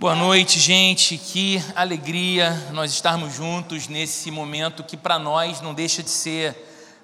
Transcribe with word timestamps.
Boa 0.00 0.14
noite, 0.14 0.58
gente. 0.58 1.18
Que 1.18 1.62
alegria 1.76 2.52
nós 2.72 2.90
estarmos 2.90 3.34
juntos 3.34 3.86
nesse 3.86 4.30
momento 4.30 4.82
que 4.82 4.96
para 4.96 5.18
nós 5.18 5.60
não 5.60 5.74
deixa 5.74 6.02
de 6.02 6.08
ser 6.08 6.56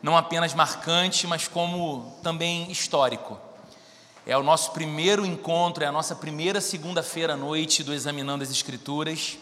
não 0.03 0.17
apenas 0.17 0.55
marcante, 0.55 1.27
mas 1.27 1.47
como 1.47 2.17
também 2.23 2.73
histórico. 2.73 3.39
É 4.27 4.35
o 4.35 4.43
nosso 4.43 4.71
primeiro 4.71 5.27
encontro, 5.27 5.85
é 5.85 5.87
a 5.87 5.93
nossa 5.93 6.15
primeira 6.15 6.59
segunda-feira 6.59 7.35
à 7.35 7.37
noite 7.37 7.85
do 7.85 7.93
Examinando 7.93 8.43
as 8.43 8.51
Escrituras. 8.51 9.37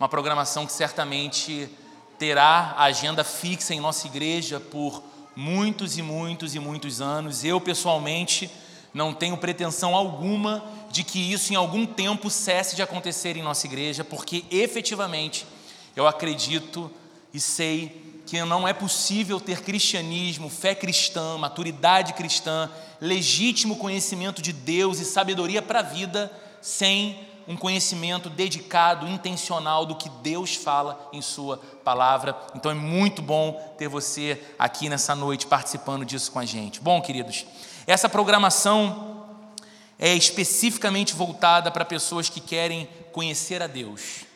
Uma 0.00 0.08
programação 0.08 0.64
que 0.64 0.72
certamente 0.72 1.68
terá 2.18 2.74
a 2.74 2.84
agenda 2.84 3.22
fixa 3.22 3.74
em 3.74 3.80
nossa 3.80 4.06
igreja 4.06 4.58
por 4.58 5.02
muitos 5.36 5.98
e 5.98 6.02
muitos 6.02 6.54
e 6.54 6.58
muitos 6.58 7.02
anos. 7.02 7.44
Eu, 7.44 7.60
pessoalmente, 7.60 8.50
não 8.92 9.12
tenho 9.12 9.36
pretensão 9.36 9.94
alguma 9.94 10.64
de 10.90 11.04
que 11.04 11.32
isso 11.32 11.52
em 11.52 11.56
algum 11.56 11.86
tempo 11.86 12.30
cesse 12.30 12.74
de 12.74 12.82
acontecer 12.82 13.36
em 13.36 13.42
nossa 13.42 13.66
igreja, 13.66 14.02
porque 14.02 14.44
efetivamente 14.50 15.46
eu 15.94 16.06
acredito 16.06 16.90
e 17.32 17.40
sei 17.40 18.22
que 18.26 18.42
não 18.42 18.68
é 18.68 18.72
possível 18.72 19.40
ter 19.40 19.62
cristianismo, 19.62 20.50
fé 20.50 20.74
cristã, 20.74 21.38
maturidade 21.38 22.12
cristã, 22.12 22.70
legítimo 23.00 23.76
conhecimento 23.76 24.42
de 24.42 24.52
Deus 24.52 25.00
e 25.00 25.04
sabedoria 25.04 25.62
para 25.62 25.80
a 25.80 25.82
vida 25.82 26.30
sem 26.60 27.26
um 27.48 27.56
conhecimento 27.56 28.28
dedicado, 28.28 29.08
intencional 29.08 29.86
do 29.86 29.96
que 29.96 30.10
Deus 30.22 30.54
fala 30.54 31.08
em 31.14 31.22
Sua 31.22 31.56
palavra. 31.82 32.36
Então 32.54 32.70
é 32.70 32.74
muito 32.74 33.22
bom 33.22 33.52
ter 33.78 33.88
você 33.88 34.38
aqui 34.58 34.90
nessa 34.90 35.14
noite 35.14 35.46
participando 35.46 36.04
disso 36.04 36.30
com 36.30 36.38
a 36.38 36.44
gente. 36.44 36.78
Bom, 36.78 37.00
queridos, 37.00 37.46
essa 37.88 38.06
programação 38.06 39.24
é 39.98 40.14
especificamente 40.14 41.14
voltada 41.14 41.70
para 41.70 41.86
pessoas 41.86 42.28
que 42.28 42.38
querem 42.38 42.86
conhecer 43.12 43.62
a 43.62 43.66
Deus, 43.66 44.26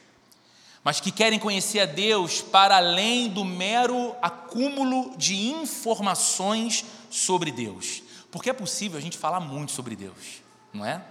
mas 0.82 1.00
que 1.00 1.12
querem 1.12 1.38
conhecer 1.38 1.80
a 1.80 1.84
Deus 1.84 2.40
para 2.40 2.78
além 2.78 3.28
do 3.28 3.44
mero 3.44 4.16
acúmulo 4.22 5.14
de 5.18 5.50
informações 5.50 6.82
sobre 7.10 7.52
Deus. 7.52 8.02
Porque 8.30 8.48
é 8.48 8.54
possível 8.54 8.96
a 8.96 9.02
gente 9.02 9.18
falar 9.18 9.38
muito 9.38 9.70
sobre 9.70 9.94
Deus, 9.94 10.42
não 10.72 10.86
é? 10.86 11.02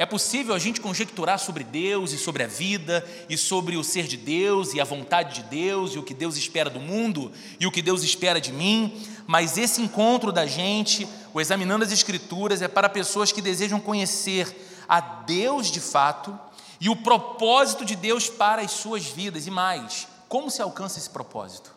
É 0.00 0.06
possível 0.06 0.54
a 0.54 0.58
gente 0.58 0.80
conjecturar 0.80 1.38
sobre 1.38 1.62
Deus 1.62 2.12
e 2.12 2.16
sobre 2.16 2.42
a 2.42 2.46
vida 2.46 3.06
e 3.28 3.36
sobre 3.36 3.76
o 3.76 3.84
ser 3.84 4.06
de 4.06 4.16
Deus 4.16 4.72
e 4.72 4.80
a 4.80 4.84
vontade 4.84 5.42
de 5.42 5.50
Deus 5.50 5.92
e 5.94 5.98
o 5.98 6.02
que 6.02 6.14
Deus 6.14 6.38
espera 6.38 6.70
do 6.70 6.80
mundo 6.80 7.30
e 7.58 7.66
o 7.66 7.70
que 7.70 7.82
Deus 7.82 8.02
espera 8.02 8.40
de 8.40 8.50
mim, 8.50 8.98
mas 9.30 9.56
esse 9.56 9.80
encontro 9.80 10.32
da 10.32 10.44
gente, 10.44 11.08
o 11.32 11.40
examinando 11.40 11.84
as 11.84 11.92
Escrituras, 11.92 12.62
é 12.62 12.66
para 12.66 12.88
pessoas 12.88 13.30
que 13.30 13.40
desejam 13.40 13.78
conhecer 13.78 14.52
a 14.88 15.00
Deus 15.00 15.68
de 15.68 15.78
fato 15.78 16.36
e 16.80 16.88
o 16.88 16.96
propósito 16.96 17.84
de 17.84 17.94
Deus 17.94 18.28
para 18.28 18.60
as 18.60 18.72
suas 18.72 19.04
vidas 19.04 19.46
e 19.46 19.50
mais, 19.52 20.08
como 20.28 20.50
se 20.50 20.60
alcança 20.60 20.98
esse 20.98 21.08
propósito? 21.10 21.72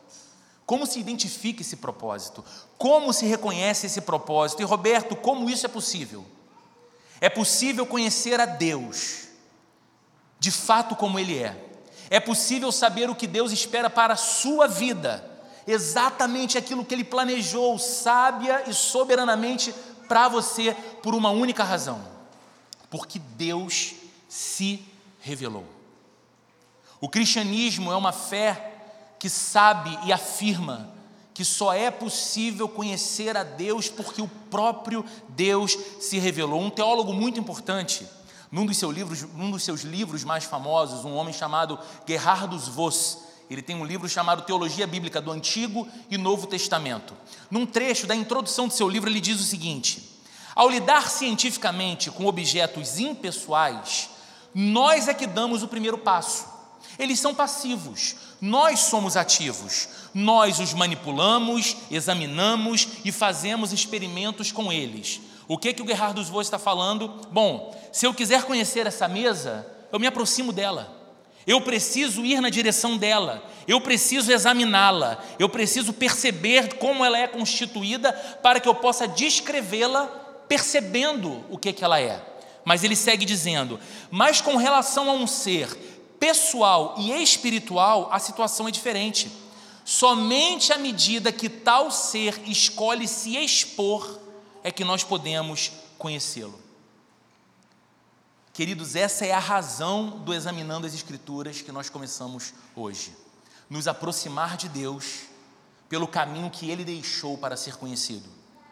Como 0.65 0.87
se 0.87 0.99
identifica 0.99 1.61
esse 1.61 1.75
propósito? 1.75 2.43
Como 2.75 3.13
se 3.13 3.27
reconhece 3.27 3.85
esse 3.85 4.01
propósito? 4.01 4.63
E 4.63 4.65
Roberto, 4.65 5.15
como 5.15 5.47
isso 5.47 5.67
é 5.67 5.69
possível? 5.69 6.25
É 7.21 7.29
possível 7.29 7.85
conhecer 7.85 8.39
a 8.39 8.47
Deus, 8.47 9.27
de 10.39 10.49
fato 10.49 10.95
como 10.95 11.19
Ele 11.19 11.37
é. 11.37 11.55
É 12.09 12.19
possível 12.19 12.71
saber 12.71 13.11
o 13.11 13.15
que 13.15 13.27
Deus 13.27 13.51
espera 13.51 13.91
para 13.91 14.15
a 14.15 14.17
sua 14.17 14.67
vida, 14.67 15.32
exatamente 15.67 16.57
aquilo 16.57 16.85
que 16.85 16.93
Ele 16.93 17.03
planejou, 17.03 17.77
sábia 17.77 18.63
e 18.67 18.73
soberanamente 18.73 19.73
para 20.07 20.27
você, 20.27 20.73
por 21.01 21.15
uma 21.15 21.29
única 21.29 21.63
razão: 21.63 22.01
porque 22.89 23.19
Deus 23.19 23.93
se 24.27 24.83
revelou. 25.19 25.65
O 26.99 27.09
cristianismo 27.09 27.91
é 27.91 27.95
uma 27.95 28.11
fé 28.11 28.71
que 29.19 29.29
sabe 29.29 29.97
e 30.05 30.13
afirma 30.13 30.93
que 31.33 31.43
só 31.43 31.73
é 31.73 31.89
possível 31.89 32.69
conhecer 32.69 33.35
a 33.35 33.43
Deus 33.43 33.89
porque 33.89 34.21
o 34.21 34.27
próprio 34.27 35.03
Deus 35.29 35.77
se 35.99 36.19
revelou. 36.19 36.61
Um 36.61 36.69
teólogo 36.69 37.11
muito 37.11 37.39
importante, 37.39 38.07
num 38.51 38.65
dos, 38.65 38.77
seus 38.77 38.93
livros, 38.93 39.23
num 39.33 39.49
dos 39.49 39.63
seus 39.63 39.81
livros 39.81 40.23
mais 40.23 40.43
famosos, 40.43 41.03
um 41.03 41.15
homem 41.15 41.33
chamado 41.33 41.79
Gerhardus 42.07 42.67
Voss, 42.67 43.19
ele 43.53 43.61
tem 43.61 43.75
um 43.75 43.85
livro 43.85 44.09
chamado 44.09 44.43
Teologia 44.43 44.87
Bíblica 44.87 45.21
do 45.21 45.31
Antigo 45.31 45.87
e 46.09 46.17
Novo 46.17 46.47
Testamento. 46.47 47.15
Num 47.49 47.65
trecho 47.65 48.07
da 48.07 48.15
introdução 48.15 48.67
do 48.67 48.73
seu 48.73 48.89
livro, 48.89 49.09
ele 49.09 49.21
diz 49.21 49.39
o 49.39 49.43
seguinte: 49.43 50.09
Ao 50.55 50.69
lidar 50.69 51.09
cientificamente 51.09 52.11
com 52.11 52.25
objetos 52.25 52.99
impessoais, 52.99 54.09
nós 54.53 55.07
é 55.07 55.13
que 55.13 55.27
damos 55.27 55.63
o 55.63 55.67
primeiro 55.67 55.97
passo. 55.97 56.51
Eles 56.99 57.19
são 57.19 57.33
passivos, 57.33 58.15
nós 58.41 58.81
somos 58.81 59.15
ativos. 59.15 59.87
Nós 60.13 60.59
os 60.59 60.73
manipulamos, 60.73 61.75
examinamos 61.89 62.87
e 63.03 63.11
fazemos 63.11 63.73
experimentos 63.73 64.51
com 64.51 64.71
eles. 64.71 65.19
O 65.47 65.57
que, 65.57 65.73
que 65.73 65.81
o 65.81 65.87
Gerardo 65.87 66.23
Voss 66.23 66.47
está 66.47 66.59
falando? 66.59 67.07
Bom, 67.31 67.75
se 67.91 68.05
eu 68.05 68.13
quiser 68.13 68.43
conhecer 68.43 68.85
essa 68.85 69.07
mesa, 69.07 69.65
eu 69.91 69.99
me 69.99 70.07
aproximo 70.07 70.53
dela. 70.53 71.02
Eu 71.45 71.59
preciso 71.61 72.25
ir 72.25 72.39
na 72.39 72.49
direção 72.49 72.97
dela, 72.97 73.43
eu 73.67 73.81
preciso 73.81 74.31
examiná-la, 74.31 75.21
eu 75.37 75.49
preciso 75.49 75.91
perceber 75.91 76.75
como 76.75 77.03
ela 77.03 77.17
é 77.17 77.27
constituída 77.27 78.13
para 78.41 78.59
que 78.59 78.67
eu 78.67 78.75
possa 78.75 79.07
descrevê-la 79.07 80.07
percebendo 80.47 81.43
o 81.49 81.57
que, 81.57 81.73
que 81.73 81.83
ela 81.83 81.99
é. 81.99 82.23
Mas 82.63 82.83
ele 82.83 82.95
segue 82.95 83.25
dizendo: 83.25 83.79
mas 84.09 84.39
com 84.39 84.55
relação 84.55 85.09
a 85.09 85.13
um 85.13 85.27
ser 85.27 85.67
pessoal 86.19 86.95
e 86.97 87.11
espiritual, 87.21 88.07
a 88.11 88.19
situação 88.19 88.67
é 88.67 88.71
diferente. 88.71 89.29
Somente 89.83 90.71
à 90.71 90.77
medida 90.77 91.33
que 91.33 91.49
tal 91.49 91.91
ser 91.91 92.41
escolhe 92.47 93.05
se 93.05 93.35
expor 93.35 94.19
é 94.63 94.71
que 94.71 94.85
nós 94.85 95.03
podemos 95.03 95.73
conhecê-lo. 95.97 96.62
Queridos, 98.53 98.95
essa 98.95 99.25
é 99.25 99.31
a 99.31 99.39
razão 99.39 100.19
do 100.19 100.31
examinando 100.31 100.85
as 100.85 100.93
Escrituras 100.93 101.61
que 101.61 101.71
nós 101.71 101.89
começamos 101.89 102.53
hoje. 102.75 103.17
Nos 103.67 103.87
aproximar 103.87 104.57
de 104.57 104.69
Deus 104.69 105.21
pelo 105.89 106.07
caminho 106.07 106.51
que 106.51 106.69
Ele 106.69 106.85
deixou 106.85 107.35
para 107.35 107.57
ser 107.57 107.77
conhecido 107.77 108.29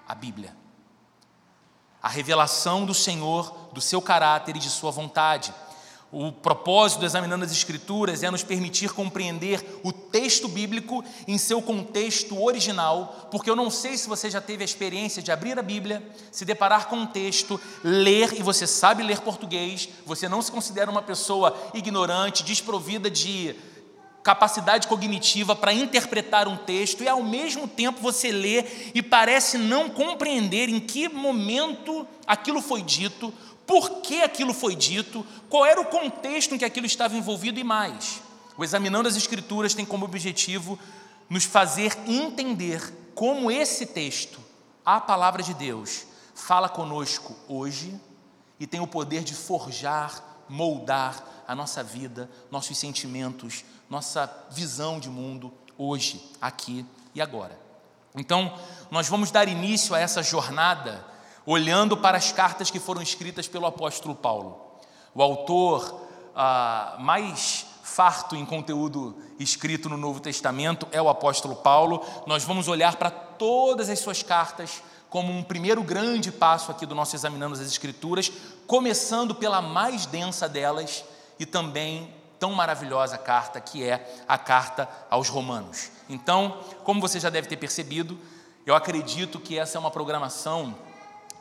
a 0.07 0.13
Bíblia. 0.13 0.55
A 1.99 2.07
revelação 2.07 2.85
do 2.85 2.93
Senhor, 2.93 3.69
do 3.73 3.81
seu 3.81 3.99
caráter 3.99 4.55
e 4.55 4.59
de 4.59 4.69
sua 4.69 4.91
vontade 4.91 5.51
o 6.11 6.31
propósito 6.31 6.99
do 6.99 7.05
Examinando 7.05 7.45
as 7.45 7.51
Escrituras 7.51 8.21
é 8.21 8.29
nos 8.29 8.43
permitir 8.43 8.91
compreender 8.91 9.79
o 9.81 9.93
texto 9.93 10.47
bíblico 10.49 11.03
em 11.25 11.37
seu 11.37 11.61
contexto 11.61 12.41
original, 12.41 13.29
porque 13.31 13.49
eu 13.49 13.55
não 13.55 13.71
sei 13.71 13.97
se 13.97 14.09
você 14.09 14.29
já 14.29 14.41
teve 14.41 14.61
a 14.61 14.65
experiência 14.65 15.21
de 15.21 15.31
abrir 15.31 15.57
a 15.57 15.63
Bíblia, 15.63 16.03
se 16.29 16.43
deparar 16.43 16.89
com 16.89 16.97
um 16.97 17.05
texto, 17.05 17.59
ler 17.81 18.33
e 18.37 18.43
você 18.43 18.67
sabe 18.67 19.03
ler 19.03 19.21
português, 19.21 19.87
você 20.05 20.27
não 20.27 20.41
se 20.41 20.51
considera 20.51 20.91
uma 20.91 21.01
pessoa 21.01 21.55
ignorante, 21.73 22.43
desprovida 22.43 23.09
de 23.09 23.55
capacidade 24.21 24.87
cognitiva 24.87 25.55
para 25.55 25.73
interpretar 25.73 26.47
um 26.47 26.57
texto 26.57 27.03
e 27.03 27.07
ao 27.07 27.23
mesmo 27.23 27.67
tempo 27.67 28.01
você 28.01 28.31
lê 28.31 28.65
e 28.93 29.01
parece 29.01 29.57
não 29.57 29.89
compreender 29.89 30.69
em 30.69 30.79
que 30.79 31.09
momento 31.09 32.05
aquilo 32.27 32.61
foi 32.61 32.83
dito, 32.83 33.33
por 33.65 34.01
que 34.01 34.21
aquilo 34.21 34.53
foi 34.53 34.75
dito, 34.75 35.25
qual 35.49 35.65
era 35.65 35.79
o 35.79 35.85
contexto 35.85 36.53
em 36.53 36.57
que 36.57 36.65
aquilo 36.65 36.85
estava 36.85 37.15
envolvido 37.15 37.59
e 37.59 37.63
mais. 37.63 38.21
O 38.57 38.63
Examinando 38.63 39.07
as 39.07 39.15
Escrituras 39.15 39.73
tem 39.73 39.85
como 39.85 40.05
objetivo 40.05 40.77
nos 41.29 41.45
fazer 41.45 41.97
entender 42.07 42.93
como 43.15 43.49
esse 43.49 43.85
texto, 43.85 44.39
a 44.85 44.99
palavra 44.99 45.41
de 45.43 45.53
Deus, 45.53 46.05
fala 46.33 46.67
conosco 46.67 47.35
hoje 47.47 47.99
e 48.59 48.67
tem 48.67 48.79
o 48.79 48.87
poder 48.87 49.23
de 49.23 49.33
forjar, 49.33 50.43
moldar 50.49 51.23
a 51.47 51.55
nossa 51.55 51.83
vida, 51.83 52.29
nossos 52.49 52.77
sentimentos, 52.77 53.63
nossa 53.89 54.31
visão 54.51 54.99
de 54.99 55.09
mundo 55.09 55.53
hoje, 55.77 56.21
aqui 56.41 56.85
e 57.13 57.21
agora. 57.21 57.59
Então, 58.15 58.57
nós 58.89 59.07
vamos 59.07 59.31
dar 59.31 59.47
início 59.47 59.95
a 59.95 59.99
essa 59.99 60.21
jornada 60.21 61.05
olhando 61.45 61.97
para 61.97 62.17
as 62.17 62.31
cartas 62.31 62.69
que 62.69 62.79
foram 62.79 63.01
escritas 63.01 63.47
pelo 63.47 63.65
apóstolo 63.65 64.15
Paulo. 64.15 64.61
O 65.13 65.21
autor 65.21 66.07
ah, 66.35 66.95
mais 66.99 67.65
farto 67.83 68.35
em 68.35 68.45
conteúdo 68.45 69.17
escrito 69.37 69.89
no 69.89 69.97
Novo 69.97 70.19
Testamento 70.19 70.87
é 70.91 71.01
o 71.01 71.09
apóstolo 71.09 71.55
Paulo. 71.55 72.05
Nós 72.25 72.43
vamos 72.43 72.67
olhar 72.67 72.95
para 72.95 73.09
todas 73.09 73.89
as 73.89 73.99
suas 73.99 74.23
cartas 74.23 74.81
como 75.09 75.33
um 75.33 75.43
primeiro 75.43 75.83
grande 75.83 76.31
passo 76.31 76.71
aqui 76.71 76.85
do 76.85 76.95
nosso 76.95 77.15
Examinando 77.17 77.53
as 77.53 77.59
Escrituras, 77.59 78.31
começando 78.65 79.35
pela 79.35 79.61
mais 79.61 80.05
densa 80.05 80.47
delas 80.47 81.03
e 81.37 81.45
também 81.45 82.13
tão 82.39 82.53
maravilhosa 82.53 83.17
carta 83.17 83.59
que 83.59 83.83
é 83.83 84.23
a 84.25 84.37
carta 84.37 84.89
aos 85.09 85.27
Romanos. 85.27 85.91
Então, 86.07 86.59
como 86.85 87.01
você 87.01 87.19
já 87.19 87.29
deve 87.29 87.47
ter 87.49 87.57
percebido, 87.57 88.17
eu 88.65 88.73
acredito 88.73 89.37
que 89.37 89.59
essa 89.59 89.77
é 89.77 89.79
uma 89.79 89.91
programação 89.91 90.73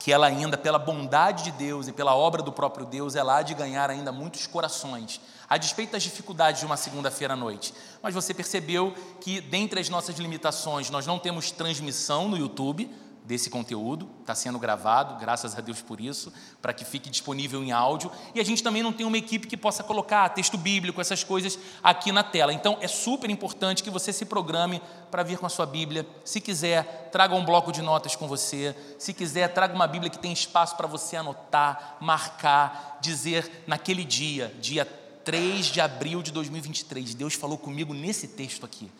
que 0.00 0.11
ela 0.11 0.26
ainda, 0.26 0.56
pela 0.56 0.79
bondade 0.79 1.44
de 1.44 1.52
Deus 1.52 1.87
e 1.87 1.93
pela 1.93 2.14
obra 2.14 2.43
do 2.43 2.50
próprio 2.50 2.87
Deus, 2.87 3.14
ela 3.14 3.37
há 3.37 3.43
de 3.43 3.52
ganhar 3.52 3.91
ainda 3.91 4.11
muitos 4.11 4.47
corações, 4.47 5.20
a 5.47 5.58
despeito 5.58 5.93
das 5.93 6.02
dificuldades 6.02 6.61
de 6.61 6.67
uma 6.67 6.79
segunda-feira 6.79 7.35
à 7.35 7.37
noite. 7.37 7.75
Mas 8.02 8.14
você 8.14 8.32
percebeu 8.32 8.94
que, 9.20 9.43
dentre 9.43 9.79
as 9.79 9.91
nossas 9.91 10.17
limitações, 10.17 10.88
nós 10.88 11.06
não 11.06 11.19
temos 11.19 11.50
transmissão 11.50 12.31
no 12.31 12.38
YouTube, 12.38 12.91
desse 13.25 13.49
conteúdo, 13.49 14.08
está 14.20 14.34
sendo 14.34 14.58
gravado, 14.58 15.17
graças 15.20 15.56
a 15.56 15.61
Deus 15.61 15.81
por 15.81 16.00
isso, 16.00 16.32
para 16.61 16.72
que 16.72 16.84
fique 16.84 17.08
disponível 17.08 17.62
em 17.62 17.70
áudio. 17.70 18.11
E 18.34 18.40
a 18.40 18.44
gente 18.44 18.62
também 18.62 18.82
não 18.82 18.93
tem 18.93 19.06
uma 19.06 19.17
equipe 19.17 19.46
que 19.46 19.56
possa 19.56 19.82
colocar 19.82 20.28
texto 20.31 20.58
bíblico, 20.58 21.00
essas 21.00 21.22
coisas 21.22 21.58
aqui 21.82 22.11
na 22.12 22.22
tela. 22.22 22.52
Então 22.52 22.78
é 22.81 22.88
super 22.88 23.31
importante 23.31 23.82
que 23.82 23.90
você 23.90 24.12
se 24.12 24.25
programe 24.25 24.82
para 25.11 25.22
vir 25.22 25.38
com 25.38 25.46
a 25.46 25.50
sua 25.50 25.67
Bíblia. 25.67 26.06
Se 26.25 26.40
quiser, 26.40 27.08
traga 27.12 27.34
um 27.34 27.44
bloco 27.44 27.70
de 27.70 27.82
notas 27.82 28.17
com 28.17 28.26
você. 28.26 28.75
Se 28.99 29.14
quiser, 29.14 29.49
traga 29.52 29.75
uma 29.75 29.87
Bíblia 29.87 30.11
que 30.11 30.19
tem 30.19 30.32
espaço 30.32 30.76
para 30.76 30.87
você 30.87 31.17
anotar, 31.17 31.96
marcar, 32.00 32.99
dizer 33.00 33.64
naquele 33.67 34.05
dia, 34.05 34.55
dia 34.61 34.84
3 35.25 35.67
de 35.67 35.81
abril 35.81 36.22
de 36.22 36.32
2023, 36.32 37.14
Deus 37.14 37.34
falou 37.34 37.58
comigo 37.58 37.94
nesse 37.94 38.26
texto 38.26 38.64
aqui. 38.64 38.90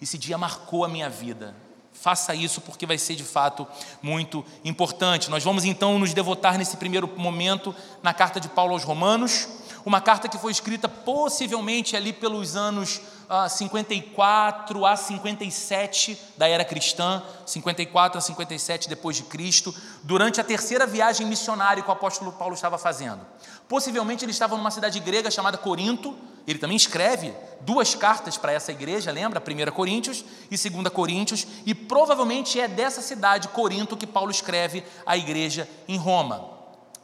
Esse 0.00 0.18
dia 0.18 0.36
marcou 0.36 0.84
a 0.84 0.88
minha 0.88 1.08
vida. 1.08 1.54
Faça 2.00 2.34
isso 2.34 2.60
porque 2.60 2.86
vai 2.86 2.98
ser 2.98 3.16
de 3.16 3.24
fato 3.24 3.66
muito 4.02 4.44
importante. 4.64 5.30
Nós 5.30 5.42
vamos 5.42 5.64
então 5.64 5.98
nos 5.98 6.12
devotar 6.12 6.58
nesse 6.58 6.76
primeiro 6.76 7.10
momento 7.16 7.74
na 8.02 8.14
carta 8.14 8.38
de 8.38 8.48
Paulo 8.48 8.72
aos 8.74 8.84
Romanos, 8.84 9.48
uma 9.84 10.00
carta 10.00 10.28
que 10.28 10.38
foi 10.38 10.52
escrita 10.52 10.88
possivelmente 10.88 11.96
ali 11.96 12.12
pelos 12.12 12.56
anos 12.56 13.00
ah, 13.28 13.48
54 13.48 14.86
a 14.86 14.96
57 14.96 16.18
da 16.36 16.48
era 16.48 16.64
cristã, 16.64 17.22
54 17.44 18.18
a 18.18 18.20
57 18.20 18.88
depois 18.88 19.16
de 19.16 19.24
Cristo, 19.24 19.74
durante 20.02 20.40
a 20.40 20.44
terceira 20.44 20.86
viagem 20.86 21.26
missionária 21.26 21.82
que 21.82 21.88
o 21.88 21.92
apóstolo 21.92 22.32
Paulo 22.32 22.54
estava 22.54 22.78
fazendo. 22.78 23.20
Possivelmente 23.68 24.24
ele 24.24 24.32
estava 24.32 24.56
numa 24.56 24.70
cidade 24.70 25.00
grega 25.00 25.30
chamada 25.30 25.58
Corinto, 25.58 26.16
ele 26.46 26.58
também 26.58 26.76
escreve 26.76 27.34
duas 27.60 27.94
cartas 27.94 28.36
para 28.36 28.52
essa 28.52 28.70
igreja, 28.70 29.10
lembra? 29.10 29.40
1 29.40 29.72
Coríntios 29.72 30.24
e 30.50 30.70
2 30.70 30.88
Coríntios, 30.90 31.46
e 31.66 31.74
provavelmente 31.74 32.60
é 32.60 32.68
dessa 32.68 33.02
cidade, 33.02 33.48
Corinto, 33.48 33.96
que 33.96 34.06
Paulo 34.06 34.30
escreve 34.30 34.84
a 35.04 35.16
igreja 35.16 35.68
em 35.88 35.96
Roma. 35.96 36.48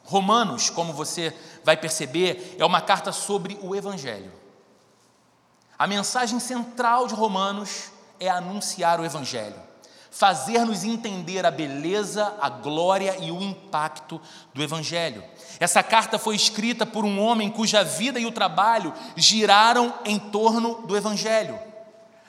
Romanos, 0.05 0.71
como 0.71 0.93
você 0.93 1.35
vai 1.65 1.77
perceber, 1.77 2.57
é 2.59 2.65
uma 2.65 2.81
carta 2.81 3.11
sobre 3.11 3.59
o 3.61 3.75
Evangelho. 3.75 4.33
A 5.77 5.87
mensagem 5.87 6.39
central 6.39 7.09
de 7.09 7.15
Romanos 7.15 7.91
é 8.21 8.29
anunciar 8.29 9.01
o 9.01 9.05
Evangelho, 9.05 9.61
fazer-nos 10.13 10.85
entender 10.85 11.45
a 11.47 11.51
beleza, 11.51 12.37
a 12.39 12.51
glória 12.51 13.17
e 13.19 13.33
o 13.33 13.41
impacto 13.41 14.21
do 14.53 14.63
Evangelho. 14.63 15.25
Essa 15.59 15.83
carta 15.83 16.19
foi 16.19 16.37
escrita 16.37 16.85
por 16.85 17.05
um 17.05 17.19
homem 17.19 17.51
cuja 17.51 17.83
vida 17.83 18.21
e 18.21 18.27
o 18.27 18.31
trabalho 18.31 18.93
giraram 19.17 19.93
em 20.05 20.19
torno 20.19 20.87
do 20.87 20.95
Evangelho. 20.95 21.59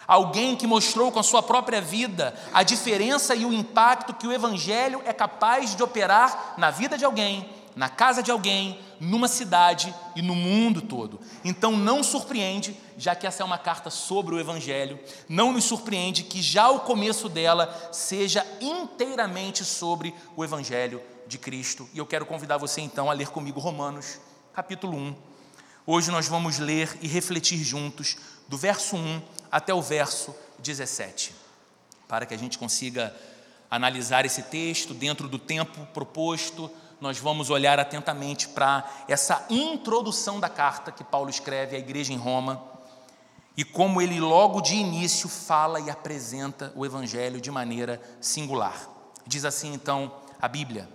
Alguém 0.07 0.56
que 0.56 0.65
mostrou 0.65 1.12
com 1.12 1.19
a 1.19 1.24
sua 1.24 1.44
própria 1.44 1.81
vida 1.81 2.33
a 2.53 2.63
diferença 2.63 3.35
e 3.35 3.45
o 3.45 3.53
impacto 3.53 4.13
que 4.13 4.27
o 4.27 4.31
Evangelho 4.31 5.01
é 5.06 5.12
capaz 5.12 5.75
de 5.75 5.83
operar 5.83 6.56
na 6.57 6.71
vida 6.71 6.97
de 6.97 7.03
alguém, 7.03 7.50
na 7.75 7.89
casa 7.89 8.21
de 8.21 8.31
alguém, 8.31 8.79
numa 8.99 9.27
cidade 9.27 9.93
e 10.15 10.21
no 10.21 10.35
mundo 10.35 10.81
todo. 10.81 11.19
Então 11.43 11.71
não 11.73 12.03
surpreende, 12.03 12.77
já 12.97 13.15
que 13.15 13.25
essa 13.25 13.43
é 13.43 13.45
uma 13.45 13.57
carta 13.57 13.89
sobre 13.89 14.35
o 14.35 14.39
Evangelho, 14.39 14.99
não 15.27 15.51
nos 15.51 15.63
surpreende 15.65 16.23
que 16.23 16.41
já 16.41 16.69
o 16.69 16.81
começo 16.81 17.27
dela 17.27 17.89
seja 17.91 18.45
inteiramente 18.61 19.65
sobre 19.65 20.13
o 20.35 20.43
Evangelho 20.43 21.01
de 21.27 21.37
Cristo. 21.37 21.89
E 21.93 21.97
eu 21.97 22.05
quero 22.05 22.25
convidar 22.25 22.57
você 22.57 22.81
então 22.81 23.09
a 23.09 23.13
ler 23.13 23.29
comigo 23.29 23.59
Romanos, 23.59 24.19
capítulo 24.53 24.97
1. 24.97 25.15
Hoje 25.85 26.11
nós 26.11 26.27
vamos 26.27 26.59
ler 26.59 26.97
e 27.01 27.07
refletir 27.07 27.57
juntos 27.57 28.15
do 28.47 28.57
verso 28.57 28.95
1 28.95 29.21
até 29.51 29.73
o 29.73 29.81
verso 29.81 30.33
17, 30.59 31.33
para 32.07 32.25
que 32.25 32.33
a 32.33 32.37
gente 32.37 32.57
consiga 32.57 33.13
analisar 33.69 34.25
esse 34.25 34.43
texto 34.43 34.93
dentro 34.93 35.27
do 35.27 35.39
tempo 35.39 35.85
proposto. 35.87 36.69
Nós 37.03 37.17
vamos 37.17 37.50
olhar 37.50 37.81
atentamente 37.81 38.47
para 38.47 38.89
essa 39.09 39.45
introdução 39.50 40.39
da 40.39 40.47
carta 40.47 40.89
que 40.89 41.03
Paulo 41.03 41.29
escreve 41.29 41.75
à 41.75 41.79
igreja 41.79 42.13
em 42.13 42.17
Roma 42.17 42.63
e 43.57 43.65
como 43.65 44.01
ele 44.01 44.21
logo 44.21 44.61
de 44.61 44.75
início 44.75 45.27
fala 45.27 45.81
e 45.81 45.89
apresenta 45.89 46.71
o 46.77 46.85
evangelho 46.85 47.41
de 47.41 47.51
maneira 47.51 48.01
singular. 48.21 48.88
Diz 49.27 49.44
assim 49.44 49.73
então 49.73 50.13
a 50.41 50.47
Bíblia: 50.47 50.88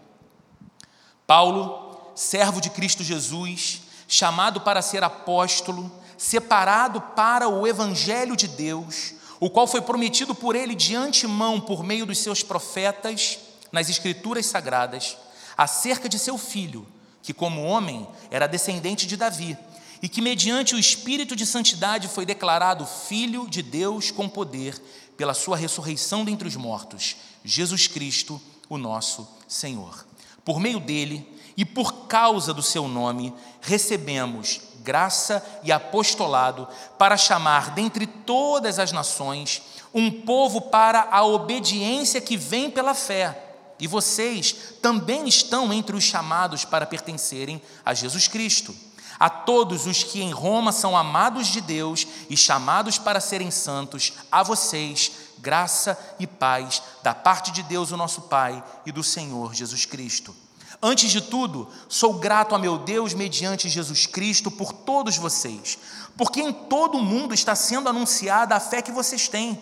Paulo, 1.26 2.00
servo 2.14 2.58
de 2.58 2.70
Cristo 2.70 3.04
Jesus, 3.04 3.82
chamado 4.08 4.62
para 4.62 4.80
ser 4.80 5.04
apóstolo, 5.04 5.92
separado 6.16 7.02
para 7.02 7.50
o 7.50 7.66
evangelho 7.66 8.34
de 8.34 8.48
Deus, 8.48 9.12
o 9.38 9.50
qual 9.50 9.66
foi 9.66 9.82
prometido 9.82 10.34
por 10.34 10.56
ele 10.56 10.74
de 10.74 10.96
antemão 10.96 11.60
por 11.60 11.84
meio 11.84 12.06
dos 12.06 12.16
seus 12.16 12.42
profetas 12.42 13.38
nas 13.70 13.90
escrituras 13.90 14.46
sagradas, 14.46 15.18
acerca 15.58 16.08
de 16.08 16.20
seu 16.20 16.38
filho, 16.38 16.86
que 17.20 17.34
como 17.34 17.64
homem 17.64 18.06
era 18.30 18.46
descendente 18.46 19.06
de 19.06 19.16
Davi, 19.16 19.58
e 20.00 20.08
que 20.08 20.22
mediante 20.22 20.76
o 20.76 20.78
espírito 20.78 21.34
de 21.34 21.44
santidade 21.44 22.06
foi 22.06 22.24
declarado 22.24 22.86
filho 22.86 23.48
de 23.48 23.60
Deus 23.60 24.12
com 24.12 24.28
poder 24.28 24.80
pela 25.16 25.34
sua 25.34 25.56
ressurreição 25.56 26.24
dentre 26.24 26.46
os 26.46 26.54
mortos, 26.54 27.16
Jesus 27.44 27.88
Cristo, 27.88 28.40
o 28.68 28.78
nosso 28.78 29.28
Senhor. 29.48 30.06
Por 30.44 30.60
meio 30.60 30.78
dele 30.78 31.26
e 31.56 31.64
por 31.64 32.06
causa 32.06 32.54
do 32.54 32.62
seu 32.62 32.86
nome, 32.86 33.34
recebemos 33.60 34.60
graça 34.84 35.44
e 35.64 35.72
apostolado 35.72 36.68
para 36.96 37.16
chamar 37.16 37.72
dentre 37.72 38.06
todas 38.06 38.78
as 38.78 38.92
nações 38.92 39.60
um 39.92 40.10
povo 40.10 40.60
para 40.60 41.08
a 41.10 41.24
obediência 41.24 42.20
que 42.20 42.36
vem 42.36 42.70
pela 42.70 42.94
fé. 42.94 43.47
E 43.78 43.86
vocês 43.86 44.54
também 44.82 45.28
estão 45.28 45.72
entre 45.72 45.96
os 45.96 46.04
chamados 46.04 46.64
para 46.64 46.86
pertencerem 46.86 47.62
a 47.84 47.94
Jesus 47.94 48.28
Cristo. 48.28 48.74
A 49.18 49.28
todos 49.28 49.86
os 49.86 50.04
que 50.04 50.22
em 50.22 50.30
Roma 50.30 50.70
são 50.70 50.96
amados 50.96 51.48
de 51.48 51.60
Deus 51.60 52.06
e 52.30 52.36
chamados 52.36 52.98
para 52.98 53.20
serem 53.20 53.50
santos, 53.50 54.12
a 54.30 54.42
vocês, 54.42 55.10
graça 55.38 55.98
e 56.18 56.26
paz 56.26 56.82
da 57.02 57.14
parte 57.14 57.50
de 57.50 57.62
Deus, 57.62 57.90
o 57.90 57.96
nosso 57.96 58.22
Pai, 58.22 58.62
e 58.86 58.92
do 58.92 59.02
Senhor 59.02 59.54
Jesus 59.54 59.84
Cristo. 59.84 60.34
Antes 60.80 61.10
de 61.10 61.20
tudo, 61.20 61.68
sou 61.88 62.14
grato 62.14 62.54
a 62.54 62.58
meu 62.58 62.78
Deus 62.78 63.12
mediante 63.12 63.68
Jesus 63.68 64.06
Cristo 64.06 64.50
por 64.50 64.72
todos 64.72 65.16
vocês, 65.16 65.78
porque 66.16 66.40
em 66.40 66.52
todo 66.52 66.98
o 66.98 67.02
mundo 67.02 67.34
está 67.34 67.56
sendo 67.56 67.88
anunciada 67.88 68.54
a 68.54 68.60
fé 68.60 68.80
que 68.80 68.92
vocês 68.92 69.26
têm. 69.26 69.60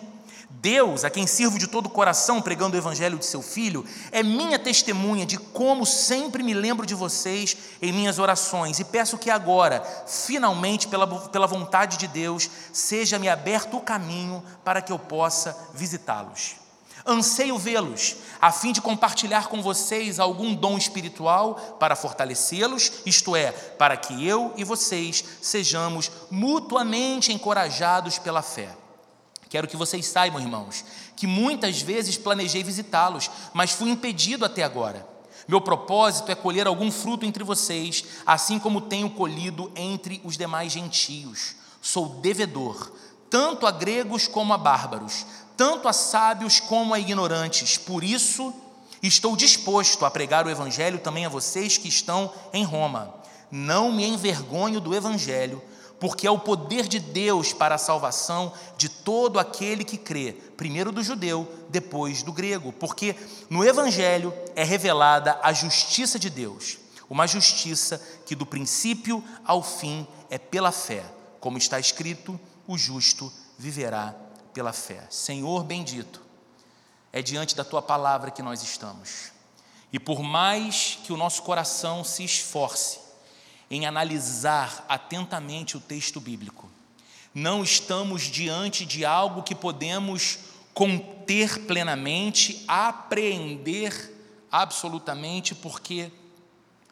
Deus, 0.49 1.05
a 1.05 1.11
quem 1.11 1.27
sirvo 1.27 1.59
de 1.59 1.67
todo 1.67 1.87
o 1.87 1.91
coração 1.91 2.43
pregando 2.43 2.75
o 2.75 2.79
evangelho 2.79 3.19
de 3.19 3.25
seu 3.27 3.43
filho, 3.43 3.85
é 4.11 4.23
minha 4.23 4.59
testemunha 4.59 5.27
de 5.27 5.37
como 5.37 5.85
sempre 5.87 6.43
me 6.43 6.55
lembro 6.55 6.87
de 6.87 6.95
vocês 6.95 7.57
em 7.81 7.93
minhas 7.93 8.19
orações 8.19 8.81
e 8.81 8.85
peço 8.85 9.19
que 9.19 9.31
agora, 9.31 9.81
finalmente, 10.07 10.89
pela, 10.89 11.07
pela 11.29 11.47
vontade 11.47 11.97
de 11.97 12.09
Deus, 12.09 12.51
seja-me 12.73 13.29
aberto 13.29 13.77
o 13.77 13.81
caminho 13.81 14.43
para 14.65 14.81
que 14.81 14.93
eu 14.93 14.99
possa 14.99 15.57
visitá-los. 15.75 16.57
Anseio 17.07 17.57
vê-los, 17.57 18.17
a 18.41 18.51
fim 18.51 18.73
de 18.73 18.81
compartilhar 18.81 19.47
com 19.47 19.63
vocês 19.63 20.19
algum 20.19 20.53
dom 20.53 20.77
espiritual 20.77 21.77
para 21.79 21.95
fortalecê-los, 21.95 22.91
isto 23.07 23.37
é, 23.37 23.53
para 23.53 23.97
que 23.97 24.27
eu 24.27 24.53
e 24.57 24.65
vocês 24.65 25.25
sejamos 25.41 26.11
mutuamente 26.29 27.33
encorajados 27.33 28.19
pela 28.19 28.43
fé. 28.43 28.71
Quero 29.49 29.69
que 29.69 29.77
vocês 29.77 30.07
saibam, 30.07 30.41
irmãos, 30.41 30.85
que 31.15 31.27
muitas 31.27 31.81
vezes 31.81 32.19
planejei 32.19 32.63
visitá-los, 32.63 33.31
mas 33.55 33.71
fui 33.71 33.91
impedido 33.91 34.45
até 34.45 34.63
agora. 34.63 35.07
Meu 35.47 35.61
propósito 35.61 36.31
é 36.33 36.35
colher 36.35 36.67
algum 36.67 36.91
fruto 36.91 37.25
entre 37.25 37.45
vocês, 37.45 38.05
assim 38.27 38.59
como 38.59 38.81
tenho 38.81 39.09
colhido 39.09 39.71
entre 39.77 40.21
os 40.25 40.37
demais 40.37 40.73
gentios. 40.73 41.55
Sou 41.81 42.09
devedor, 42.09 42.91
tanto 43.31 43.67
a 43.67 43.71
gregos 43.71 44.27
como 44.27 44.53
a 44.53 44.59
bárbaros, 44.59 45.25
tanto 45.57 45.87
a 45.87 45.93
sábios 45.93 46.59
como 46.59 46.93
a 46.93 46.99
ignorantes. 46.99 47.79
Por 47.79 48.03
isso, 48.03 48.53
estou 49.01 49.37
disposto 49.37 50.05
a 50.05 50.11
pregar 50.11 50.47
o 50.47 50.51
Evangelho 50.51 50.99
também 50.99 51.25
a 51.25 51.31
vocês 51.31 51.79
que 51.79 51.89
estão 51.89 52.33
em 52.53 52.65
Roma. 52.65 53.15
Não 53.49 53.93
me 53.93 54.05
envergonho 54.05 54.81
do 54.81 54.93
Evangelho, 54.93 55.63
porque 55.99 56.27
é 56.27 56.31
o 56.31 56.39
poder 56.39 56.87
de 56.87 56.99
Deus 56.99 57.53
para 57.53 57.77
a 57.77 57.79
salvação 57.79 58.53
de 58.77 58.89
todo 58.89 59.39
aquele 59.39 59.85
que 59.85 59.97
crê, 59.97 60.33
primeiro 60.57 60.93
do 60.93 61.03
judeu, 61.03 61.51
depois 61.69 62.23
do 62.23 62.33
grego, 62.33 62.73
porque 62.73 63.17
no 63.49 63.65
Evangelho 63.65 64.33
é 64.55 64.63
revelada 64.63 65.39
a 65.43 65.53
justiça 65.53 66.19
de 66.19 66.29
Deus, 66.29 66.79
uma 67.09 67.27
justiça 67.27 68.03
que 68.27 68.35
do 68.35 68.45
princípio 68.45 69.23
ao 69.45 69.63
fim 69.63 70.07
é 70.29 70.39
pela 70.39 70.73
fé, 70.73 71.05
como 71.41 71.57
está 71.57 71.79
escrito: 71.79 72.39
o 72.67 72.77
justo 72.77 73.33
viverá 73.59 74.15
pela 74.53 74.73
fé. 74.73 75.07
Senhor 75.09 75.65
bendito, 75.65 76.21
é 77.13 77.23
diante 77.23 77.55
da 77.55 77.65
tua 77.65 77.81
palavra 77.81 78.31
que 78.31 78.43
nós 78.43 78.63
estamos. 78.63 79.33
E 79.93 79.99
por 79.99 80.21
mais 80.23 80.99
que 81.05 81.13
o 81.13 81.17
nosso 81.17 81.43
coração 81.43 82.03
se 82.03 82.25
esforce 82.25 83.06
em 83.71 83.87
analisar 83.87 84.85
atentamente 84.89 85.77
o 85.77 85.81
texto 85.81 86.21
bíblico, 86.21 86.69
não 87.35 87.63
estamos 87.63 88.23
diante 88.23 88.87
de 88.87 89.05
algo 89.05 89.43
que 89.43 89.55
podemos 89.55 90.39
conter 90.73 91.67
plenamente, 91.67 92.65
apreender 92.67 94.15
absolutamente, 94.51 95.55
porque 95.55 96.11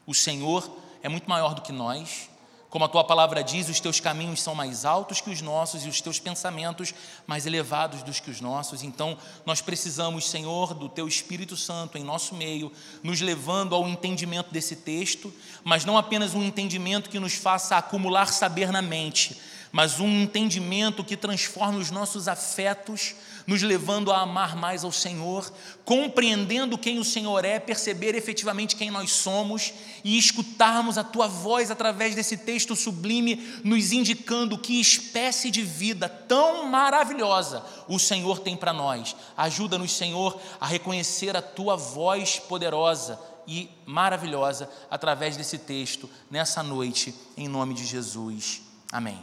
o 0.07 0.15
Senhor 0.15 0.71
é 1.03 1.09
muito 1.09 1.29
maior 1.29 1.55
do 1.55 1.63
que 1.63 1.73
nós 1.73 2.29
como 2.75 2.87
a 2.87 2.89
tua 2.89 3.05
palavra 3.05 3.41
diz, 3.41 3.69
os 3.69 3.79
teus 3.79 4.01
caminhos 4.01 4.43
são 4.43 4.53
mais 4.53 4.85
altos 4.85 5.21
que 5.21 5.31
os 5.31 5.41
nossos 5.41 5.85
e 5.85 5.89
os 5.89 6.01
teus 6.01 6.19
pensamentos 6.19 6.93
mais 7.25 7.47
elevados 7.47 8.03
dos 8.03 8.19
que 8.19 8.33
os 8.33 8.41
nossos. 8.41 8.83
Então, 8.83 9.17
nós 9.47 9.61
precisamos, 9.61 10.29
Senhor, 10.29 10.75
do 10.75 10.89
teu 10.89 11.07
Espírito 11.07 11.57
Santo 11.57 11.97
em 11.97 12.03
nosso 12.03 12.35
meio, 12.35 12.73
nos 13.01 13.21
levando 13.21 13.77
ao 13.77 13.87
entendimento 13.87 14.53
desse 14.53 14.75
texto, 14.75 15.33
mas 15.63 15.85
não 15.85 15.97
apenas 15.97 16.35
um 16.35 16.43
entendimento 16.43 17.11
que 17.11 17.21
nos 17.21 17.35
faça 17.35 17.77
acumular 17.77 18.33
saber 18.33 18.73
na 18.73 18.83
mente, 18.83 19.41
mas 19.71 20.01
um 20.01 20.23
entendimento 20.23 21.05
que 21.05 21.17
transforme 21.17 21.79
os 21.79 21.93
nossos 21.93 22.27
afetos 22.27 23.15
nos 23.47 23.63
levando 23.63 24.11
a 24.11 24.21
amar 24.21 24.57
mais 24.57 24.85
ao 24.85 24.93
Senhor, 24.93 25.53
compreendendo 25.85 26.79
quem 26.79 26.99
o 26.99 27.05
Senhor 27.05 27.45
é, 27.45 27.59
perceber 27.59 28.15
efetivamente 28.15 28.77
quem 28.77 28.91
nós 28.91 29.13
somos 29.13 29.73
e 30.03 30.17
escutarmos 30.17 30.97
a 30.97 31.05
tua 31.05 31.29
voz 31.29 31.71
através 31.71 32.15
desse 32.15 32.37
texto 32.37 32.75
sublime, 32.75 33.61
nos 33.63 33.93
indicando 33.93 34.59
que 34.59 34.81
espécie 34.81 35.51
de 35.51 35.63
vida 35.63 36.09
tão 36.09 36.67
maravilhosa 36.67 37.65
o 37.89 37.99
Senhor 37.99 38.39
tem 38.39 38.57
para 38.57 38.73
nós. 38.73 39.15
Ajuda-nos, 39.37 39.93
Senhor, 39.93 40.41
a 40.61 40.67
reconhecer 40.67 41.37
a 41.37 41.43
tua 41.43 41.77
voz 41.77 42.39
poderosa 42.39 43.19
e 43.47 43.69
maravilhosa 43.85 44.71
através 44.91 45.37
desse 45.37 45.59
texto 45.59 46.09
nessa 46.31 46.63
noite, 46.63 47.15
em 47.37 47.49
nome 47.49 47.75
de 47.75 47.85
Jesus. 47.85 48.63
Amém. 48.91 49.19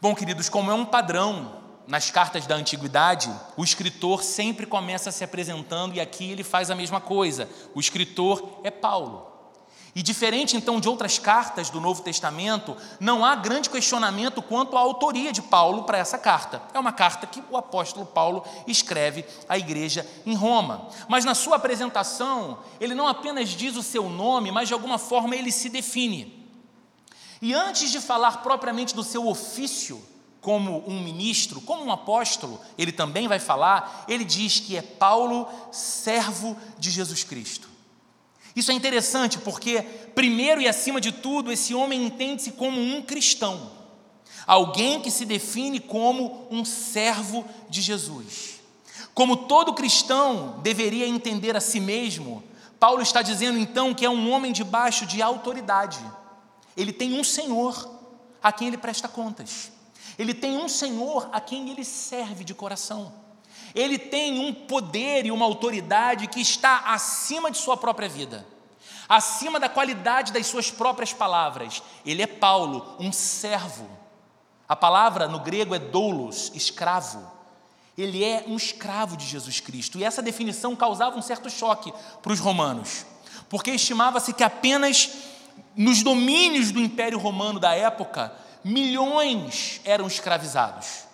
Bom, 0.00 0.14
queridos, 0.14 0.48
como 0.48 0.70
é 0.70 0.74
um 0.74 0.84
padrão 0.84 1.61
nas 1.86 2.10
cartas 2.10 2.46
da 2.46 2.54
antiguidade, 2.54 3.30
o 3.56 3.64
escritor 3.64 4.22
sempre 4.22 4.66
começa 4.66 5.10
se 5.10 5.24
apresentando 5.24 5.94
e 5.94 6.00
aqui 6.00 6.30
ele 6.30 6.44
faz 6.44 6.70
a 6.70 6.74
mesma 6.74 7.00
coisa. 7.00 7.48
O 7.74 7.80
escritor 7.80 8.60
é 8.62 8.70
Paulo. 8.70 9.32
E 9.94 10.02
diferente 10.02 10.56
então 10.56 10.80
de 10.80 10.88
outras 10.88 11.18
cartas 11.18 11.68
do 11.68 11.78
Novo 11.78 12.02
Testamento, 12.02 12.74
não 12.98 13.24
há 13.24 13.34
grande 13.34 13.68
questionamento 13.68 14.40
quanto 14.40 14.76
à 14.76 14.80
autoria 14.80 15.32
de 15.32 15.42
Paulo 15.42 15.82
para 15.82 15.98
essa 15.98 16.16
carta. 16.16 16.62
É 16.72 16.78
uma 16.78 16.92
carta 16.92 17.26
que 17.26 17.42
o 17.50 17.58
apóstolo 17.58 18.06
Paulo 18.06 18.42
escreve 18.66 19.24
à 19.46 19.58
igreja 19.58 20.06
em 20.24 20.34
Roma. 20.34 20.88
Mas 21.08 21.26
na 21.26 21.34
sua 21.34 21.56
apresentação, 21.56 22.60
ele 22.80 22.94
não 22.94 23.06
apenas 23.06 23.50
diz 23.50 23.76
o 23.76 23.82
seu 23.82 24.08
nome, 24.08 24.50
mas 24.50 24.68
de 24.68 24.74
alguma 24.74 24.96
forma 24.96 25.36
ele 25.36 25.52
se 25.52 25.68
define. 25.68 26.42
E 27.42 27.52
antes 27.52 27.90
de 27.90 28.00
falar 28.00 28.42
propriamente 28.42 28.94
do 28.94 29.02
seu 29.02 29.28
ofício, 29.28 30.02
como 30.42 30.82
um 30.88 31.00
ministro, 31.00 31.60
como 31.60 31.84
um 31.84 31.92
apóstolo, 31.92 32.60
ele 32.76 32.90
também 32.90 33.28
vai 33.28 33.38
falar, 33.38 34.04
ele 34.08 34.24
diz 34.24 34.58
que 34.58 34.76
é 34.76 34.82
Paulo, 34.82 35.48
servo 35.70 36.56
de 36.78 36.90
Jesus 36.90 37.22
Cristo. 37.22 37.70
Isso 38.54 38.72
é 38.72 38.74
interessante 38.74 39.38
porque, 39.38 39.80
primeiro 40.14 40.60
e 40.60 40.68
acima 40.68 41.00
de 41.00 41.12
tudo, 41.12 41.52
esse 41.52 41.74
homem 41.74 42.04
entende-se 42.04 42.52
como 42.52 42.78
um 42.80 43.00
cristão, 43.00 43.70
alguém 44.44 45.00
que 45.00 45.12
se 45.12 45.24
define 45.24 45.78
como 45.78 46.48
um 46.50 46.64
servo 46.64 47.46
de 47.70 47.80
Jesus. 47.80 48.60
Como 49.14 49.36
todo 49.36 49.74
cristão 49.74 50.58
deveria 50.60 51.06
entender 51.06 51.56
a 51.56 51.60
si 51.60 51.78
mesmo, 51.78 52.42
Paulo 52.80 53.00
está 53.00 53.22
dizendo 53.22 53.58
então 53.58 53.94
que 53.94 54.04
é 54.04 54.10
um 54.10 54.32
homem 54.32 54.50
debaixo 54.52 55.06
de 55.06 55.22
autoridade. 55.22 56.00
Ele 56.76 56.92
tem 56.92 57.18
um 57.18 57.22
Senhor 57.22 57.88
a 58.42 58.50
quem 58.50 58.66
ele 58.66 58.76
presta 58.76 59.06
contas. 59.06 59.70
Ele 60.18 60.34
tem 60.34 60.56
um 60.56 60.68
Senhor 60.68 61.28
a 61.32 61.40
quem 61.40 61.70
ele 61.70 61.84
serve 61.84 62.44
de 62.44 62.54
coração. 62.54 63.12
Ele 63.74 63.98
tem 63.98 64.38
um 64.38 64.52
poder 64.52 65.24
e 65.24 65.30
uma 65.30 65.44
autoridade 65.44 66.26
que 66.26 66.40
está 66.40 66.92
acima 66.92 67.50
de 67.50 67.58
sua 67.58 67.76
própria 67.76 68.08
vida, 68.08 68.46
acima 69.08 69.58
da 69.58 69.68
qualidade 69.68 70.32
das 70.32 70.46
suas 70.46 70.70
próprias 70.70 71.12
palavras. 71.12 71.82
Ele 72.04 72.22
é 72.22 72.26
Paulo, 72.26 72.96
um 72.98 73.10
servo. 73.12 73.88
A 74.68 74.76
palavra 74.76 75.26
no 75.26 75.40
grego 75.40 75.74
é 75.74 75.78
doulos, 75.78 76.52
escravo. 76.54 77.30
Ele 77.96 78.24
é 78.24 78.44
um 78.46 78.56
escravo 78.56 79.16
de 79.16 79.26
Jesus 79.26 79.60
Cristo. 79.60 79.98
E 79.98 80.04
essa 80.04 80.22
definição 80.22 80.76
causava 80.76 81.16
um 81.16 81.22
certo 81.22 81.50
choque 81.50 81.92
para 82.22 82.32
os 82.32 82.40
romanos, 82.40 83.06
porque 83.48 83.70
estimava-se 83.70 84.32
que 84.32 84.44
apenas 84.44 85.10
nos 85.76 86.02
domínios 86.02 86.70
do 86.70 86.80
Império 86.80 87.18
Romano 87.18 87.58
da 87.58 87.74
época 87.74 88.34
milhões 88.64 89.80
eram 89.84 90.06
escravizados. 90.06 91.04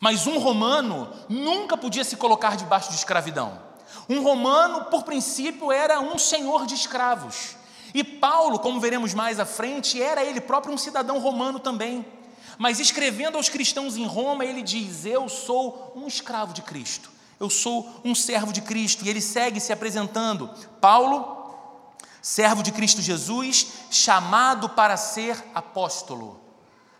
Mas 0.00 0.26
um 0.26 0.38
romano 0.38 1.12
nunca 1.28 1.76
podia 1.76 2.04
se 2.04 2.16
colocar 2.16 2.56
debaixo 2.56 2.90
de 2.90 2.96
escravidão. 2.96 3.60
Um 4.08 4.22
romano, 4.22 4.86
por 4.86 5.02
princípio, 5.02 5.72
era 5.72 6.00
um 6.00 6.18
senhor 6.18 6.66
de 6.66 6.74
escravos. 6.74 7.56
E 7.92 8.04
Paulo, 8.04 8.58
como 8.58 8.80
veremos 8.80 9.14
mais 9.14 9.40
à 9.40 9.46
frente, 9.46 10.00
era 10.00 10.22
ele 10.22 10.40
próprio 10.40 10.72
um 10.72 10.78
cidadão 10.78 11.18
romano 11.18 11.58
também. 11.58 12.06
Mas 12.56 12.80
escrevendo 12.80 13.36
aos 13.36 13.48
cristãos 13.48 13.96
em 13.96 14.06
Roma, 14.06 14.44
ele 14.44 14.62
diz: 14.62 15.04
Eu 15.04 15.28
sou 15.28 15.92
um 15.96 16.06
escravo 16.06 16.52
de 16.52 16.62
Cristo, 16.62 17.10
eu 17.38 17.48
sou 17.48 18.00
um 18.04 18.14
servo 18.14 18.52
de 18.52 18.60
Cristo. 18.60 19.04
E 19.04 19.08
ele 19.08 19.20
segue 19.20 19.60
se 19.60 19.72
apresentando: 19.72 20.50
Paulo, 20.80 21.54
servo 22.20 22.62
de 22.62 22.72
Cristo 22.72 23.00
Jesus, 23.00 23.68
chamado 23.90 24.68
para 24.68 24.96
ser 24.96 25.42
apóstolo. 25.54 26.47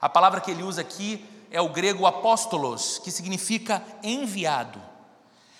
A 0.01 0.09
palavra 0.09 0.41
que 0.41 0.51
ele 0.51 0.63
usa 0.63 0.81
aqui 0.81 1.25
é 1.51 1.61
o 1.61 1.69
grego 1.69 2.07
apóstolos, 2.07 2.99
que 2.99 3.11
significa 3.11 3.83
enviado. 4.03 4.81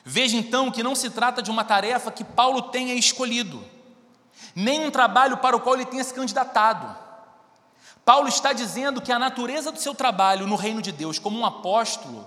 Veja 0.05 0.37
então 0.37 0.71
que 0.71 0.83
não 0.83 0.95
se 0.95 1.11
trata 1.11 1.43
de 1.43 1.51
uma 1.51 1.65
tarefa 1.65 2.11
que 2.11 2.25
Paulo 2.25 2.63
tenha 2.63 2.95
escolhido, 2.95 3.65
nem 4.55 4.87
um 4.87 4.91
trabalho 4.91 5.39
para 5.39 5.57
o 5.57 5.61
qual 5.61 5.75
ele 5.75 5.85
tenha 5.85 6.05
se 6.05 6.15
candidatado. 6.15 6.97
Paulo 8.05 8.29
está 8.29 8.53
dizendo 8.53 9.03
que 9.03 9.13
a 9.13 9.19
natureza 9.19 9.71
do 9.71 9.79
seu 9.79 9.95
trabalho 9.95 10.47
no 10.47 10.57
reino 10.57 10.81
de 10.81 10.91
Deus 10.93 11.19
como 11.19 11.39
um 11.39 11.45
apóstolo 11.45 12.27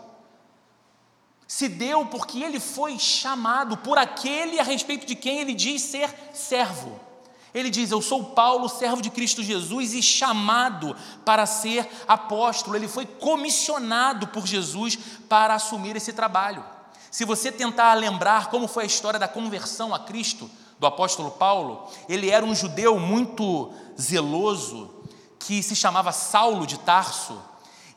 se 1.48 1.68
deu 1.68 2.06
porque 2.06 2.41
ele 2.41 2.60
foi 2.60 2.98
chamado 3.00 3.75
por 3.75 3.98
aquele 3.98 4.60
a 4.60 4.63
respeito 4.63 5.06
de 5.06 5.15
quem 5.15 5.39
ele 5.39 5.53
diz 5.53 5.82
ser 5.82 6.10
servo. 6.34 7.00
Ele 7.53 7.70
diz: 7.70 7.91
Eu 7.91 8.01
sou 8.01 8.24
Paulo, 8.24 8.70
servo 8.70 9.01
de 9.01 9.10
Cristo 9.10 9.43
Jesus 9.43 9.93
e 9.93 10.01
chamado 10.01 10.96
para 11.25 11.46
ser 11.46 11.88
apóstolo. 12.08 12.75
Ele 12.75 12.88
foi 12.88 13.05
comissionado 13.05 14.27
por 14.27 14.46
Jesus 14.48 14.98
para 15.27 15.55
assumir 15.55 15.96
esse 15.96 16.13
trabalho. 16.13 16.63
Se 17.10 17.25
você 17.25 17.51
tentar 17.51 17.93
lembrar 17.96 18.50
como 18.50 18.67
foi 18.67 18.84
a 18.84 18.88
história 18.88 19.20
da 19.20 19.27
conversão 19.27 19.93
a 19.93 20.00
Cristo 20.00 20.50
do 20.79 20.88
apóstolo 20.88 21.31
Paulo, 21.31 21.89
ele 22.08 22.29
era 22.29 22.46
um 22.46 22.55
judeu 22.55 22.98
muito 22.98 23.72
zeloso 24.00 24.89
que 25.38 25.62
se 25.62 25.75
chamava 25.75 26.12
Saulo 26.12 26.65
de 26.65 26.79
Tarso. 26.79 27.38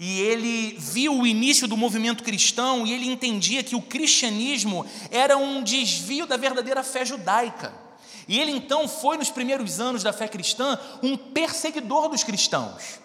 E 0.00 0.20
ele 0.20 0.76
viu 0.78 1.20
o 1.20 1.26
início 1.26 1.68
do 1.68 1.76
movimento 1.76 2.24
cristão 2.24 2.84
e 2.84 2.92
ele 2.92 3.06
entendia 3.06 3.62
que 3.62 3.76
o 3.76 3.80
cristianismo 3.80 4.84
era 5.10 5.36
um 5.36 5.62
desvio 5.62 6.26
da 6.26 6.36
verdadeira 6.36 6.82
fé 6.82 7.04
judaica. 7.04 7.83
E 8.26 8.38
ele 8.38 8.52
então 8.52 8.88
foi, 8.88 9.16
nos 9.16 9.30
primeiros 9.30 9.80
anos 9.80 10.02
da 10.02 10.12
fé 10.12 10.28
cristã, 10.28 10.78
um 11.02 11.16
perseguidor 11.16 12.08
dos 12.08 12.24
cristãos. 12.24 13.00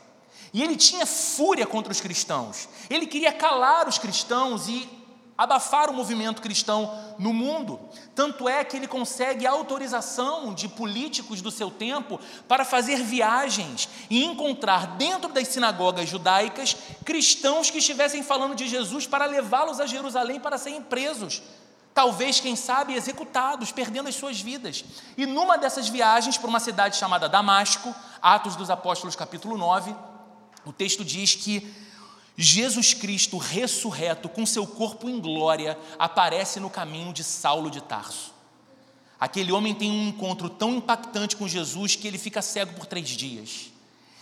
E 0.54 0.64
ele 0.64 0.76
tinha 0.76 1.06
fúria 1.06 1.66
contra 1.66 1.92
os 1.92 2.02
cristãos. 2.02 2.68
Ele 2.90 3.06
queria 3.06 3.32
calar 3.32 3.88
os 3.88 3.98
cristãos 3.98 4.68
e 4.68 5.00
abafar 5.38 5.90
o 5.90 5.94
movimento 5.94 6.42
cristão 6.42 7.16
no 7.18 7.32
mundo. 7.32 7.80
Tanto 8.14 8.50
é 8.50 8.62
que 8.64 8.76
ele 8.76 8.88
consegue 8.88 9.48
autorização 9.48 10.54
de 10.54 10.68
políticos 10.68 11.42
do 11.42 11.50
seu 11.50 11.72
tempo 11.72 12.20
para 12.46 12.66
fazer 12.66 13.02
viagens 13.04 13.88
e 14.10 14.26
encontrar 14.26 14.98
dentro 14.98 15.32
das 15.32 15.48
sinagogas 15.48 16.10
judaicas 16.10 16.76
cristãos 17.06 17.70
que 17.70 17.78
estivessem 17.78 18.22
falando 18.22 18.54
de 18.54 18.68
Jesus 18.68 19.08
para 19.08 19.26
levá-los 19.26 19.80
a 19.80 19.86
Jerusalém 19.86 20.42
para 20.42 20.58
serem 20.58 20.82
presos 20.82 21.42
talvez, 21.94 22.40
quem 22.40 22.56
sabe, 22.56 22.94
executados, 22.94 23.72
perdendo 23.72 24.10
as 24.10 24.16
suas 24.16 24.40
vidas. 24.40 24.84
E 25.18 25.26
numa 25.26 25.58
dessas 25.58 25.90
viagens 25.90 26.38
para 26.38 26.50
uma 26.50 26.60
cidade 26.60 26.98
chamada 26.98 27.30
Damasco, 27.30 27.94
Atos 28.22 28.56
dos 28.56 28.70
Apóstolos, 28.70 29.16
capítulo 29.16 29.58
9, 29.58 29.96
o 30.66 30.74
texto 30.74 31.04
diz 31.04 31.36
que 31.36 31.74
Jesus 32.38 32.94
Cristo, 32.94 33.38
ressurreto, 33.38 34.30
com 34.30 34.46
seu 34.46 34.66
corpo 34.66 35.10
em 35.10 35.20
glória, 35.20 35.78
aparece 35.98 36.60
no 36.60 36.70
caminho 36.70 37.12
de 37.12 37.24
Saulo 37.24 37.70
de 37.70 37.82
Tarso. 37.82 38.34
Aquele 39.20 39.52
homem 39.52 39.76
tem 39.76 39.92
um 39.92 40.08
encontro 40.08 40.50
tão 40.50 40.76
impactante 40.76 41.36
com 41.36 41.48
Jesus 41.48 41.98
que 41.98 42.08
ele 42.08 42.18
fica 42.18 42.42
cego 42.42 42.74
por 42.74 42.86
três 42.86 43.10
dias. 43.10 43.72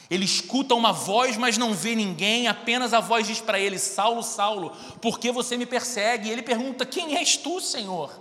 Ele 0.09 0.23
escuta 0.23 0.73
uma 0.73 0.93
voz, 0.93 1.35
mas 1.35 1.57
não 1.57 1.73
vê 1.73 1.93
ninguém, 1.93 2.47
apenas 2.47 2.93
a 2.93 2.99
voz 3.01 3.27
diz 3.27 3.41
para 3.41 3.59
ele: 3.59 3.77
Saulo, 3.77 4.23
Saulo, 4.23 4.71
por 5.01 5.19
que 5.19 5.31
você 5.31 5.57
me 5.57 5.65
persegue? 5.65 6.29
E 6.29 6.31
ele 6.31 6.41
pergunta: 6.41 6.85
Quem 6.85 7.17
és 7.17 7.35
tu, 7.35 7.59
Senhor? 7.59 8.17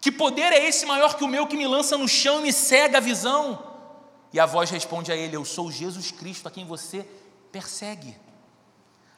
Que 0.00 0.10
poder 0.10 0.52
é 0.52 0.66
esse 0.66 0.86
maior 0.86 1.16
que 1.16 1.22
o 1.22 1.28
meu 1.28 1.46
que 1.46 1.56
me 1.56 1.66
lança 1.66 1.96
no 1.96 2.08
chão 2.08 2.40
e 2.40 2.44
me 2.44 2.52
cega 2.52 2.98
a 2.98 3.00
visão? 3.00 3.62
E 4.32 4.40
a 4.40 4.46
voz 4.46 4.68
responde 4.70 5.12
a 5.12 5.16
ele: 5.16 5.36
Eu 5.36 5.44
sou 5.44 5.70
Jesus 5.70 6.10
Cristo, 6.10 6.48
a 6.48 6.50
quem 6.50 6.66
você 6.66 7.06
persegue, 7.52 8.16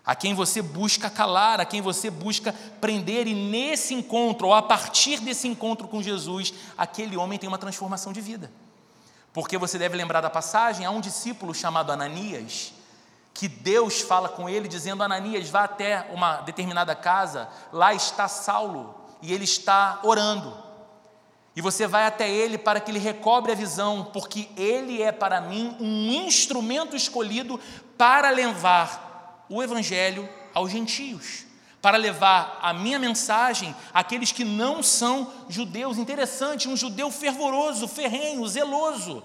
a 0.04 0.14
quem 0.14 0.34
você 0.34 0.60
busca 0.60 1.08
calar, 1.08 1.58
a 1.58 1.64
quem 1.64 1.80
você 1.80 2.10
busca 2.10 2.52
prender, 2.82 3.26
e 3.26 3.34
nesse 3.34 3.94
encontro, 3.94 4.48
ou 4.48 4.54
a 4.54 4.60
partir 4.60 5.20
desse 5.20 5.48
encontro 5.48 5.88
com 5.88 6.02
Jesus, 6.02 6.52
aquele 6.76 7.16
homem 7.16 7.38
tem 7.38 7.48
uma 7.48 7.58
transformação 7.58 8.12
de 8.12 8.20
vida. 8.20 8.52
Porque 9.32 9.56
você 9.56 9.78
deve 9.78 9.96
lembrar 9.96 10.20
da 10.20 10.28
passagem, 10.28 10.84
há 10.84 10.90
um 10.90 11.00
discípulo 11.00 11.54
chamado 11.54 11.90
Ananias, 11.90 12.74
que 13.32 13.48
Deus 13.48 14.00
fala 14.00 14.28
com 14.28 14.48
ele, 14.48 14.68
dizendo: 14.68 15.02
Ananias, 15.02 15.48
vá 15.48 15.64
até 15.64 16.06
uma 16.12 16.36
determinada 16.42 16.94
casa, 16.94 17.48
lá 17.72 17.94
está 17.94 18.28
Saulo, 18.28 18.94
e 19.22 19.32
ele 19.32 19.44
está 19.44 20.00
orando. 20.02 20.72
E 21.54 21.60
você 21.60 21.86
vai 21.86 22.06
até 22.06 22.30
ele 22.30 22.56
para 22.56 22.80
que 22.80 22.90
ele 22.90 22.98
recobre 22.98 23.52
a 23.52 23.54
visão, 23.54 24.04
porque 24.12 24.48
ele 24.56 25.02
é 25.02 25.12
para 25.12 25.40
mim 25.40 25.76
um 25.80 26.10
instrumento 26.10 26.96
escolhido 26.96 27.60
para 27.98 28.30
levar 28.30 29.44
o 29.48 29.62
evangelho 29.62 30.28
aos 30.54 30.70
gentios, 30.70 31.44
para 31.82 31.98
levar 31.98 32.60
a 32.62 32.72
minha 32.72 32.98
mensagem 32.98 33.74
àqueles 33.92 34.30
que 34.30 34.44
não 34.44 34.82
são 34.82 35.30
judeus. 35.48 35.98
Interessante, 35.98 36.68
um 36.68 36.76
judeu 36.76 37.10
fervoroso, 37.10 37.88
ferrenho, 37.88 38.46
zeloso, 38.46 39.22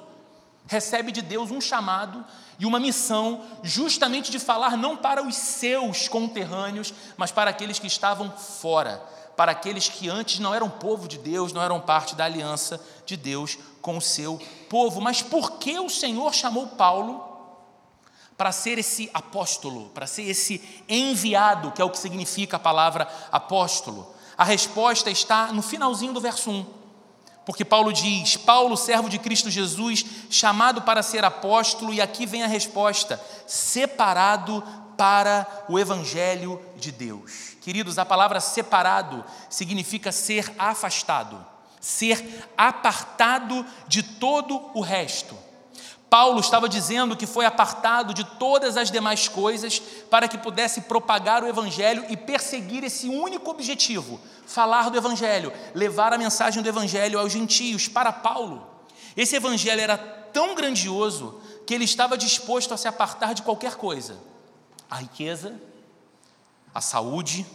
recebe 0.66 1.12
de 1.12 1.22
Deus 1.22 1.52
um 1.52 1.62
chamado 1.62 2.26
e 2.60 2.66
uma 2.66 2.80
missão 2.80 3.44
justamente 3.64 4.32
de 4.32 4.40
falar 4.40 4.76
não 4.76 4.98
para 4.98 5.24
os 5.24 5.36
seus 5.36 6.08
conterrâneos, 6.08 6.94
mas 7.16 7.32
para 7.32 7.52
aqueles 7.52 7.78
que 7.80 7.88
estavam 7.88 8.32
fora 8.32 9.02
para 9.38 9.52
aqueles 9.52 9.88
que 9.88 10.10
antes 10.10 10.40
não 10.40 10.52
eram 10.52 10.68
povo 10.68 11.08
de 11.08 11.20
Deus, 11.20 11.54
não 11.54 11.62
eram 11.62 11.80
parte 11.80 12.16
da 12.16 12.26
aliança 12.26 12.82
de 13.06 13.16
Deus 13.16 13.56
com 13.84 13.96
o 13.96 14.02
seu 14.02 14.42
povo. 14.68 15.00
Mas 15.00 15.22
por 15.22 15.60
que 15.60 15.78
o 15.80 15.92
Senhor 15.92 16.34
chamou 16.34 16.66
Paulo 16.66 17.37
para 18.38 18.52
ser 18.52 18.78
esse 18.78 19.10
apóstolo, 19.14 19.90
para 19.90 20.06
ser 20.06 20.24
esse 20.24 20.62
enviado, 20.88 21.72
que 21.72 21.82
é 21.82 21.86
o 21.86 21.90
que 21.90 21.98
significa 21.98 22.58
a 22.58 22.60
palavra 22.60 23.08
apóstolo? 23.32 24.14
A 24.38 24.44
resposta 24.44 25.10
está 25.10 25.52
no 25.52 25.64
finalzinho 25.64 26.14
do 26.14 26.22
verso 26.22 26.52
1. 26.52 26.66
Porque 27.44 27.66
Paulo 27.66 27.92
diz: 27.92 28.38
Paulo, 28.38 28.78
servo 28.78 29.10
de 29.10 29.18
Cristo 29.18 29.50
Jesus, 29.50 30.06
chamado 30.30 30.84
para 30.84 31.02
ser 31.02 31.26
apóstolo, 31.26 31.94
e 31.94 32.00
aqui 32.00 32.26
vem 32.26 32.44
a 32.44 32.48
resposta: 32.48 33.20
separado 33.48 34.62
para 34.98 35.66
o 35.68 35.80
evangelho 35.80 36.62
de 36.76 36.92
Deus. 36.92 37.56
Queridos, 37.62 37.98
a 37.98 38.06
palavra 38.06 38.40
separado 38.40 39.24
significa 39.50 40.12
ser 40.12 40.54
afastado, 40.60 41.44
ser 41.80 42.48
apartado 42.58 43.66
de 43.88 44.04
todo 44.04 44.70
o 44.74 44.82
resto. 44.82 45.47
Paulo 46.10 46.40
estava 46.40 46.70
dizendo 46.70 47.18
que 47.18 47.28
foi 47.28 47.46
apartado 47.46 48.14
de 48.14 48.24
todas 48.24 48.78
as 48.78 48.90
demais 48.90 49.28
coisas 49.28 49.80
para 50.10 50.28
que 50.28 50.38
pudesse 50.38 50.82
propagar 50.82 51.44
o 51.44 51.48
Evangelho 51.48 52.06
e 52.10 52.16
perseguir 52.16 52.84
esse 52.84 53.10
único 53.10 53.52
objetivo: 53.52 54.20
falar 54.46 54.90
do 54.90 54.98
Evangelho, 54.98 55.52
levar 55.76 56.14
a 56.14 56.18
mensagem 56.18 56.64
do 56.64 56.70
Evangelho 56.70 57.20
aos 57.20 57.32
gentios. 57.34 57.88
Para 57.88 58.14
Paulo, 58.14 58.66
esse 59.18 59.36
Evangelho 59.36 59.82
era 59.82 59.98
tão 59.98 60.56
grandioso 60.56 61.42
que 61.66 61.74
ele 61.74 61.84
estava 61.84 62.18
disposto 62.18 62.74
a 62.74 62.78
se 62.78 62.88
apartar 62.88 63.34
de 63.34 63.42
qualquer 63.42 63.76
coisa: 63.76 64.18
a 64.90 64.96
riqueza, 64.96 65.60
a 66.74 66.80
saúde, 66.80 67.46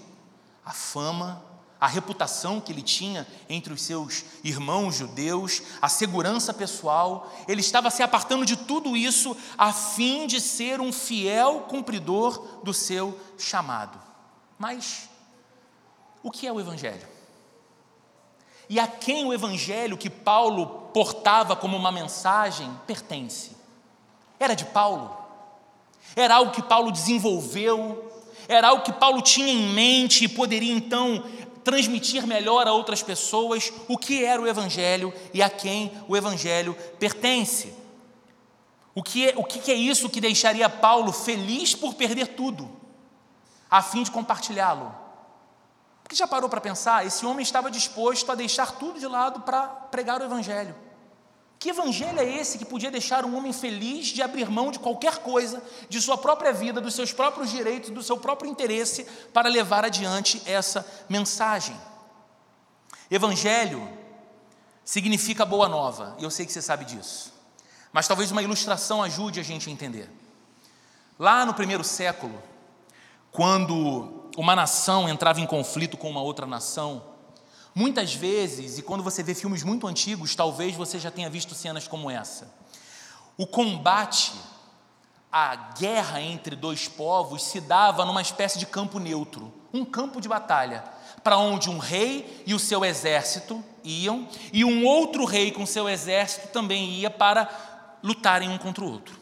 a 0.64 0.73
fama, 0.73 1.42
a 1.82 1.88
reputação 1.88 2.60
que 2.60 2.70
ele 2.70 2.80
tinha 2.80 3.26
entre 3.48 3.72
os 3.72 3.82
seus 3.82 4.24
irmãos 4.44 4.94
judeus, 4.94 5.62
a 5.82 5.88
segurança 5.88 6.54
pessoal, 6.54 7.28
ele 7.48 7.60
estava 7.60 7.90
se 7.90 8.04
apartando 8.04 8.46
de 8.46 8.54
tudo 8.54 8.96
isso 8.96 9.36
a 9.58 9.72
fim 9.72 10.28
de 10.28 10.40
ser 10.40 10.80
um 10.80 10.92
fiel 10.92 11.66
cumpridor 11.68 12.60
do 12.62 12.72
seu 12.72 13.18
chamado. 13.36 14.00
Mas 14.56 15.08
o 16.23 16.30
que 16.30 16.47
é 16.47 16.52
o 16.52 16.60
Evangelho? 16.60 17.08
E 18.68 18.78
a 18.78 18.86
quem 18.86 19.25
o 19.25 19.34
Evangelho 19.34 19.99
que 19.99 20.08
Paulo 20.08 20.88
portava 20.95 21.56
como 21.56 21.76
uma 21.76 21.90
mensagem 21.90 22.73
pertence? 22.86 23.56
Era 24.38 24.54
de 24.54 24.66
Paulo? 24.66 25.16
Era 26.14 26.36
algo 26.36 26.52
que 26.52 26.62
Paulo 26.62 26.92
desenvolveu, 26.92 28.12
era 28.49 28.68
algo 28.68 28.82
que 28.82 28.92
Paulo 28.92 29.23
tinha 29.23 29.52
em 29.52 29.73
mente 29.73 30.25
e 30.25 30.28
poderia 30.28 30.73
então 30.73 31.25
transmitir 31.64 32.26
melhor 32.26 32.66
a 32.66 32.72
outras 32.72 33.02
pessoas 33.02 33.72
o 33.88 33.96
que 33.96 34.25
era 34.25 34.40
o 34.40 34.46
Evangelho 34.46 35.12
e 35.32 35.42
a 35.42 35.50
quem 35.50 35.92
o 36.08 36.16
Evangelho 36.16 36.75
pertence. 36.98 37.75
O 38.94 39.02
que, 39.02 39.28
é, 39.28 39.34
o 39.36 39.44
que 39.44 39.70
é 39.70 39.75
isso 39.75 40.10
que 40.10 40.20
deixaria 40.20 40.68
Paulo 40.68 41.12
feliz 41.12 41.75
por 41.75 41.94
perder 41.94 42.28
tudo, 42.28 42.70
a 43.70 43.80
fim 43.82 44.02
de 44.02 44.10
compartilhá-lo? 44.10 44.94
Porque 46.02 46.14
já 46.14 46.26
parou 46.26 46.50
para 46.50 46.60
pensar? 46.60 47.06
Esse 47.06 47.25
homem 47.25 47.42
estava 47.42 47.70
disposto 47.70 48.30
a 48.30 48.34
deixar 48.34 48.72
tudo 48.72 49.00
de 49.00 49.06
lado 49.06 49.40
para 49.40 49.66
pregar 49.66 50.20
o 50.20 50.25
Evangelho. 50.25 50.75
Que 51.62 51.68
evangelho 51.68 52.18
é 52.18 52.25
esse 52.25 52.58
que 52.58 52.64
podia 52.64 52.90
deixar 52.90 53.25
um 53.25 53.36
homem 53.36 53.52
feliz 53.52 54.08
de 54.08 54.20
abrir 54.20 54.50
mão 54.50 54.72
de 54.72 54.80
qualquer 54.80 55.18
coisa, 55.18 55.62
de 55.88 56.00
sua 56.00 56.18
própria 56.18 56.52
vida, 56.52 56.80
dos 56.80 56.92
seus 56.92 57.12
próprios 57.12 57.52
direitos, 57.52 57.90
do 57.90 58.02
seu 58.02 58.16
próprio 58.16 58.50
interesse, 58.50 59.04
para 59.32 59.48
levar 59.48 59.84
adiante 59.84 60.42
essa 60.44 60.84
mensagem? 61.08 61.80
Evangelho 63.08 63.88
significa 64.84 65.46
boa 65.46 65.68
nova, 65.68 66.16
e 66.18 66.25
eu 66.25 66.32
sei 66.32 66.44
que 66.44 66.52
você 66.52 66.60
sabe 66.60 66.84
disso, 66.84 67.32
mas 67.92 68.08
talvez 68.08 68.32
uma 68.32 68.42
ilustração 68.42 69.00
ajude 69.00 69.38
a 69.38 69.44
gente 69.44 69.68
a 69.68 69.72
entender. 69.72 70.10
Lá 71.16 71.46
no 71.46 71.54
primeiro 71.54 71.84
século, 71.84 72.42
quando 73.30 74.28
uma 74.36 74.56
nação 74.56 75.08
entrava 75.08 75.40
em 75.40 75.46
conflito 75.46 75.96
com 75.96 76.10
uma 76.10 76.22
outra 76.22 76.44
nação, 76.44 77.11
Muitas 77.75 78.15
vezes, 78.15 78.78
e 78.78 78.82
quando 78.82 79.02
você 79.02 79.23
vê 79.23 79.35
filmes 79.35 79.63
muito 79.63 79.87
antigos, 79.87 80.35
talvez 80.35 80.76
você 80.76 80.99
já 80.99 81.11
tenha 81.11 81.30
visto 81.30 81.54
cenas 81.54 81.89
como 81.89 82.11
essa. 82.11 82.54
O 83.37 83.47
combate, 83.47 84.32
a 85.30 85.56
guerra 85.56 86.21
entre 86.21 86.54
dois 86.54 86.87
povos 86.87 87.43
se 87.43 87.61
dava 87.61 88.04
numa 88.04 88.21
espécie 88.21 88.58
de 88.58 88.67
campo 88.67 88.99
neutro, 88.99 89.52
um 89.73 89.87
campo 89.87 90.21
de 90.21 90.28
batalha, 90.28 90.85
para 91.25 91.39
onde 91.39 91.71
um 91.71 91.78
rei 91.78 92.43
e 92.47 92.52
o 92.52 92.58
seu 92.58 92.85
exército 92.85 93.65
iam, 93.82 94.28
e 94.52 94.65
um 94.67 94.85
outro 94.85 95.25
rei 95.25 95.50
com 95.50 95.65
seu 95.65 95.89
exército 95.89 96.49
também 96.49 96.91
ia 96.91 97.11
para 97.11 97.49
lutarem 98.02 98.50
um 98.50 98.58
contra 98.58 98.85
o 98.85 98.91
outro. 98.91 99.19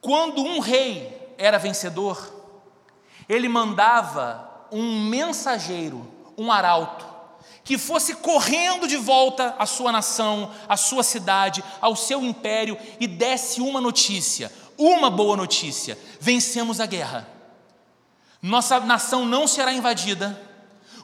Quando 0.00 0.42
um 0.42 0.58
rei 0.58 1.34
era 1.38 1.56
vencedor, 1.58 2.32
ele 3.28 3.48
mandava 3.48 4.66
um 4.72 5.04
mensageiro 5.04 6.11
um 6.36 6.50
arauto, 6.50 7.06
que 7.64 7.78
fosse 7.78 8.14
correndo 8.14 8.88
de 8.88 8.96
volta 8.96 9.54
à 9.58 9.66
sua 9.66 9.92
nação, 9.92 10.50
à 10.68 10.76
sua 10.76 11.02
cidade, 11.02 11.62
ao 11.80 11.94
seu 11.94 12.22
império 12.24 12.76
e 12.98 13.06
desse 13.06 13.60
uma 13.60 13.80
notícia, 13.80 14.52
uma 14.76 15.10
boa 15.10 15.36
notícia: 15.36 15.98
vencemos 16.20 16.80
a 16.80 16.86
guerra. 16.86 17.28
Nossa 18.40 18.80
nação 18.80 19.24
não 19.24 19.46
será 19.46 19.72
invadida, 19.72 20.40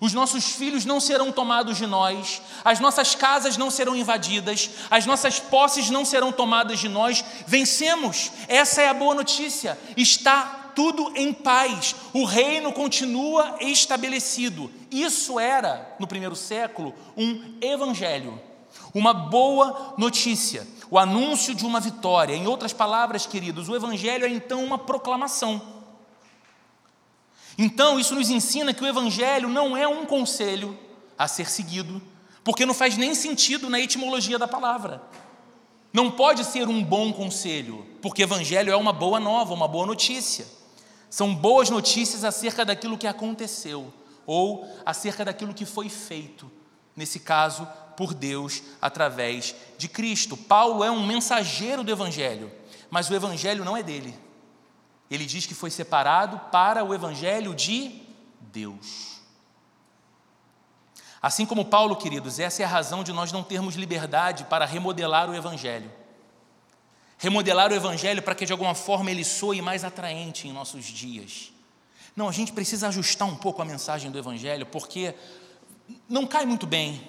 os 0.01 0.13
nossos 0.13 0.45
filhos 0.53 0.85
não 0.85 1.01
serão 1.01 1.33
tomados 1.33 1.77
de 1.77 1.87
nós, 1.87 2.41
as 2.65 2.79
nossas 2.79 3.15
casas 3.15 3.57
não 3.57 3.71
serão 3.71 3.97
invadidas, 3.97 4.71
as 4.91 5.07
nossas 5.07 5.41
posses 5.41 5.91
não 5.91 6.05
serão 6.05 6.31
tomadas 6.31 6.79
de 6.79 6.89
nós. 6.89 7.25
Vencemos, 7.47 8.31
essa 8.47 8.81
é 8.81 8.89
a 8.89 8.95
boa 8.95 9.15
notícia. 9.15 9.79
Está 9.97 10.58
tudo 10.75 11.13
em 11.15 11.33
paz, 11.33 11.95
o 12.13 12.25
reino 12.25 12.73
continua 12.73 13.57
estabelecido. 13.61 14.71
Isso 14.91 15.39
era, 15.39 15.97
no 15.99 16.07
primeiro 16.07 16.37
século, 16.37 16.95
um 17.17 17.59
evangelho, 17.61 18.41
uma 18.95 19.13
boa 19.13 19.95
notícia, 19.99 20.67
o 20.91 20.99
anúncio 20.99 21.55
de 21.55 21.65
uma 21.65 21.81
vitória. 21.81 22.35
Em 22.35 22.47
outras 22.47 22.73
palavras, 22.73 23.27
queridos, 23.27 23.69
o 23.69 23.77
evangelho 23.77 24.25
é 24.25 24.29
então 24.29 24.65
uma 24.65 24.79
proclamação. 24.79 25.61
Então, 27.57 27.99
isso 27.99 28.15
nos 28.15 28.31
ensina 28.31 28.73
que 28.73 28.85
o 28.85 28.87
evangelho 28.87 29.49
não 29.49 29.77
é 29.77 29.87
um 29.87 30.07
conselho 30.07 30.79
a 31.19 31.27
ser 31.27 31.51
seguido, 31.51 32.01
porque 32.45 32.65
não 32.65 32.73
faz 32.73 32.97
nem 32.97 33.15
sentido 33.15 33.69
na 33.69 33.81
etimologia 33.81 34.39
da 34.39 34.47
palavra. 34.47 35.03
Não 35.93 36.11
pode 36.11 36.45
ser 36.45 36.69
um 36.69 36.85
bom 36.85 37.13
conselho, 37.13 37.85
porque 38.01 38.23
evangelho 38.23 38.73
é 38.73 38.77
uma 38.77 38.93
boa 38.93 39.19
nova, 39.19 39.55
uma 39.55 39.67
boa 39.67 39.87
notícia. 39.87 40.47
São 41.11 41.35
boas 41.35 41.71
notícias 41.71 42.25
acerca 42.25 42.65
daquilo 42.65 42.99
que 42.99 43.07
aconteceu 43.07 43.93
ou 44.27 44.69
acerca 44.85 45.25
daquilo 45.25 45.55
que 45.55 45.65
foi 45.65 45.89
feito, 45.89 46.51
nesse 46.95 47.21
caso, 47.21 47.67
por 47.97 48.13
Deus 48.13 48.63
através 48.81 49.55
de 49.79 49.89
Cristo. 49.89 50.37
Paulo 50.37 50.85
é 50.85 50.91
um 50.91 51.07
mensageiro 51.07 51.83
do 51.83 51.91
Evangelho, 51.91 52.53
mas 52.91 53.09
o 53.09 53.15
Evangelho 53.15 53.65
não 53.65 53.77
é 53.77 53.83
dele. 53.83 54.15
Ele 55.11 55.25
diz 55.25 55.47
que 55.47 55.55
foi 55.55 55.71
separado 55.71 56.39
para 56.53 56.85
o 56.85 56.95
Evangelho 56.95 57.55
de 57.55 58.03
Deus. 58.41 59.19
Assim 61.21 61.45
como 61.45 61.65
Paulo, 61.65 61.97
queridos, 61.97 62.39
essa 62.39 62.63
é 62.63 62.65
a 62.65 62.69
razão 62.69 63.03
de 63.03 63.13
nós 63.13 63.33
não 63.33 63.43
termos 63.43 63.75
liberdade 63.75 64.45
para 64.45 64.65
remodelar 64.65 65.29
o 65.29 65.35
Evangelho. 65.35 65.91
Remodelar 67.19 67.73
o 67.73 67.75
Evangelho 67.75 68.23
para 68.23 68.35
que 68.35 68.47
de 68.47 68.53
alguma 68.53 68.75
forma 68.75 69.11
ele 69.11 69.25
soe 69.25 69.61
mais 69.61 69.83
atraente 69.83 70.47
em 70.47 70.53
nossos 70.53 70.85
dias. 70.85 71.53
Não, 72.15 72.29
a 72.29 72.33
gente 72.33 72.53
precisa 72.53 72.89
ajustar 72.89 73.29
um 73.29 73.37
pouco 73.37 73.61
a 73.61 73.65
mensagem 73.65 74.11
do 74.11 74.19
Evangelho, 74.19 74.67
porque 74.67 75.15
não 76.09 76.27
cai 76.27 76.47
muito 76.47 76.67
bem. 76.67 77.09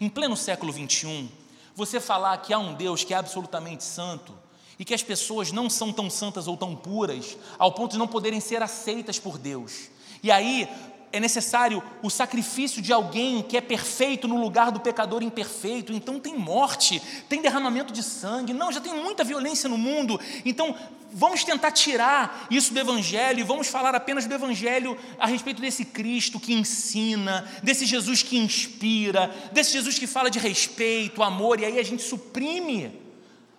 Em 0.00 0.08
pleno 0.08 0.36
século 0.36 0.72
21, 0.72 1.28
você 1.74 2.00
falar 2.00 2.36
que 2.38 2.52
há 2.52 2.58
um 2.58 2.74
Deus 2.74 3.04
que 3.04 3.14
é 3.14 3.16
absolutamente 3.16 3.84
santo 3.84 4.34
e 4.78 4.84
que 4.84 4.94
as 4.94 5.02
pessoas 5.02 5.52
não 5.52 5.70
são 5.70 5.92
tão 5.92 6.10
santas 6.10 6.46
ou 6.46 6.56
tão 6.56 6.74
puras 6.74 7.36
ao 7.58 7.72
ponto 7.72 7.92
de 7.92 7.98
não 7.98 8.08
poderem 8.08 8.40
ser 8.40 8.62
aceitas 8.62 9.18
por 9.18 9.38
Deus. 9.38 9.90
E 10.22 10.30
aí 10.30 10.68
é 11.12 11.20
necessário 11.20 11.82
o 12.02 12.08
sacrifício 12.08 12.80
de 12.80 12.92
alguém 12.92 13.42
que 13.42 13.56
é 13.56 13.60
perfeito 13.60 14.26
no 14.26 14.40
lugar 14.40 14.72
do 14.72 14.80
pecador 14.80 15.22
imperfeito. 15.22 15.92
Então 15.92 16.18
tem 16.18 16.36
morte, 16.36 17.00
tem 17.28 17.42
derramamento 17.42 17.92
de 17.92 18.02
sangue. 18.02 18.54
Não, 18.54 18.72
já 18.72 18.80
tem 18.80 18.94
muita 18.94 19.22
violência 19.22 19.68
no 19.68 19.76
mundo. 19.76 20.18
Então 20.44 20.74
vamos 21.12 21.44
tentar 21.44 21.70
tirar 21.72 22.46
isso 22.50 22.72
do 22.72 22.80
Evangelho 22.80 23.40
e 23.40 23.44
vamos 23.44 23.68
falar 23.68 23.94
apenas 23.94 24.26
do 24.26 24.34
Evangelho 24.34 24.98
a 25.18 25.26
respeito 25.26 25.60
desse 25.60 25.84
Cristo 25.84 26.40
que 26.40 26.54
ensina, 26.54 27.46
desse 27.62 27.84
Jesus 27.84 28.22
que 28.22 28.38
inspira, 28.38 29.30
desse 29.52 29.72
Jesus 29.72 29.98
que 29.98 30.06
fala 30.06 30.30
de 30.30 30.38
respeito, 30.38 31.22
amor. 31.22 31.60
E 31.60 31.66
aí 31.66 31.78
a 31.78 31.84
gente 31.84 32.02
suprime 32.02 33.02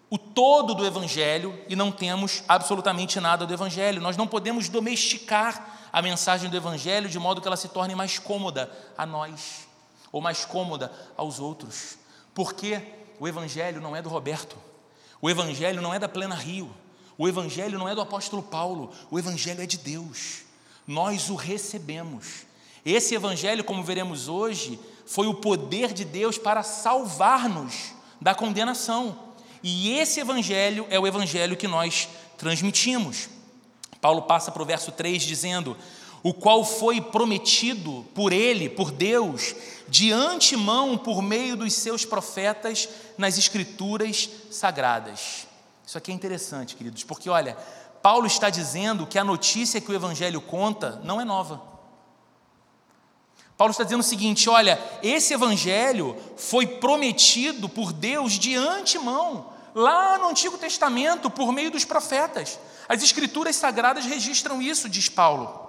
o 0.09 0.17
todo 0.17 0.73
do 0.73 0.85
Evangelho 0.85 1.59
e 1.69 1.75
não 1.75 1.91
temos 1.91 2.43
absolutamente 2.47 3.19
nada 3.19 3.45
do 3.45 3.53
Evangelho. 3.53 4.01
Nós 4.01 4.17
não 4.17 4.27
podemos 4.27 4.69
domesticar 4.69 5.82
a 5.93 6.01
mensagem 6.01 6.49
do 6.49 6.57
Evangelho 6.57 7.07
de 7.07 7.19
modo 7.19 7.39
que 7.39 7.47
ela 7.47 7.55
se 7.55 7.67
torne 7.67 7.93
mais 7.93 8.17
cômoda 8.17 8.71
a 8.97 9.05
nós, 9.05 9.67
ou 10.11 10.19
mais 10.19 10.43
cômoda 10.43 10.91
aos 11.15 11.39
outros. 11.39 11.99
Porque 12.33 12.81
o 13.19 13.27
Evangelho 13.27 13.79
não 13.79 13.95
é 13.95 14.01
do 14.01 14.09
Roberto, 14.09 14.57
o 15.21 15.29
Evangelho 15.29 15.83
não 15.83 15.93
é 15.93 15.99
da 15.99 16.09
Plena 16.09 16.33
Rio, 16.33 16.73
o 17.15 17.27
Evangelho 17.27 17.77
não 17.77 17.87
é 17.87 17.93
do 17.93 18.01
apóstolo 18.01 18.41
Paulo, 18.41 18.91
o 19.11 19.19
Evangelho 19.19 19.61
é 19.61 19.67
de 19.67 19.77
Deus. 19.77 20.41
Nós 20.87 21.29
o 21.29 21.35
recebemos. 21.35 22.47
Esse 22.83 23.13
Evangelho, 23.13 23.63
como 23.63 23.83
veremos 23.83 24.27
hoje, 24.27 24.79
foi 25.05 25.27
o 25.27 25.35
poder 25.35 25.93
de 25.93 26.03
Deus 26.03 26.39
para 26.39 26.63
salvar-nos 26.63 27.93
da 28.19 28.33
condenação. 28.33 29.17
E 29.61 29.91
esse 29.91 30.19
Evangelho 30.19 30.87
é 30.89 30.99
o 30.99 31.05
Evangelho 31.05 31.55
que 31.55 31.67
nós 31.67 32.09
transmitimos. 32.35 33.29
Paulo 34.03 34.23
passa 34.23 34.51
para 34.51 34.61
o 34.61 34.65
verso 34.65 34.91
3 34.91 35.23
dizendo: 35.23 35.77
O 36.21 36.33
qual 36.33 36.65
foi 36.65 36.99
prometido 36.99 38.05
por 38.13 38.33
ele, 38.33 38.67
por 38.67 38.91
Deus, 38.91 39.55
de 39.87 40.11
antemão 40.11 40.97
por 40.97 41.21
meio 41.21 41.55
dos 41.55 41.71
seus 41.71 42.03
profetas 42.03 42.89
nas 43.17 43.37
Escrituras 43.37 44.29
sagradas. 44.51 45.47
Isso 45.87 45.97
aqui 45.97 46.11
é 46.11 46.13
interessante, 46.13 46.75
queridos, 46.75 47.05
porque 47.05 47.29
olha, 47.29 47.55
Paulo 48.01 48.27
está 48.27 48.49
dizendo 48.49 49.07
que 49.07 49.17
a 49.17 49.23
notícia 49.23 49.79
que 49.79 49.89
o 49.89 49.95
Evangelho 49.95 50.41
conta 50.41 50.99
não 51.05 51.21
é 51.21 51.23
nova. 51.23 51.61
Paulo 53.55 53.71
está 53.71 53.85
dizendo 53.85 54.01
o 54.01 54.03
seguinte: 54.03 54.49
olha, 54.49 54.77
esse 55.01 55.33
Evangelho 55.33 56.17
foi 56.35 56.67
prometido 56.67 57.69
por 57.69 57.93
Deus 57.93 58.33
de 58.33 58.53
antemão, 58.53 59.53
lá 59.73 60.17
no 60.17 60.27
Antigo 60.27 60.57
Testamento, 60.57 61.29
por 61.29 61.53
meio 61.53 61.71
dos 61.71 61.85
profetas. 61.85 62.59
As 62.87 63.03
Escrituras 63.03 63.55
Sagradas 63.55 64.05
registram 64.05 64.61
isso, 64.61 64.89
diz 64.89 65.09
Paulo. 65.09 65.61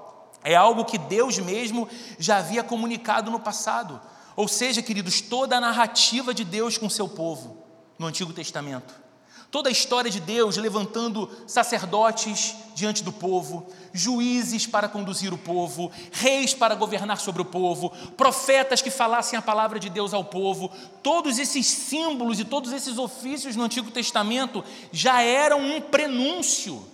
É 0.43 0.55
algo 0.55 0.85
que 0.85 0.99
Deus 0.99 1.39
mesmo 1.39 1.89
já 2.19 2.37
havia 2.37 2.63
comunicado 2.63 3.31
no 3.31 3.41
passado. 3.41 4.01
Ou 4.37 4.47
seja, 4.47 4.83
queridos, 4.83 5.21
toda 5.21 5.57
a 5.57 5.61
narrativa 5.61 6.35
de 6.35 6.45
Deus 6.45 6.77
com 6.77 6.91
seu 6.91 7.09
povo 7.09 7.65
no 7.99 8.07
Antigo 8.07 8.33
Testamento. 8.33 9.03
Toda 9.51 9.69
a 9.69 9.73
história 9.73 10.11
de 10.11 10.19
Deus 10.19 10.57
levantando 10.57 11.31
sacerdotes 11.47 12.57
diante 12.75 13.05
do 13.05 13.13
povo, 13.13 13.69
juízes 13.93 14.67
para 14.67 14.89
conduzir 14.89 15.33
o 15.33 15.39
povo, 15.39 15.93
reis 16.11 16.53
para 16.53 16.75
governar 16.75 17.21
sobre 17.21 17.41
o 17.41 17.45
povo, 17.45 17.91
profetas 18.17 18.83
que 18.83 18.91
falassem 18.91 19.39
a 19.39 19.43
palavra 19.43 19.79
de 19.79 19.89
Deus 19.89 20.13
ao 20.13 20.25
povo, 20.25 20.73
todos 21.05 21.39
esses 21.39 21.67
símbolos 21.69 22.41
e 22.41 22.45
todos 22.45 22.73
esses 22.73 22.99
ofícios 22.99 23.55
no 23.55 23.63
Antigo 23.63 23.93
Testamento 23.93 24.65
já 24.91 25.23
eram 25.23 25.61
um 25.61 25.81
prenúncio 25.81 26.85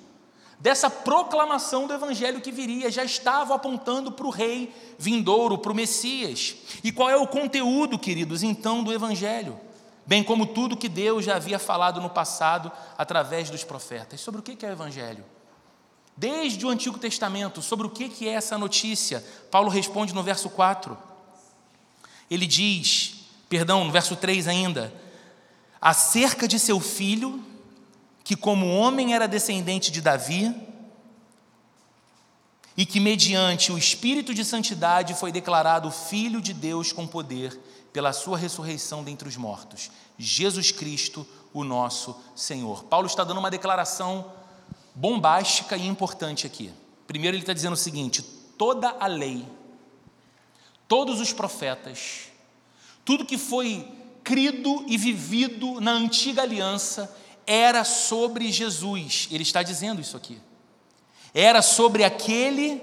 dessa 0.60 0.90
proclamação 0.90 1.86
do 1.86 1.94
evangelho 1.94 2.40
que 2.40 2.52
viria, 2.52 2.90
já 2.90 3.02
estavam 3.02 3.56
apontando 3.56 4.12
para 4.12 4.26
o 4.26 4.30
rei 4.30 4.72
vindouro, 4.98 5.56
para 5.56 5.72
o 5.72 5.74
Messias. 5.74 6.54
E 6.84 6.92
qual 6.92 7.08
é 7.08 7.16
o 7.16 7.26
conteúdo, 7.26 7.98
queridos, 7.98 8.42
então, 8.42 8.84
do 8.84 8.92
evangelho? 8.92 9.58
Bem 10.06 10.22
como 10.22 10.44
tudo 10.44 10.76
que 10.76 10.88
Deus 10.88 11.24
já 11.24 11.36
havia 11.36 11.58
falado 11.58 12.00
no 12.00 12.10
passado 12.10 12.70
através 12.98 13.48
dos 13.48 13.64
profetas. 13.64 14.20
Sobre 14.20 14.40
o 14.40 14.42
que 14.42 14.64
é 14.64 14.68
o 14.68 14.72
evangelho? 14.72 15.24
Desde 16.14 16.66
o 16.66 16.68
Antigo 16.68 16.98
Testamento, 16.98 17.62
sobre 17.62 17.86
o 17.86 17.90
que 17.90 18.28
é 18.28 18.32
essa 18.32 18.58
notícia? 18.58 19.24
Paulo 19.50 19.70
responde 19.70 20.14
no 20.14 20.22
verso 20.22 20.50
4. 20.50 20.96
Ele 22.30 22.46
diz, 22.46 23.24
perdão, 23.48 23.84
no 23.84 23.90
verso 23.90 24.14
3 24.14 24.46
ainda, 24.46 24.92
acerca 25.80 26.46
de 26.46 26.58
seu 26.58 26.78
filho, 26.78 27.42
que, 28.30 28.36
como 28.36 28.76
homem, 28.76 29.12
era 29.12 29.26
descendente 29.26 29.90
de 29.90 30.00
Davi 30.00 30.54
e 32.76 32.86
que, 32.86 33.00
mediante 33.00 33.72
o 33.72 33.76
Espírito 33.76 34.32
de 34.32 34.44
Santidade, 34.44 35.14
foi 35.14 35.32
declarado 35.32 35.90
Filho 35.90 36.40
de 36.40 36.54
Deus 36.54 36.92
com 36.92 37.08
poder 37.08 37.58
pela 37.92 38.12
sua 38.12 38.38
ressurreição 38.38 39.02
dentre 39.02 39.28
os 39.28 39.36
mortos. 39.36 39.90
Jesus 40.16 40.70
Cristo, 40.70 41.26
o 41.52 41.64
nosso 41.64 42.16
Senhor. 42.36 42.84
Paulo 42.84 43.08
está 43.08 43.24
dando 43.24 43.38
uma 43.38 43.50
declaração 43.50 44.32
bombástica 44.94 45.76
e 45.76 45.88
importante 45.88 46.46
aqui. 46.46 46.72
Primeiro, 47.08 47.34
ele 47.34 47.42
está 47.42 47.52
dizendo 47.52 47.72
o 47.72 47.76
seguinte: 47.76 48.22
toda 48.56 48.90
a 49.00 49.08
lei, 49.08 49.44
todos 50.86 51.18
os 51.18 51.32
profetas, 51.32 52.28
tudo 53.04 53.26
que 53.26 53.36
foi 53.36 53.92
crido 54.22 54.84
e 54.86 54.96
vivido 54.96 55.80
na 55.80 55.90
antiga 55.90 56.42
aliança 56.42 57.12
era 57.50 57.82
sobre 57.82 58.52
Jesus. 58.52 59.26
Ele 59.28 59.42
está 59.42 59.60
dizendo 59.60 60.00
isso 60.00 60.16
aqui. 60.16 60.38
Era 61.34 61.60
sobre 61.60 62.04
aquele 62.04 62.80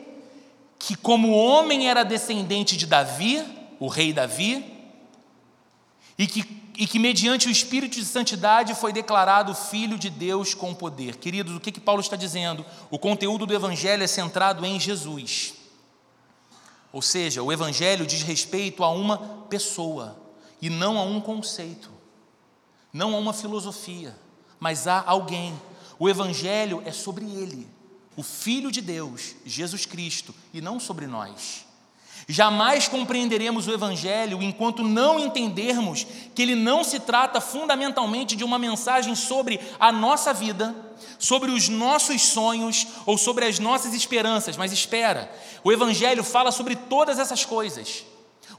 que, 0.77 0.93
como 0.93 1.31
homem, 1.31 1.89
era 1.89 2.03
descendente 2.03 2.75
de 2.75 2.85
Davi, 2.85 3.41
o 3.79 3.87
rei 3.87 4.11
Davi, 4.11 4.65
e 6.17 6.27
que, 6.27 6.43
e 6.77 6.85
que 6.85 6.99
mediante 6.99 7.47
o 7.47 7.49
Espírito 7.49 7.97
de 7.97 8.03
Santidade 8.03 8.75
foi 8.75 8.91
declarado 8.91 9.55
Filho 9.55 9.97
de 9.97 10.09
Deus 10.09 10.53
com 10.53 10.73
poder. 10.73 11.15
Queridos, 11.15 11.55
o 11.55 11.61
que, 11.61 11.71
que 11.71 11.79
Paulo 11.79 12.01
está 12.01 12.17
dizendo? 12.17 12.65
O 12.91 12.99
conteúdo 12.99 13.45
do 13.45 13.53
Evangelho 13.53 14.03
é 14.03 14.07
centrado 14.07 14.65
em 14.65 14.77
Jesus. 14.77 15.53
Ou 16.91 17.01
seja, 17.01 17.41
o 17.41 17.53
Evangelho 17.53 18.05
diz 18.05 18.21
respeito 18.21 18.83
a 18.83 18.89
uma 18.89 19.17
pessoa 19.49 20.19
e 20.61 20.69
não 20.69 20.97
a 20.97 21.03
um 21.03 21.21
conceito, 21.21 21.89
não 22.91 23.15
a 23.15 23.17
uma 23.17 23.31
filosofia 23.31 24.26
mas 24.59 24.87
há 24.87 25.03
alguém. 25.05 25.59
O 25.99 26.07
Evangelho 26.07 26.81
é 26.85 26.91
sobre 26.91 27.25
ele, 27.25 27.67
o 28.15 28.23
Filho 28.23 28.71
de 28.71 28.81
Deus, 28.81 29.35
Jesus 29.45 29.85
Cristo, 29.85 30.33
e 30.53 30.61
não 30.61 30.79
sobre 30.79 31.07
nós. 31.07 31.65
Jamais 32.29 32.87
compreenderemos 32.89 33.67
o 33.67 33.73
Evangelho 33.73 34.43
enquanto 34.43 34.83
não 34.83 35.17
entendermos 35.17 36.05
que 36.35 36.41
ele 36.41 36.55
não 36.55 36.83
se 36.83 36.99
trata 36.99 37.39
fundamentalmente 37.39 38.35
de 38.35 38.43
uma 38.43 38.59
mensagem 38.59 39.15
sobre 39.15 39.61
a 39.79 39.93
nossa 39.93 40.33
vida, 40.33 40.75
sobre 41.17 41.51
os 41.51 41.69
nossos 41.69 42.21
sonhos 42.23 42.85
ou 43.05 43.17
sobre 43.17 43.45
as 43.45 43.59
nossas 43.59 43.93
esperanças. 43.93 44.57
Mas 44.57 44.73
espera, 44.73 45.31
o 45.63 45.71
Evangelho 45.71 46.23
fala 46.23 46.51
sobre 46.51 46.75
todas 46.75 47.17
essas 47.17 47.45
coisas. 47.45 48.03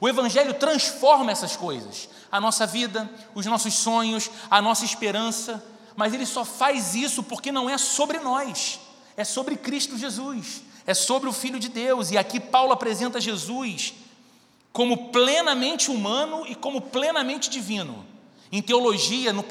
O 0.01 0.09
Evangelho 0.09 0.55
transforma 0.55 1.31
essas 1.31 1.55
coisas, 1.55 2.09
a 2.33 2.41
nossa 2.41 2.67
vida, 2.67 3.11
os 3.35 3.45
nossos 3.45 3.75
sonhos, 3.75 4.31
a 4.51 4.63
nossa 4.63 4.85
esperança 4.85 5.63
mas 5.99 6.15
ele 6.15 6.25
só 6.25 6.45
faz 6.45 6.95
isso 6.95 7.25
porque 7.25 7.51
não 7.51 7.69
é 7.69 7.77
sobre 7.77 8.21
nós, 8.21 8.79
é 9.17 9.25
sobre 9.25 9.57
Cristo 9.57 9.99
Jesus, 9.99 10.63
é 10.87 10.95
sobre 10.95 11.29
o 11.29 11.33
Filho 11.33 11.59
de 11.59 11.69
Deus. 11.69 12.13
E 12.13 12.17
aqui 12.17 12.39
Paulo 12.39 12.73
apresenta 12.73 13.21
Jesus 13.21 13.95
como 14.73 15.09
plenamente 15.09 15.91
humano 15.91 16.47
e 16.47 16.55
como 16.55 16.81
plenamente 16.81 17.51
divino. 17.51 18.07
Em 18.53 18.63
teologia, 18.63 19.33
no, 19.33 19.45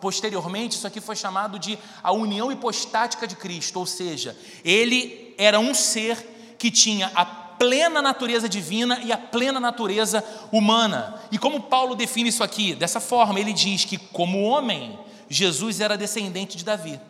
posteriormente, 0.00 0.74
isso 0.74 0.84
aqui 0.84 1.00
foi 1.00 1.14
chamado 1.14 1.60
de 1.60 1.78
a 2.02 2.10
união 2.10 2.50
hipostática 2.50 3.24
de 3.24 3.36
Cristo, 3.36 3.78
ou 3.78 3.86
seja, 3.86 4.36
ele 4.64 5.32
era 5.38 5.60
um 5.60 5.72
ser 5.72 6.56
que 6.58 6.72
tinha 6.72 7.12
a 7.14 7.24
plena 7.24 8.02
natureza 8.02 8.48
divina 8.48 8.98
e 9.04 9.12
a 9.12 9.16
plena 9.16 9.60
natureza 9.60 10.24
humana. 10.50 11.22
E 11.30 11.38
como 11.38 11.62
Paulo 11.62 11.94
define 11.94 12.30
isso 12.30 12.42
aqui? 12.42 12.74
Dessa 12.74 12.98
forma, 12.98 13.38
ele 13.38 13.52
diz 13.52 13.84
que, 13.84 13.96
como 13.96 14.42
homem, 14.42 14.98
Jesus 15.34 15.80
era 15.80 15.98
descendente 15.98 16.56
de 16.56 16.64
Davi, 16.64 17.00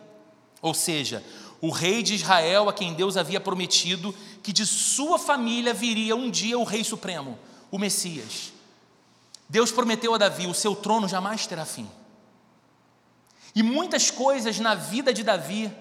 ou 0.59 0.73
seja, 0.73 1.23
o 1.61 1.69
rei 1.69 2.01
de 2.01 2.15
Israel 2.15 2.67
a 2.67 2.73
quem 2.73 2.95
Deus 2.95 3.17
havia 3.17 3.39
prometido 3.39 4.15
que 4.41 4.51
de 4.51 4.65
sua 4.65 5.19
família 5.19 5.75
viria 5.75 6.15
um 6.15 6.31
dia 6.31 6.57
o 6.57 6.63
Rei 6.63 6.83
Supremo, 6.83 7.37
o 7.69 7.77
Messias. 7.77 8.51
Deus 9.47 9.71
prometeu 9.71 10.15
a 10.15 10.17
Davi: 10.17 10.47
o 10.47 10.55
seu 10.55 10.75
trono 10.75 11.07
jamais 11.07 11.45
terá 11.45 11.65
fim. 11.65 11.87
E 13.53 13.61
muitas 13.61 14.09
coisas 14.09 14.59
na 14.59 14.73
vida 14.73 15.13
de 15.13 15.21
Davi, 15.21 15.71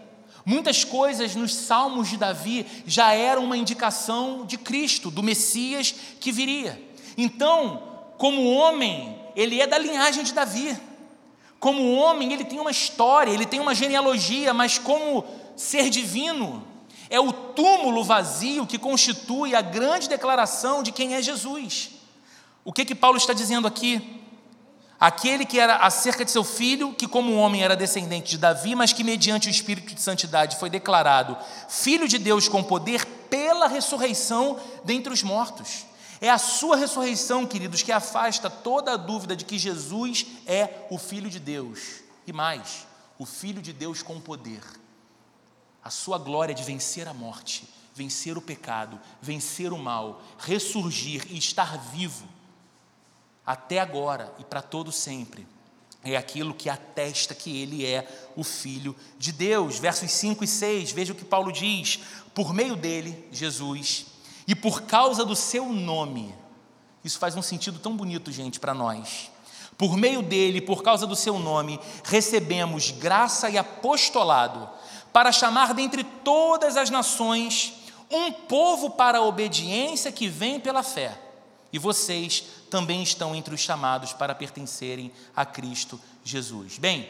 muitas 0.44 0.84
coisas 0.84 1.34
nos 1.34 1.54
salmos 1.54 2.10
de 2.10 2.18
Davi 2.18 2.66
já 2.86 3.14
eram 3.14 3.42
uma 3.42 3.56
indicação 3.56 4.44
de 4.44 4.58
Cristo, 4.58 5.10
do 5.10 5.22
Messias 5.22 5.94
que 6.20 6.30
viria. 6.30 6.78
Então, 7.16 7.82
como 8.18 8.52
homem, 8.52 9.18
ele 9.34 9.62
é 9.62 9.66
da 9.66 9.78
linhagem 9.78 10.24
de 10.24 10.34
Davi. 10.34 10.78
Como 11.64 11.94
homem, 11.94 12.30
ele 12.30 12.44
tem 12.44 12.60
uma 12.60 12.70
história, 12.70 13.30
ele 13.30 13.46
tem 13.46 13.58
uma 13.58 13.74
genealogia, 13.74 14.52
mas 14.52 14.76
como 14.76 15.24
ser 15.56 15.88
divino, 15.88 16.62
é 17.08 17.18
o 17.18 17.32
túmulo 17.32 18.04
vazio 18.04 18.66
que 18.66 18.78
constitui 18.78 19.54
a 19.54 19.62
grande 19.62 20.06
declaração 20.06 20.82
de 20.82 20.92
quem 20.92 21.14
é 21.14 21.22
Jesus. 21.22 21.92
O 22.66 22.70
que 22.70 22.84
que 22.84 22.94
Paulo 22.94 23.16
está 23.16 23.32
dizendo 23.32 23.66
aqui? 23.66 24.20
Aquele 25.00 25.46
que 25.46 25.58
era 25.58 25.76
acerca 25.76 26.22
de 26.22 26.30
seu 26.30 26.44
filho, 26.44 26.92
que 26.92 27.08
como 27.08 27.34
homem 27.34 27.62
era 27.62 27.74
descendente 27.74 28.32
de 28.32 28.36
Davi, 28.36 28.74
mas 28.74 28.92
que 28.92 29.02
mediante 29.02 29.48
o 29.48 29.50
Espírito 29.50 29.94
de 29.94 30.02
Santidade 30.02 30.58
foi 30.58 30.68
declarado 30.68 31.34
Filho 31.70 32.06
de 32.06 32.18
Deus 32.18 32.46
com 32.46 32.62
poder 32.62 33.06
pela 33.30 33.68
ressurreição 33.68 34.58
dentre 34.84 35.10
os 35.10 35.22
mortos. 35.22 35.86
É 36.20 36.30
a 36.30 36.38
sua 36.38 36.76
ressurreição, 36.76 37.46
queridos, 37.46 37.82
que 37.82 37.92
afasta 37.92 38.48
toda 38.48 38.92
a 38.92 38.96
dúvida 38.96 39.34
de 39.36 39.44
que 39.44 39.58
Jesus 39.58 40.26
é 40.46 40.86
o 40.90 40.98
Filho 40.98 41.30
de 41.30 41.38
Deus. 41.38 42.02
E 42.26 42.32
mais, 42.32 42.86
o 43.18 43.26
Filho 43.26 43.60
de 43.60 43.72
Deus 43.72 44.02
com 44.02 44.20
poder. 44.20 44.62
A 45.82 45.90
sua 45.90 46.18
glória 46.18 46.54
de 46.54 46.62
vencer 46.62 47.06
a 47.06 47.14
morte, 47.14 47.68
vencer 47.94 48.38
o 48.38 48.42
pecado, 48.42 49.00
vencer 49.20 49.72
o 49.72 49.78
mal, 49.78 50.22
ressurgir 50.38 51.26
e 51.30 51.36
estar 51.36 51.76
vivo 51.78 52.26
até 53.46 53.78
agora 53.78 54.32
e 54.38 54.44
para 54.44 54.62
todo 54.62 54.90
sempre, 54.90 55.46
é 56.02 56.16
aquilo 56.16 56.54
que 56.54 56.68
atesta 56.68 57.34
que 57.34 57.62
ele 57.62 57.84
é 57.84 58.06
o 58.36 58.44
Filho 58.44 58.94
de 59.18 59.32
Deus. 59.32 59.78
Versos 59.78 60.10
5 60.10 60.44
e 60.44 60.46
6, 60.46 60.92
veja 60.92 61.12
o 61.12 61.16
que 61.16 61.24
Paulo 61.24 61.50
diz: 61.50 62.00
por 62.34 62.52
meio 62.52 62.76
dele, 62.76 63.26
Jesus, 63.32 64.06
e 64.46 64.54
por 64.54 64.82
causa 64.82 65.24
do 65.24 65.34
seu 65.34 65.68
nome, 65.68 66.34
isso 67.04 67.18
faz 67.18 67.36
um 67.36 67.42
sentido 67.42 67.78
tão 67.78 67.96
bonito, 67.96 68.32
gente, 68.32 68.60
para 68.60 68.74
nós. 68.74 69.30
Por 69.76 69.96
meio 69.96 70.22
dele, 70.22 70.60
por 70.60 70.82
causa 70.82 71.06
do 71.06 71.16
seu 71.16 71.38
nome, 71.38 71.80
recebemos 72.04 72.90
graça 72.90 73.50
e 73.50 73.58
apostolado 73.58 74.68
para 75.12 75.32
chamar 75.32 75.74
dentre 75.74 76.04
todas 76.04 76.76
as 76.76 76.90
nações 76.90 77.74
um 78.10 78.30
povo 78.32 78.90
para 78.90 79.18
a 79.18 79.22
obediência 79.22 80.12
que 80.12 80.28
vem 80.28 80.60
pela 80.60 80.82
fé. 80.82 81.18
E 81.72 81.78
vocês 81.78 82.44
também 82.70 83.02
estão 83.02 83.34
entre 83.34 83.54
os 83.54 83.60
chamados 83.60 84.12
para 84.12 84.34
pertencerem 84.34 85.10
a 85.34 85.44
Cristo 85.44 86.00
Jesus. 86.22 86.78
Bem, 86.78 87.08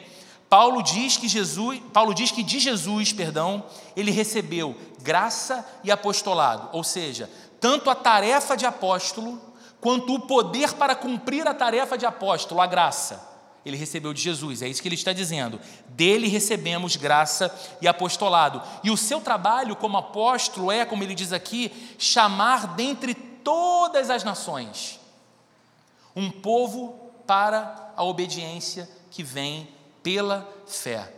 Paulo 0.55 0.85
diz 0.85 1.17
que 1.17 1.27
Jesus, 1.27 1.81
Paulo 1.93 2.15
diz 2.15 2.31
que 2.31 2.41
de 2.41 2.61
Jesus, 2.61 3.13
perdão, 3.13 3.65
ele 3.97 4.13
recebeu 4.13 4.77
graça 5.03 5.67
e 5.83 5.91
apostolado, 5.91 6.69
ou 6.71 6.85
seja, 6.85 7.29
tanto 7.59 7.91
a 7.91 7.95
tarefa 7.97 8.57
de 8.57 8.65
apóstolo 8.65 9.43
quanto 9.81 10.15
o 10.15 10.21
poder 10.21 10.75
para 10.75 10.95
cumprir 10.95 11.45
a 11.49 11.53
tarefa 11.53 11.99
de 11.99 12.07
apóstolo, 12.07 12.61
a 12.61 12.69
graça. 12.69 13.21
Ele 13.67 13.77
recebeu 13.77 14.15
de 14.15 14.23
Jesus, 14.23 14.63
é 14.63 14.69
isso 14.69 14.81
que 14.81 14.87
ele 14.87 14.95
está 14.95 15.13
dizendo. 15.13 15.61
Dele 15.89 16.29
recebemos 16.29 16.95
graça 16.95 17.53
e 17.83 17.89
apostolado. 17.89 18.63
E 18.85 18.93
o 18.93 18.97
seu 18.97 19.21
trabalho 19.21 19.75
como 19.75 19.99
apóstolo 19.99 20.71
é, 20.71 20.85
como 20.85 21.03
ele 21.03 21.17
diz 21.17 21.33
aqui, 21.33 21.73
chamar 21.99 22.77
dentre 22.77 23.13
todas 23.13 24.09
as 24.09 24.23
nações 24.23 25.01
um 26.15 26.31
povo 26.31 27.11
para 27.27 27.93
a 27.97 28.05
obediência 28.05 28.89
que 29.11 29.25
vem 29.25 29.74
pela 30.05 30.49
fé. 30.67 31.13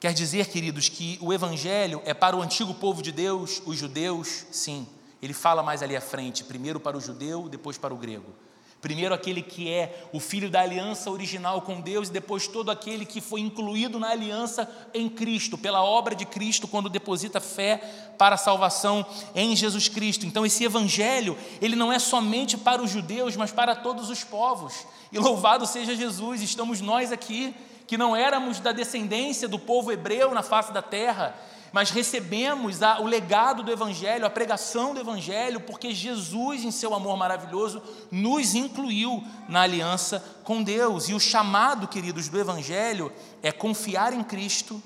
Quer 0.00 0.14
dizer, 0.14 0.46
queridos, 0.46 0.88
que 0.88 1.18
o 1.20 1.32
Evangelho 1.32 2.00
é 2.04 2.14
para 2.14 2.36
o 2.36 2.40
antigo 2.40 2.72
povo 2.72 3.02
de 3.02 3.12
Deus, 3.12 3.60
os 3.66 3.76
judeus, 3.76 4.46
sim. 4.50 4.88
Ele 5.20 5.34
fala 5.34 5.62
mais 5.62 5.82
ali 5.82 5.94
à 5.94 6.00
frente, 6.00 6.42
primeiro 6.42 6.80
para 6.80 6.96
o 6.96 7.00
judeu, 7.00 7.48
depois 7.48 7.76
para 7.76 7.92
o 7.92 7.96
grego. 7.96 8.32
Primeiro 8.80 9.14
aquele 9.14 9.40
que 9.40 9.70
é 9.70 10.08
o 10.12 10.18
filho 10.18 10.50
da 10.50 10.60
aliança 10.60 11.08
original 11.08 11.62
com 11.62 11.80
Deus, 11.80 12.08
e 12.08 12.12
depois 12.12 12.48
todo 12.48 12.68
aquele 12.68 13.06
que 13.06 13.20
foi 13.20 13.40
incluído 13.40 14.00
na 14.00 14.08
aliança 14.08 14.68
em 14.92 15.08
Cristo, 15.08 15.56
pela 15.56 15.84
obra 15.84 16.16
de 16.16 16.26
Cristo, 16.26 16.66
quando 16.66 16.88
deposita 16.88 17.40
fé 17.40 17.76
para 18.18 18.34
a 18.34 18.38
salvação 18.38 19.06
em 19.36 19.54
Jesus 19.54 19.86
Cristo. 19.86 20.26
Então 20.26 20.44
esse 20.44 20.64
evangelho, 20.64 21.38
ele 21.60 21.76
não 21.76 21.92
é 21.92 22.00
somente 22.00 22.56
para 22.56 22.82
os 22.82 22.90
judeus, 22.90 23.36
mas 23.36 23.52
para 23.52 23.76
todos 23.76 24.10
os 24.10 24.24
povos. 24.24 24.84
E 25.12 25.18
louvado 25.20 25.64
seja 25.64 25.94
Jesus, 25.94 26.42
estamos 26.42 26.80
nós 26.80 27.12
aqui 27.12 27.54
que 27.92 27.98
não 27.98 28.16
éramos 28.16 28.58
da 28.58 28.72
descendência 28.72 29.46
do 29.46 29.58
povo 29.58 29.92
hebreu 29.92 30.32
na 30.32 30.42
face 30.42 30.72
da 30.72 30.80
terra, 30.80 31.38
mas 31.70 31.90
recebemos 31.90 32.82
a, 32.82 32.98
o 33.00 33.04
legado 33.04 33.62
do 33.62 33.70
Evangelho, 33.70 34.24
a 34.24 34.30
pregação 34.30 34.94
do 34.94 35.00
Evangelho, 35.00 35.60
porque 35.60 35.92
Jesus, 35.92 36.64
em 36.64 36.70
seu 36.70 36.94
amor 36.94 37.18
maravilhoso, 37.18 37.82
nos 38.10 38.54
incluiu 38.54 39.22
na 39.46 39.60
aliança 39.60 40.24
com 40.42 40.62
Deus. 40.62 41.10
E 41.10 41.12
o 41.12 41.20
chamado, 41.20 41.86
queridos, 41.86 42.30
do 42.30 42.40
Evangelho 42.40 43.12
é 43.42 43.52
confiar 43.52 44.14
em 44.14 44.24
Cristo 44.24 44.82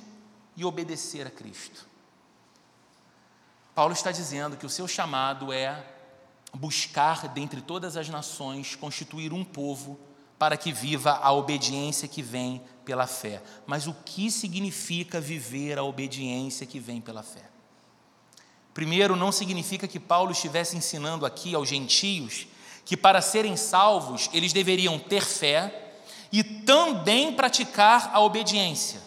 e 0.56 0.64
obedecer 0.64 1.28
a 1.28 1.30
Cristo. 1.30 1.86
Paulo 3.72 3.92
está 3.92 4.10
dizendo 4.10 4.56
que 4.56 4.66
o 4.66 4.70
seu 4.70 4.88
chamado 4.88 5.52
é 5.52 5.80
buscar 6.52 7.28
dentre 7.28 7.60
todas 7.60 7.96
as 7.96 8.08
nações 8.08 8.74
constituir 8.74 9.32
um 9.32 9.44
povo 9.44 9.96
para 10.38 10.56
que 10.56 10.72
viva 10.72 11.12
a 11.22 11.32
obediência 11.32 12.08
que 12.08 12.22
vem 12.22 12.62
pela 12.84 13.06
fé. 13.06 13.42
Mas 13.66 13.86
o 13.86 13.94
que 14.04 14.30
significa 14.30 15.20
viver 15.20 15.78
a 15.78 15.82
obediência 15.82 16.66
que 16.66 16.78
vem 16.78 17.00
pela 17.00 17.22
fé? 17.22 17.42
Primeiro, 18.74 19.16
não 19.16 19.32
significa 19.32 19.88
que 19.88 19.98
Paulo 19.98 20.32
estivesse 20.32 20.76
ensinando 20.76 21.24
aqui 21.24 21.54
aos 21.54 21.68
gentios 21.68 22.46
que 22.84 22.96
para 22.96 23.20
serem 23.20 23.56
salvos 23.56 24.30
eles 24.32 24.52
deveriam 24.52 24.98
ter 24.98 25.24
fé 25.24 25.94
e 26.30 26.44
também 26.44 27.32
praticar 27.32 28.10
a 28.12 28.20
obediência. 28.20 29.00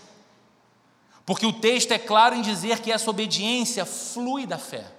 Porque 1.26 1.46
o 1.46 1.54
texto 1.54 1.92
é 1.92 2.00
claro 2.00 2.36
em 2.36 2.42
dizer 2.42 2.80
que 2.80 2.92
essa 2.92 3.10
obediência 3.10 3.86
flui 3.86 4.48
da 4.48 4.58
fé. 4.58 4.99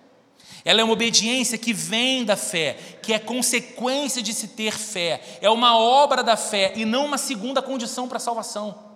Ela 0.64 0.80
é 0.80 0.84
uma 0.84 0.92
obediência 0.92 1.56
que 1.56 1.72
vem 1.72 2.24
da 2.24 2.36
fé, 2.36 2.74
que 3.02 3.12
é 3.12 3.18
consequência 3.18 4.22
de 4.22 4.34
se 4.34 4.48
ter 4.48 4.76
fé, 4.76 5.38
é 5.40 5.48
uma 5.48 5.76
obra 5.78 6.22
da 6.22 6.36
fé 6.36 6.72
e 6.76 6.84
não 6.84 7.06
uma 7.06 7.18
segunda 7.18 7.62
condição 7.62 8.06
para 8.06 8.18
a 8.18 8.20
salvação. 8.20 8.90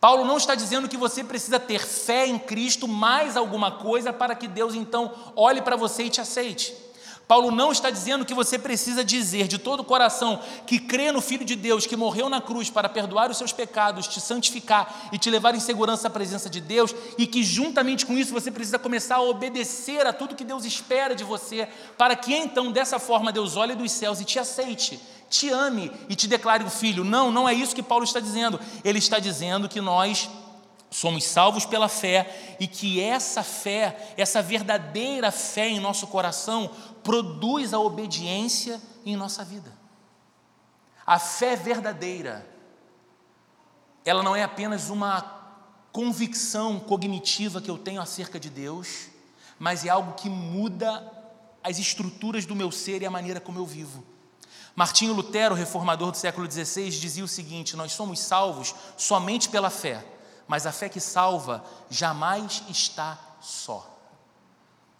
Paulo 0.00 0.24
não 0.24 0.36
está 0.36 0.54
dizendo 0.54 0.88
que 0.88 0.96
você 0.96 1.24
precisa 1.24 1.58
ter 1.58 1.80
fé 1.80 2.26
em 2.26 2.38
Cristo 2.38 2.86
mais 2.86 3.36
alguma 3.36 3.72
coisa 3.72 4.12
para 4.12 4.34
que 4.34 4.46
Deus 4.46 4.74
então 4.74 5.12
olhe 5.34 5.62
para 5.62 5.74
você 5.74 6.04
e 6.04 6.10
te 6.10 6.20
aceite. 6.20 6.85
Paulo 7.28 7.50
não 7.50 7.72
está 7.72 7.90
dizendo 7.90 8.24
que 8.24 8.34
você 8.34 8.56
precisa 8.56 9.04
dizer 9.04 9.48
de 9.48 9.58
todo 9.58 9.80
o 9.80 9.84
coração 9.84 10.40
que 10.64 10.78
crê 10.78 11.10
no 11.10 11.20
Filho 11.20 11.44
de 11.44 11.56
Deus 11.56 11.84
que 11.84 11.96
morreu 11.96 12.28
na 12.28 12.40
cruz 12.40 12.70
para 12.70 12.88
perdoar 12.88 13.30
os 13.30 13.36
seus 13.36 13.52
pecados, 13.52 14.06
te 14.06 14.20
santificar 14.20 15.08
e 15.10 15.18
te 15.18 15.28
levar 15.28 15.54
em 15.54 15.60
segurança 15.60 16.06
à 16.06 16.10
presença 16.10 16.48
de 16.48 16.60
Deus, 16.60 16.94
e 17.18 17.26
que 17.26 17.42
juntamente 17.42 18.06
com 18.06 18.12
isso 18.16 18.32
você 18.32 18.50
precisa 18.50 18.78
começar 18.78 19.16
a 19.16 19.22
obedecer 19.22 20.06
a 20.06 20.12
tudo 20.12 20.36
que 20.36 20.44
Deus 20.44 20.64
espera 20.64 21.16
de 21.16 21.24
você, 21.24 21.68
para 21.98 22.14
que 22.14 22.32
então 22.32 22.70
dessa 22.70 23.00
forma 23.00 23.32
Deus 23.32 23.56
olhe 23.56 23.74
dos 23.74 23.90
céus 23.90 24.20
e 24.20 24.24
te 24.24 24.38
aceite, 24.38 25.00
te 25.28 25.48
ame 25.48 25.90
e 26.08 26.14
te 26.14 26.28
declare 26.28 26.62
o 26.62 26.70
filho. 26.70 27.02
Não, 27.02 27.32
não 27.32 27.48
é 27.48 27.52
isso 27.52 27.74
que 27.74 27.82
Paulo 27.82 28.04
está 28.04 28.20
dizendo. 28.20 28.60
Ele 28.84 28.98
está 28.98 29.18
dizendo 29.18 29.68
que 29.68 29.80
nós 29.80 30.30
somos 30.90 31.24
salvos 31.24 31.66
pela 31.66 31.88
fé 31.88 32.56
e 32.58 32.66
que 32.66 33.00
essa 33.00 33.42
fé, 33.42 34.14
essa 34.16 34.40
verdadeira 34.40 35.30
fé 35.30 35.68
em 35.68 35.80
nosso 35.80 36.06
coração, 36.06 36.70
produz 37.02 37.74
a 37.74 37.78
obediência 37.78 38.80
em 39.04 39.16
nossa 39.16 39.44
vida. 39.44 39.72
A 41.06 41.18
fé 41.18 41.54
verdadeira, 41.54 42.46
ela 44.04 44.22
não 44.22 44.34
é 44.34 44.42
apenas 44.42 44.90
uma 44.90 45.36
convicção 45.92 46.78
cognitiva 46.78 47.60
que 47.60 47.70
eu 47.70 47.78
tenho 47.78 48.00
acerca 48.00 48.38
de 48.38 48.50
Deus, 48.50 49.08
mas 49.58 49.84
é 49.84 49.88
algo 49.88 50.14
que 50.14 50.28
muda 50.28 51.12
as 51.62 51.78
estruturas 51.78 52.44
do 52.44 52.54
meu 52.54 52.70
ser 52.70 53.02
e 53.02 53.06
a 53.06 53.10
maneira 53.10 53.40
como 53.40 53.58
eu 53.58 53.66
vivo. 53.66 54.04
Martinho 54.74 55.14
Lutero, 55.14 55.54
reformador 55.54 56.10
do 56.10 56.18
século 56.18 56.50
XVI, 56.50 56.90
dizia 56.90 57.24
o 57.24 57.28
seguinte: 57.28 57.76
Nós 57.76 57.92
somos 57.92 58.20
salvos 58.20 58.74
somente 58.96 59.48
pela 59.48 59.70
fé, 59.70 60.04
mas 60.48 60.66
a 60.66 60.72
fé 60.72 60.88
que 60.88 61.00
salva 61.00 61.64
jamais 61.90 62.62
está 62.68 63.18
só. 63.40 63.92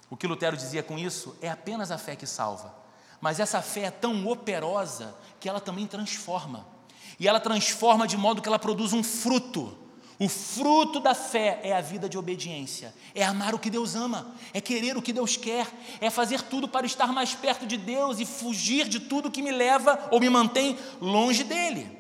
O 0.09 0.17
que 0.17 0.27
Lutero 0.27 0.57
dizia 0.57 0.83
com 0.83 0.99
isso 0.99 1.37
é 1.41 1.49
apenas 1.49 1.91
a 1.91 1.99
fé 1.99 2.17
que 2.17 2.27
salva. 2.27 2.75
Mas 3.21 3.41
essa 3.41 3.63
fé 3.63 3.83
é 3.83 3.91
tão 3.91 4.27
operosa 4.29 5.15
que 5.41 5.49
ela 5.49 5.61
também 5.61 5.87
transforma. 5.87 6.67
E 7.19 7.27
ela 7.27 7.41
transforma 7.41 8.07
de 8.07 8.17
modo 8.17 8.43
que 8.43 8.49
ela 8.49 8.59
produz 8.59 8.93
um 8.93 9.03
fruto, 9.03 9.77
O 10.19 10.29
fruto 10.31 10.99
da 10.99 11.15
fé 11.15 11.61
é 11.63 11.77
a 11.77 11.81
vida 11.83 12.09
de 12.09 12.17
obediência, 12.17 12.95
é 13.15 13.23
amar 13.23 13.55
o 13.55 13.59
que 13.59 13.69
Deus 13.69 13.95
ama, 13.95 14.35
é 14.55 14.63
querer 14.63 14.97
o 14.97 15.03
que 15.03 15.13
Deus 15.13 15.37
quer, 15.37 15.67
é 16.01 16.09
fazer 16.09 16.41
tudo 16.41 16.67
para 16.67 16.87
estar 16.87 17.09
mais 17.09 17.35
perto 17.35 17.67
de 17.67 17.77
Deus 17.77 18.19
e 18.19 18.25
fugir 18.25 18.89
de 18.89 18.99
tudo 18.99 19.31
que 19.31 19.43
me 19.43 19.51
leva 19.51 20.09
ou 20.11 20.19
me 20.19 20.31
mantém 20.31 20.79
longe 21.03 21.45
dele. 21.45 21.96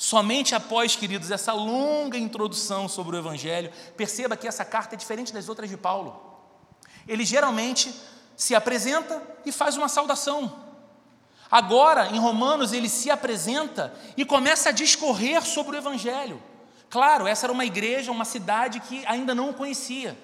Somente 0.00 0.54
após, 0.54 0.96
queridos, 0.96 1.30
essa 1.30 1.52
longa 1.52 2.16
introdução 2.16 2.88
sobre 2.88 3.16
o 3.16 3.18
Evangelho, 3.18 3.70
perceba 3.98 4.34
que 4.34 4.48
essa 4.48 4.64
carta 4.64 4.94
é 4.94 4.98
diferente 4.98 5.30
das 5.30 5.46
outras 5.46 5.68
de 5.68 5.76
Paulo. 5.76 6.18
Ele 7.06 7.22
geralmente 7.22 7.94
se 8.34 8.54
apresenta 8.54 9.22
e 9.44 9.52
faz 9.52 9.76
uma 9.76 9.90
saudação. 9.90 10.58
Agora, 11.50 12.06
em 12.06 12.18
Romanos, 12.18 12.72
ele 12.72 12.88
se 12.88 13.10
apresenta 13.10 13.94
e 14.16 14.24
começa 14.24 14.70
a 14.70 14.72
discorrer 14.72 15.44
sobre 15.44 15.76
o 15.76 15.78
Evangelho. 15.78 16.42
Claro, 16.88 17.26
essa 17.26 17.44
era 17.44 17.52
uma 17.52 17.66
igreja, 17.66 18.10
uma 18.10 18.24
cidade 18.24 18.80
que 18.80 19.04
ainda 19.04 19.34
não 19.34 19.50
o 19.50 19.54
conhecia. 19.54 20.16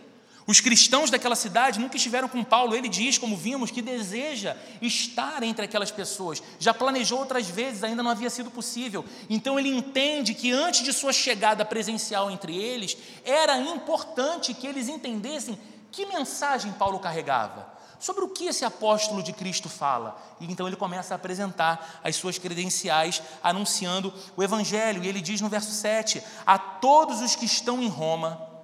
Os 0.47 0.61
cristãos 0.61 1.11
daquela 1.11 1.35
cidade 1.35 1.81
nunca 1.81 1.97
estiveram 1.97 2.29
com 2.29 2.45
Paulo. 2.45 2.75
Ele 2.77 2.89
diz, 2.89 3.19
como 3.19 3.37
vimos, 3.37 3.73
que 3.73 3.83
deseja 3.83 4.57
estar 4.81 5.43
entre 5.43 5.65
aquelas 5.65 5.91
pessoas. 5.91 6.41
Já 6.61 6.73
planejou 6.73 7.19
outras 7.19 7.49
vezes, 7.49 7.83
ainda 7.83 8.03
não 8.03 8.11
havia 8.13 8.31
sido 8.31 8.51
possível. 8.51 9.05
Então 9.29 9.59
ele 9.59 9.69
entende 9.69 10.35
que 10.35 10.53
antes 10.53 10.85
de 10.85 10.93
sua 10.93 11.13
chegada 11.13 11.65
presencial 11.65 12.31
entre 12.31 12.57
eles, 12.57 12.97
era 13.25 13.59
importante 13.59 14.55
que 14.55 14.69
eles 14.69 14.89
entendessem 14.89 15.59
que 15.91 16.07
mensagem 16.07 16.73
Paulo 16.73 17.01
carregava. 17.01 17.75
Sobre 17.99 18.23
o 18.23 18.29
que 18.29 18.45
esse 18.45 18.65
apóstolo 18.65 19.23
de 19.23 19.33
Cristo 19.33 19.69
fala? 19.69 20.23
E 20.39 20.45
então 20.45 20.69
ele 20.69 20.77
começa 20.77 21.15
a 21.15 21.17
apresentar 21.17 22.01
as 22.05 22.15
suas 22.15 22.39
credenciais, 22.39 23.21
anunciando 23.43 24.13
o 24.37 24.43
Evangelho. 24.43 25.03
E 25.03 25.09
ele 25.09 25.21
diz 25.21 25.41
no 25.41 25.49
verso 25.49 25.73
7: 25.73 26.23
A 26.45 26.59
todos 26.59 27.21
os 27.21 27.35
que 27.35 27.47
estão 27.47 27.83
em 27.83 27.89
Roma, 27.89 28.56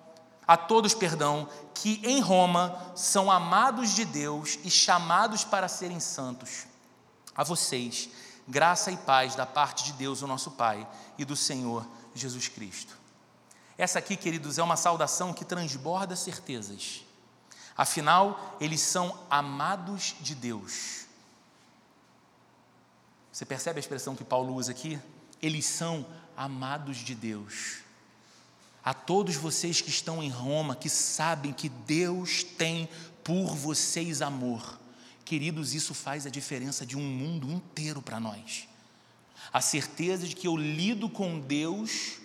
a 0.47 0.57
todos, 0.57 0.95
perdão, 0.95 1.49
que 1.75 2.01
em 2.05 2.21
Roma 2.21 2.93
são 2.95 3.31
amados 3.31 3.95
de 3.95 4.05
Deus 4.05 4.59
e 4.65 4.71
chamados 4.71 5.45
para 5.45 5.69
serem 5.69 6.01
santos, 6.01 6.67
a 7.35 7.45
vocês, 7.45 8.09
graça 8.47 8.91
e 8.91 8.97
paz 8.97 9.35
da 9.35 9.47
parte 9.47 9.85
de 9.85 9.93
Deus, 9.93 10.23
o 10.23 10.27
nosso 10.27 10.53
Pai, 10.53 10.87
e 11.17 11.25
do 11.25 11.37
Senhor 11.37 11.87
Jesus 12.15 12.49
Cristo. 12.49 12.97
Essa 13.79 13.99
aqui, 13.99 14.17
queridos, 14.17 14.59
é 14.59 14.63
uma 14.63 14.77
saudação 14.77 15.33
que 15.33 15.45
transborda 15.45 16.15
certezas 16.15 17.05
Afinal, 17.77 18.57
eles 18.61 18.81
são 18.81 19.19
amados 19.31 20.15
de 20.21 20.35
Deus. 20.35 21.07
Você 23.33 23.47
percebe 23.47 23.79
a 23.79 23.81
expressão 23.81 24.15
que 24.15 24.25
Paulo 24.25 24.55
usa 24.55 24.73
aqui? 24.73 25.01
Eles 25.41 25.65
são 25.65 26.07
amados 26.37 26.99
de 26.99 27.15
Deus. 27.15 27.79
A 28.85 28.93
todos 28.93 29.37
vocês 29.37 29.81
que 29.81 29.91
estão 29.91 30.23
em 30.23 30.29
Roma, 30.29 30.75
que 30.75 30.89
sabem 30.89 31.53
que 31.53 31.69
Deus 31.69 32.43
tem 32.43 32.89
por 33.23 33.55
vocês 33.55 34.21
amor, 34.21 34.81
queridos, 35.25 35.73
isso 35.75 35.95
faz 35.95 36.27
a 36.27 36.31
diferença 36.31 36.85
de 36.85 36.97
um 36.97 37.03
mundo 37.03 37.49
inteiro 37.51 38.03
para 38.03 38.19
nós. 38.19 38.69
A 39.53 39.61
certeza 39.61 40.27
de 40.27 40.35
que 40.35 40.47
eu 40.47 40.57
lido 40.57 41.09
com 41.09 41.39
Deus 41.39 42.21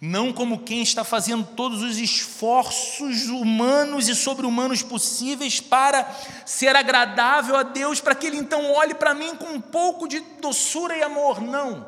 não 0.00 0.32
como 0.32 0.60
quem 0.60 0.80
está 0.80 1.04
fazendo 1.04 1.46
todos 1.54 1.82
os 1.82 1.98
esforços 1.98 3.26
humanos 3.26 4.08
e 4.08 4.14
sobre-humanos 4.14 4.82
possíveis 4.82 5.60
para 5.60 6.10
ser 6.46 6.74
agradável 6.74 7.54
a 7.54 7.62
Deus, 7.62 8.00
para 8.00 8.14
que 8.14 8.26
Ele 8.26 8.38
então 8.38 8.72
olhe 8.72 8.94
para 8.94 9.12
mim 9.12 9.36
com 9.36 9.52
um 9.52 9.60
pouco 9.60 10.08
de 10.08 10.20
doçura 10.40 10.96
e 10.96 11.02
amor. 11.02 11.42
Não. 11.42 11.86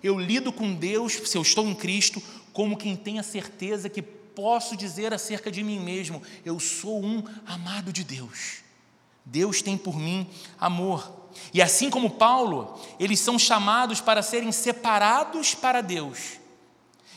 Eu 0.00 0.16
lido 0.16 0.52
com 0.52 0.72
Deus, 0.72 1.14
se 1.14 1.36
eu 1.36 1.42
estou 1.42 1.66
em 1.66 1.74
Cristo, 1.74 2.22
como 2.58 2.76
quem 2.76 2.96
tem 2.96 3.20
a 3.20 3.22
certeza 3.22 3.88
que 3.88 4.02
posso 4.02 4.76
dizer 4.76 5.14
acerca 5.14 5.48
de 5.48 5.62
mim 5.62 5.78
mesmo: 5.78 6.20
eu 6.44 6.58
sou 6.58 7.00
um 7.00 7.22
amado 7.46 7.92
de 7.92 8.02
Deus. 8.02 8.64
Deus 9.24 9.62
tem 9.62 9.78
por 9.78 9.96
mim 9.96 10.28
amor. 10.58 11.28
E 11.54 11.62
assim 11.62 11.88
como 11.88 12.10
Paulo, 12.10 12.76
eles 12.98 13.20
são 13.20 13.38
chamados 13.38 14.00
para 14.00 14.22
serem 14.22 14.50
separados 14.50 15.54
para 15.54 15.80
Deus 15.80 16.40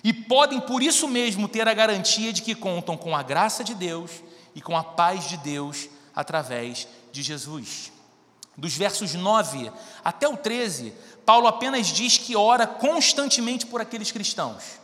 e 0.04 0.14
podem, 0.14 0.60
por 0.60 0.84
isso 0.84 1.08
mesmo, 1.08 1.48
ter 1.48 1.68
a 1.68 1.74
garantia 1.74 2.32
de 2.32 2.44
que 2.44 2.54
contam 2.54 2.96
com 2.96 3.16
a 3.16 3.24
graça 3.24 3.64
de 3.64 3.74
Deus 3.74 4.12
e 4.54 4.62
com 4.62 4.78
a 4.78 4.84
paz 4.84 5.28
de 5.28 5.38
Deus 5.38 5.90
através 6.14 6.88
de 7.12 7.24
Jesus. 7.24 7.92
Dos 8.56 8.76
versos 8.76 9.16
9 9.16 9.72
até 10.04 10.28
o 10.28 10.38
13, 10.38 10.94
Paulo 11.26 11.48
apenas 11.48 11.88
diz 11.88 12.20
que 12.20 12.36
ora 12.36 12.68
constantemente 12.68 13.66
por 13.66 13.82
aqueles 13.82 14.12
cristãos. 14.12 14.81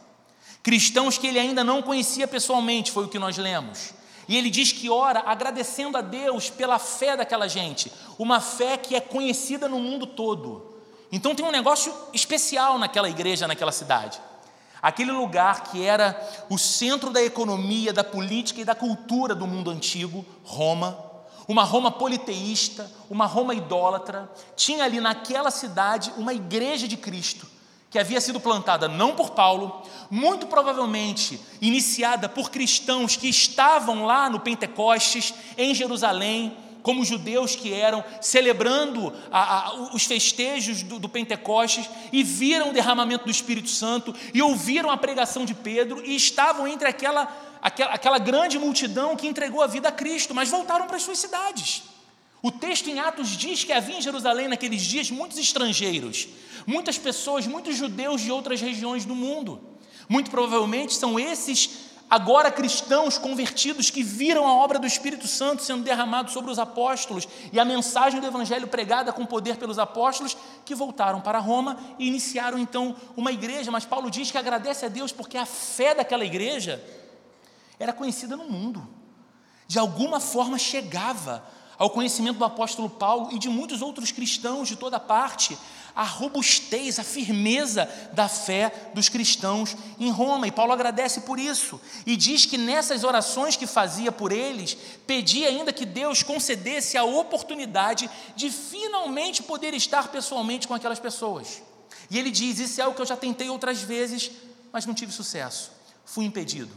Cristãos 0.67 1.17
que 1.17 1.25
ele 1.25 1.39
ainda 1.39 1.63
não 1.63 1.82
conhecia 1.82 2.27
pessoalmente, 2.27 2.91
foi 2.91 3.06
o 3.06 3.08
que 3.08 3.17
nós 3.17 3.38
lemos. 3.38 3.93
E 4.27 4.36
ele 4.36 4.49
diz 4.49 4.73
que 4.73 4.89
ora 4.89 5.23
agradecendo 5.25 5.97
a 5.97 6.01
Deus 6.01 6.49
pela 6.49 6.77
fé 6.77 7.15
daquela 7.15 7.47
gente, 7.47 7.89
uma 8.19 8.41
fé 8.41 8.75
que 8.75 8.93
é 8.93 8.99
conhecida 8.99 9.69
no 9.69 9.80
mundo 9.80 10.06
todo. 10.06 10.75
Então 11.10 11.34
tem 11.34 11.45
um 11.45 11.51
negócio 11.51 11.93
especial 12.13 12.77
naquela 12.77 13.10
igreja, 13.10 13.47
naquela 13.47 13.71
cidade. 13.71 14.19
Aquele 14.82 15.13
lugar 15.13 15.71
que 15.71 15.82
era 15.82 16.19
o 16.49 16.58
centro 16.58 17.12
da 17.12 17.23
economia, 17.23 17.93
da 17.93 18.03
política 18.03 18.60
e 18.60 18.65
da 18.65 18.75
cultura 18.75 19.34
do 19.34 19.47
mundo 19.47 19.71
antigo, 19.71 20.25
Roma, 20.43 20.99
uma 21.47 21.63
Roma 21.63 21.91
politeísta, 21.91 22.91
uma 23.10 23.25
Roma 23.25 23.56
idólatra, 23.56 24.30
tinha 24.58 24.84
ali 24.84 24.99
naquela 24.99 25.49
cidade 25.49 26.12
uma 26.17 26.34
igreja 26.34 26.89
de 26.89 26.97
Cristo, 26.97 27.47
que 27.97 28.01
havia 28.01 28.21
sido 28.21 28.39
plantada 28.39 28.88
não 28.88 29.15
por 29.15 29.31
Paulo, 29.31 29.81
muito 30.07 30.45
provavelmente 30.45 31.41
iniciada 31.60 32.29
por 32.29 32.51
cristãos 32.51 33.15
que 33.15 33.27
estavam 33.27 34.05
lá 34.05 34.29
no 34.29 34.39
Pentecostes, 34.39 35.33
em 35.57 35.73
Jerusalém, 35.73 36.55
como 36.83 37.03
judeus 37.03 37.55
que 37.55 37.73
eram, 37.73 38.03
celebrando 38.21 39.12
a, 39.31 39.69
a, 39.69 39.73
os 39.95 40.05
festejos 40.05 40.83
do, 40.83 40.99
do 40.99 41.10
Pentecostes 41.10 41.89
e 42.13 42.21
viram 42.21 42.69
o 42.69 42.73
derramamento 42.73 43.25
do 43.25 43.31
Espírito 43.31 43.69
Santo 43.69 44.13
e 44.31 44.43
ouviram 44.43 44.91
a 44.91 44.97
pregação 44.97 45.43
de 45.43 45.55
Pedro 45.55 46.05
e 46.05 46.15
estavam 46.15 46.67
entre 46.67 46.88
aquela, 46.88 47.27
aquela, 47.60 47.93
aquela 47.93 48.19
grande 48.19 48.60
multidão 48.60 49.15
que 49.15 49.25
entregou 49.25 49.63
a 49.63 49.67
vida 49.67 49.89
a 49.89 49.91
Cristo, 49.91 50.36
mas 50.36 50.49
voltaram 50.51 50.86
para 50.86 50.97
as 50.97 51.01
suas 51.01 51.17
cidades. 51.17 51.81
O 52.41 52.52
texto 52.52 52.89
em 52.89 53.00
Atos 53.00 53.30
diz 53.30 53.63
que 53.63 53.73
havia 53.73 53.97
em 53.97 54.02
Jerusalém 54.02 54.47
naqueles 54.47 54.82
dias 54.82 55.10
muitos 55.10 55.38
estrangeiros, 55.38 56.28
muitas 56.65 56.97
pessoas, 56.97 57.47
muitos 57.47 57.76
judeus 57.76 58.21
de 58.21 58.32
outras 58.32 58.62
regiões 58.62 59.06
do 59.06 59.15
mundo. 59.15 59.62
Muito 60.08 60.30
provavelmente 60.30 60.93
são 60.93 61.19
esses 61.19 61.88
agora 62.10 62.50
cristãos 62.50 63.17
convertidos 63.17 63.89
que 63.89 64.02
viram 64.02 64.47
a 64.47 64.54
obra 64.54 64.80
do 64.80 64.88
Espírito 64.88 65.28
Santo 65.28 65.62
sendo 65.62 65.84
derramado 65.84 66.32
sobre 66.32 66.50
os 66.50 66.58
apóstolos 66.58 67.28
e 67.52 67.60
a 67.60 67.65
mensagem 67.65 68.21
do 68.21 68.28
Evangelho 68.28 68.67
pregada 68.67 69.12
com 69.12 69.26
poder 69.26 69.58
pelos 69.58 69.78
apóstolos, 69.78 70.38
que 70.63 70.76
voltaram 70.76 71.19
para 71.19 71.39
Roma 71.39 71.78
e 72.00 72.08
iniciaram 72.08 72.58
então 72.58 72.95
uma 73.15 73.32
igreja. 73.32 73.71
Mas 73.71 73.86
Paulo 73.86 74.10
diz 74.10 74.32
que 74.32 74.38
agradece 74.38 74.86
a 74.86 74.89
Deus 74.89 75.12
porque 75.12 75.38
a 75.38 75.45
fé 75.45 75.93
daquela 75.93 76.23
igreja 76.23 76.82
era 77.80 77.91
conhecida 77.91 78.38
no 78.38 78.45
mundo, 78.45 78.88
de 79.67 79.78
alguma 79.78 80.19
forma 80.19 80.58
chegava 80.58 81.43
ao 81.78 81.90
conhecimento 81.90 82.38
do 82.38 82.46
apóstolo 82.46 82.90
Paulo 82.90 83.30
e 83.32 83.40
de 83.40 83.50
muitos 83.50 83.82
outros 83.82 84.12
cristãos 84.12 84.68
de 84.68 84.76
toda 84.76 85.00
parte, 85.00 85.58
a 85.96 86.04
robustez, 86.04 87.00
a 87.00 87.04
firmeza 87.04 87.90
da 88.13 88.28
fé 88.28 88.92
dos 88.94 89.10
cristãos 89.10 89.76
em 90.00 90.12
Roma. 90.12 90.48
E 90.48 90.52
Paulo 90.52 90.72
agradece 90.72 91.22
por 91.22 91.40
isso. 91.40 91.80
E 92.06 92.16
diz 92.16 92.46
que 92.46 92.58
nessas 92.58 93.04
orações 93.04 93.56
que 93.56 93.66
fazia 93.66 94.12
por 94.12 94.32
eles, 94.32 94.78
pedia 95.06 95.48
ainda 95.48 95.74
que 95.74 95.86
Deus 95.86 96.22
concedesse 96.22 96.98
a 96.98 97.04
oportunidade 97.04 98.10
de 98.36 98.50
finalmente 98.52 99.42
poder 99.42 99.74
estar 99.74 100.10
pessoalmente 100.10 100.68
com 100.68 100.74
aquelas 100.74 101.00
pessoas. 101.00 101.63
E 102.10 102.18
ele 102.18 102.30
diz: 102.30 102.60
Isso 102.60 102.80
é 102.80 102.84
algo 102.84 102.96
que 102.96 103.02
eu 103.02 103.08
já 103.08 103.18
tentei 103.18 103.50
outras 103.50 103.82
vezes, 103.82 104.32
mas 104.72 104.86
não 104.86 104.94
tive 104.94 105.12
sucesso. 105.12 105.72
Fui 106.06 106.26
impedido. 106.26 106.76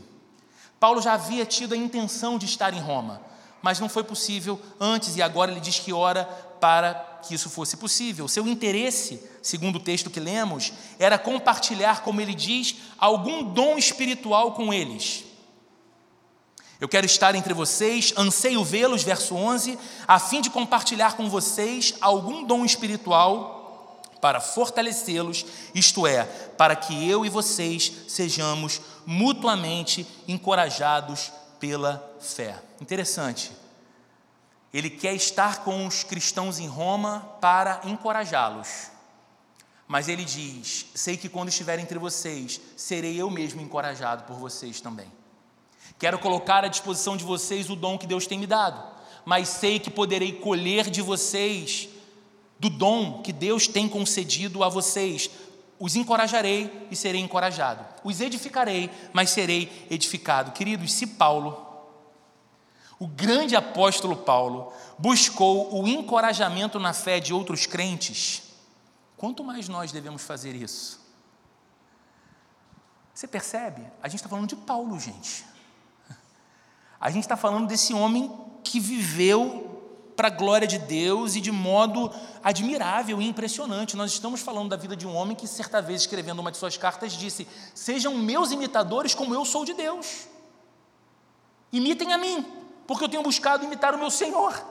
Paulo 0.79 1.03
já 1.03 1.13
havia 1.13 1.45
tido 1.45 1.75
a 1.75 1.77
intenção 1.77 2.39
de 2.39 2.47
estar 2.47 2.73
em 2.73 2.81
Roma 2.81 3.31
mas 3.62 3.79
não 3.81 3.88
foi 3.88 4.05
possível 4.05 4.61
antes, 4.79 5.16
e 5.16 5.23
agora 5.23 5.51
ele 5.51 5.61
diz 5.61 5.79
que 5.79 5.92
ora 5.92 6.25
para 6.61 6.94
que 7.23 7.35
isso 7.35 7.51
fosse 7.51 7.77
possível. 7.77 8.29
Seu 8.29 8.46
interesse, 8.46 9.23
segundo 9.42 9.77
o 9.77 9.81
texto 9.81 10.11
que 10.11 10.21
lemos, 10.21 10.73
era 10.98 11.19
compartilhar, 11.19 12.02
como 12.02 12.21
ele 12.21 12.35
diz, 12.35 12.77
algum 12.98 13.42
dom 13.42 13.77
espiritual 13.77 14.52
com 14.52 14.73
eles. 14.73 15.25
Eu 16.81 16.88
quero 16.88 17.04
estar 17.04 17.35
entre 17.35 17.52
vocês, 17.52 18.15
anseio 18.17 18.65
vê-los, 18.65 19.02
verso 19.02 19.35
11, 19.35 19.79
a 20.08 20.19
fim 20.19 20.40
de 20.40 20.48
compartilhar 20.48 21.15
com 21.15 21.29
vocês 21.29 21.94
algum 22.00 22.44
dom 22.44 22.65
espiritual 22.65 24.00
para 24.21 24.40
fortalecê-los, 24.40 25.44
isto 25.75 26.06
é, 26.06 26.25
para 26.25 26.77
que 26.77 27.08
eu 27.08 27.25
e 27.25 27.29
vocês 27.29 27.92
sejamos 28.08 28.81
mutuamente 29.06 30.06
encorajados 30.29 31.33
pela 31.61 32.17
fé. 32.19 32.61
Interessante. 32.81 33.52
Ele 34.73 34.88
quer 34.88 35.15
estar 35.15 35.63
com 35.63 35.87
os 35.87 36.02
cristãos 36.02 36.58
em 36.58 36.67
Roma 36.67 37.21
para 37.40 37.81
encorajá-los. 37.85 38.90
Mas 39.87 40.08
ele 40.08 40.25
diz: 40.25 40.87
Sei 40.94 41.17
que 41.17 41.29
quando 41.29 41.48
estiver 41.48 41.79
entre 41.79 41.98
vocês, 41.98 42.61
serei 42.77 43.21
eu 43.21 43.29
mesmo 43.29 43.61
encorajado 43.61 44.25
por 44.25 44.37
vocês 44.37 44.81
também. 44.81 45.13
Quero 45.98 46.19
colocar 46.19 46.65
à 46.65 46.69
disposição 46.69 47.17
de 47.17 47.25
vocês 47.25 47.69
o 47.69 47.77
dom 47.77 47.98
que 47.98 48.06
Deus 48.06 48.27
tem 48.27 48.38
me 48.38 48.46
dado, 48.46 48.83
mas 49.25 49.48
sei 49.48 49.79
que 49.79 49.90
poderei 49.90 50.33
colher 50.33 50.88
de 50.88 51.02
vocês 51.02 51.88
do 52.58 52.71
dom 52.71 53.21
que 53.23 53.33
Deus 53.33 53.67
tem 53.67 53.88
concedido 53.88 54.63
a 54.63 54.69
vocês. 54.69 55.29
Os 55.81 55.96
encorajarei 55.96 56.87
e 56.90 56.94
serei 56.94 57.22
encorajado. 57.22 57.83
Os 58.04 58.20
edificarei, 58.20 58.90
mas 59.14 59.31
serei 59.31 59.87
edificado. 59.90 60.52
Queridos, 60.52 60.92
se 60.92 61.06
Paulo, 61.06 61.66
o 62.98 63.08
grande 63.08 63.56
apóstolo 63.56 64.14
Paulo, 64.14 64.74
buscou 64.98 65.74
o 65.74 65.88
encorajamento 65.88 66.78
na 66.78 66.92
fé 66.92 67.18
de 67.18 67.33
outros 67.33 67.64
crentes, 67.64 68.42
quanto 69.16 69.42
mais 69.42 69.70
nós 69.70 69.90
devemos 69.90 70.20
fazer 70.20 70.54
isso? 70.54 71.00
Você 73.14 73.26
percebe? 73.26 73.83
A 74.02 74.08
gente 74.08 74.20
está 74.20 74.28
falando 74.28 74.48
de 74.48 74.56
Paulo, 74.56 75.00
gente. 75.00 75.46
A 77.00 77.10
gente 77.10 77.24
está 77.24 77.38
falando 77.38 77.66
desse 77.66 77.94
homem 77.94 78.31
que 78.62 78.78
viveu 78.78 79.69
para 80.21 80.29
a 80.29 80.31
glória 80.31 80.68
de 80.68 80.77
Deus 80.77 81.35
e 81.35 81.40
de 81.40 81.50
modo 81.50 82.12
admirável 82.44 83.23
e 83.23 83.27
impressionante. 83.27 83.96
Nós 83.96 84.12
estamos 84.12 84.42
falando 84.42 84.68
da 84.68 84.77
vida 84.77 84.94
de 84.94 85.06
um 85.06 85.16
homem 85.16 85.35
que, 85.35 85.46
certa 85.46 85.81
vez, 85.81 86.02
escrevendo 86.02 86.40
uma 86.40 86.52
de 86.52 86.58
suas 86.58 86.77
cartas, 86.77 87.14
disse: 87.14 87.48
Sejam 87.75 88.14
meus 88.18 88.52
imitadores 88.52 89.14
como 89.14 89.35
eu 89.35 89.46
sou 89.46 89.64
de 89.64 89.73
Deus. 89.73 90.27
Imitem 91.73 92.12
a 92.12 92.18
mim, 92.18 92.44
porque 92.87 93.02
eu 93.02 93.08
tenho 93.08 93.23
buscado 93.23 93.64
imitar 93.64 93.94
o 93.94 93.98
meu 93.98 94.10
Senhor. 94.10 94.62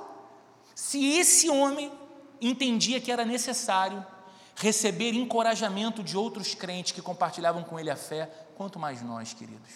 Se 0.75 1.03
esse 1.13 1.49
homem 1.49 1.91
entendia 2.39 3.01
que 3.01 3.11
era 3.11 3.25
necessário 3.25 4.05
receber 4.53 5.15
encorajamento 5.15 6.03
de 6.03 6.15
outros 6.15 6.53
crentes 6.53 6.91
que 6.91 7.01
compartilhavam 7.01 7.63
com 7.63 7.79
ele 7.79 7.89
a 7.89 7.95
fé, 7.95 8.29
quanto 8.55 8.77
mais 8.77 9.01
nós, 9.01 9.33
queridos. 9.33 9.71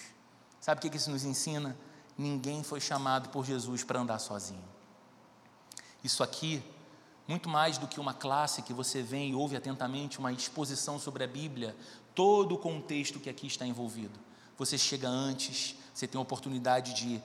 Sabe 0.62 0.86
o 0.86 0.92
que 0.92 0.96
isso 0.96 1.10
nos 1.10 1.24
ensina? 1.24 1.76
Ninguém 2.16 2.62
foi 2.62 2.80
chamado 2.80 3.30
por 3.30 3.44
Jesus 3.44 3.84
para 3.84 4.00
andar 4.00 4.20
sozinho. 4.20 4.73
Isso 6.04 6.22
aqui, 6.22 6.62
muito 7.28 7.48
mais 7.48 7.78
do 7.78 7.88
que 7.88 8.00
uma 8.00 8.14
classe 8.14 8.62
que 8.62 8.74
você 8.74 9.02
vem 9.02 9.32
e 9.32 9.36
ouve 9.36 9.56
atentamente, 9.56 10.20
uma 10.20 10.34
exposição 10.34 11.00
sobre 11.00 11.24
a 11.24 11.28
Bíblia, 11.28 11.76
todo 12.14 12.56
o 12.56 12.58
contexto 12.58 13.20
que 13.20 13.30
aqui 13.30 13.48
está 13.48 13.66
envolvido. 13.66 14.20
Você 14.58 14.78
chega 14.78 15.08
antes, 15.08 15.76
você 15.94 16.06
tem 16.06 16.20
a 16.20 16.22
oportunidade 16.22 16.94
de 16.94 17.22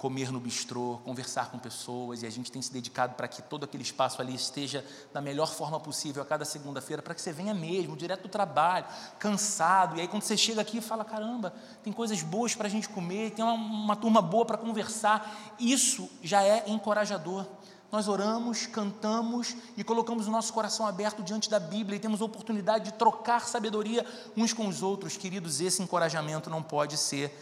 comer 0.00 0.32
no 0.32 0.40
bistrô, 0.40 0.98
conversar 1.04 1.50
com 1.50 1.58
pessoas, 1.58 2.22
e 2.22 2.26
a 2.26 2.30
gente 2.30 2.50
tem 2.50 2.62
se 2.62 2.72
dedicado 2.72 3.14
para 3.14 3.28
que 3.28 3.42
todo 3.42 3.64
aquele 3.64 3.82
espaço 3.82 4.22
ali 4.22 4.34
esteja 4.34 4.82
da 5.12 5.20
melhor 5.20 5.52
forma 5.52 5.78
possível 5.78 6.22
a 6.22 6.24
cada 6.24 6.46
segunda-feira, 6.46 7.02
para 7.02 7.14
que 7.14 7.20
você 7.20 7.32
venha 7.32 7.52
mesmo, 7.52 7.94
direto 7.94 8.22
do 8.22 8.28
trabalho, 8.30 8.86
cansado, 9.18 9.98
e 9.98 10.00
aí 10.00 10.08
quando 10.08 10.22
você 10.22 10.38
chega 10.38 10.62
aqui 10.62 10.80
fala: 10.80 11.04
caramba, 11.04 11.52
tem 11.82 11.92
coisas 11.92 12.22
boas 12.22 12.54
para 12.54 12.66
a 12.66 12.70
gente 12.70 12.88
comer, 12.88 13.32
tem 13.32 13.44
uma, 13.44 13.52
uma 13.52 13.96
turma 13.96 14.22
boa 14.22 14.46
para 14.46 14.56
conversar, 14.56 15.54
isso 15.58 16.08
já 16.22 16.42
é 16.42 16.64
encorajador. 16.70 17.44
Nós 17.90 18.06
oramos, 18.06 18.66
cantamos 18.66 19.56
e 19.76 19.82
colocamos 19.82 20.28
o 20.28 20.30
nosso 20.30 20.52
coração 20.52 20.86
aberto 20.86 21.22
diante 21.22 21.50
da 21.50 21.58
Bíblia 21.58 21.96
e 21.96 22.00
temos 22.00 22.22
a 22.22 22.24
oportunidade 22.24 22.84
de 22.84 22.92
trocar 22.92 23.46
sabedoria 23.46 24.06
uns 24.36 24.52
com 24.52 24.68
os 24.68 24.80
outros. 24.80 25.16
Queridos, 25.16 25.60
esse 25.60 25.82
encorajamento 25.82 26.48
não 26.48 26.62
pode 26.62 26.96
ser 26.96 27.34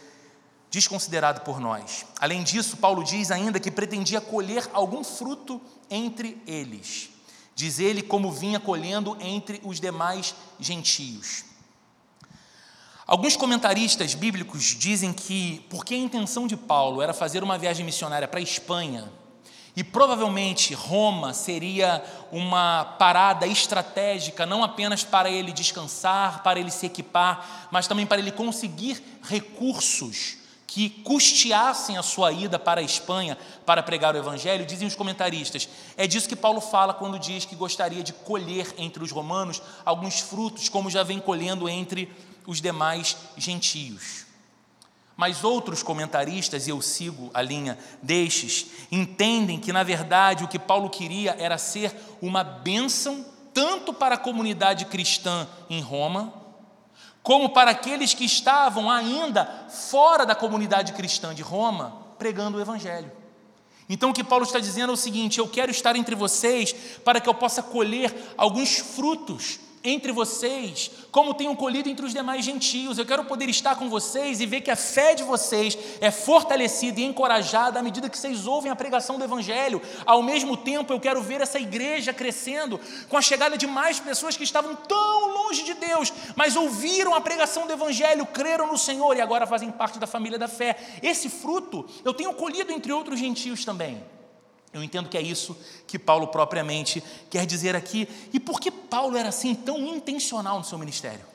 desconsiderado 0.71 1.41
por 1.41 1.59
nós. 1.59 2.05
Além 2.19 2.43
disso, 2.43 2.77
Paulo 2.77 3.03
diz 3.03 3.29
ainda 3.29 3.59
que 3.59 3.69
pretendia 3.69 4.19
colher 4.19 4.67
algum 4.73 5.03
fruto 5.03 5.61
entre 5.89 6.41
eles. 6.47 7.09
Diz 7.53 7.79
ele 7.79 8.01
como 8.01 8.31
vinha 8.31 8.59
colhendo 8.59 9.17
entre 9.19 9.61
os 9.63 9.79
demais 9.79 10.33
gentios. 10.59 11.43
Alguns 13.05 13.35
comentaristas 13.35 14.13
bíblicos 14.13 14.63
dizem 14.63 15.11
que, 15.11 15.65
porque 15.69 15.93
a 15.93 15.97
intenção 15.97 16.47
de 16.47 16.55
Paulo 16.55 17.01
era 17.01 17.13
fazer 17.13 17.43
uma 17.43 17.57
viagem 17.57 17.85
missionária 17.85 18.27
para 18.27 18.39
a 18.39 18.43
Espanha, 18.43 19.11
e 19.79 19.83
provavelmente 19.83 20.73
Roma 20.73 21.33
seria 21.33 22.03
uma 22.33 22.83
parada 22.83 23.47
estratégica, 23.47 24.45
não 24.45 24.61
apenas 24.61 25.05
para 25.05 25.29
ele 25.29 25.53
descansar, 25.53 26.43
para 26.43 26.59
ele 26.59 26.69
se 26.69 26.85
equipar, 26.85 27.69
mas 27.71 27.87
também 27.87 28.05
para 28.05 28.19
ele 28.19 28.33
conseguir 28.33 29.01
recursos 29.23 30.35
que 30.67 30.89
custeassem 30.89 31.97
a 31.97 32.03
sua 32.03 32.29
ida 32.29 32.59
para 32.59 32.81
a 32.81 32.83
Espanha 32.83 33.37
para 33.65 33.81
pregar 33.81 34.13
o 34.13 34.17
Evangelho, 34.17 34.65
dizem 34.65 34.85
os 34.85 34.95
comentaristas. 34.95 35.69
É 35.95 36.05
disso 36.05 36.27
que 36.27 36.35
Paulo 36.35 36.59
fala 36.59 36.93
quando 36.93 37.17
diz 37.17 37.45
que 37.45 37.55
gostaria 37.55 38.03
de 38.03 38.11
colher 38.11 38.75
entre 38.77 39.01
os 39.01 39.11
romanos 39.11 39.61
alguns 39.85 40.19
frutos, 40.19 40.67
como 40.67 40.89
já 40.89 41.03
vem 41.03 41.21
colhendo 41.21 41.69
entre 41.69 42.11
os 42.45 42.59
demais 42.59 43.15
gentios. 43.37 44.28
Mas 45.19 45.43
outros 45.43 45.83
comentaristas, 45.83 46.65
e 46.65 46.69
eu 46.69 46.81
sigo 46.81 47.29
a 47.33 47.41
linha 47.41 47.77
destes, 48.01 48.67
entendem 48.89 49.59
que, 49.59 49.73
na 49.73 49.83
verdade, 49.83 50.45
o 50.45 50.47
que 50.47 50.57
Paulo 50.57 50.89
queria 50.89 51.35
era 51.37 51.57
ser 51.57 51.93
uma 52.21 52.41
bênção 52.41 53.25
tanto 53.53 53.91
para 53.91 54.15
a 54.15 54.17
comunidade 54.17 54.85
cristã 54.85 55.45
em 55.69 55.81
Roma, 55.81 56.33
como 57.21 57.49
para 57.49 57.71
aqueles 57.71 58.13
que 58.13 58.23
estavam 58.23 58.89
ainda 58.89 59.45
fora 59.67 60.25
da 60.25 60.35
comunidade 60.35 60.93
cristã 60.93 61.35
de 61.35 61.41
Roma, 61.41 61.97
pregando 62.17 62.57
o 62.57 62.61
Evangelho. 62.61 63.11
Então, 63.89 64.11
o 64.11 64.13
que 64.13 64.23
Paulo 64.23 64.45
está 64.45 64.57
dizendo 64.57 64.91
é 64.91 64.93
o 64.93 64.97
seguinte: 64.97 65.39
eu 65.39 65.49
quero 65.49 65.69
estar 65.69 65.97
entre 65.97 66.15
vocês 66.15 66.71
para 67.03 67.19
que 67.19 67.27
eu 67.27 67.33
possa 67.33 67.61
colher 67.61 68.15
alguns 68.37 68.77
frutos 68.77 69.59
entre 69.83 70.11
vocês, 70.11 70.91
como 71.11 71.33
tenho 71.33 71.55
colhido 71.55 71.89
entre 71.89 72.05
os 72.05 72.13
demais 72.13 72.43
gentios. 72.43 72.97
Eu 72.97 73.05
quero 73.05 73.23
poder 73.25 73.49
estar 73.49 73.75
com 73.75 73.89
vocês 73.89 74.41
e 74.41 74.45
ver 74.45 74.61
que 74.61 74.71
a 74.71 74.75
fé 74.75 75.15
de 75.15 75.23
vocês 75.23 75.77
é 76.01 76.11
fortalecida 76.11 76.99
e 76.99 77.03
encorajada 77.03 77.79
à 77.79 77.83
medida 77.83 78.09
que 78.09 78.17
vocês 78.17 78.45
ouvem 78.45 78.71
a 78.71 78.75
pregação 78.75 79.17
do 79.17 79.23
Evangelho. 79.23 79.81
Ao 80.05 80.21
mesmo 80.21 80.57
tempo, 80.57 80.91
eu 80.91 80.99
quero 80.99 81.21
ver 81.21 81.41
essa 81.41 81.59
igreja 81.59 82.13
crescendo 82.13 82.79
com 83.07 83.17
a 83.17 83.21
chegada 83.21 83.57
de 83.57 83.67
mais 83.67 83.99
pessoas 83.99 84.35
que 84.35 84.43
estavam 84.43 84.75
tão 84.75 85.33
longe 85.33 85.63
de 85.63 85.73
Deus, 85.73 86.11
mas 86.35 86.55
ouviram 86.55 87.13
a 87.13 87.21
pregação 87.21 87.65
do 87.65 87.73
Evangelho, 87.73 88.25
creram 88.25 88.67
no 88.67 88.77
Senhor 88.77 89.15
e 89.15 89.21
agora 89.21 89.47
fazem 89.47 89.71
parte 89.71 89.99
da 89.99 90.07
família 90.07 90.37
da 90.37 90.47
fé. 90.47 90.75
Esse 91.01 91.29
fruto 91.29 91.85
eu 92.03 92.13
tenho 92.13 92.33
colhido 92.33 92.71
entre 92.71 92.91
outros 92.91 93.19
gentios 93.19 93.65
também. 93.65 94.18
Eu 94.71 94.83
entendo 94.83 95.09
que 95.09 95.17
é 95.17 95.21
isso 95.21 95.57
que 95.87 95.97
Paulo 95.97 96.27
propriamente 96.27 97.03
quer 97.29 97.45
dizer 97.45 97.75
aqui. 97.75 98.07
E 98.31 98.39
por 98.39 98.59
que 98.59 98.69
Paulo 98.69 99.17
era 99.17 99.29
assim 99.29 99.55
tão 99.55 99.79
intencional 99.79 100.59
no 100.59 100.65
seu 100.65 100.77
ministério? 100.77 101.25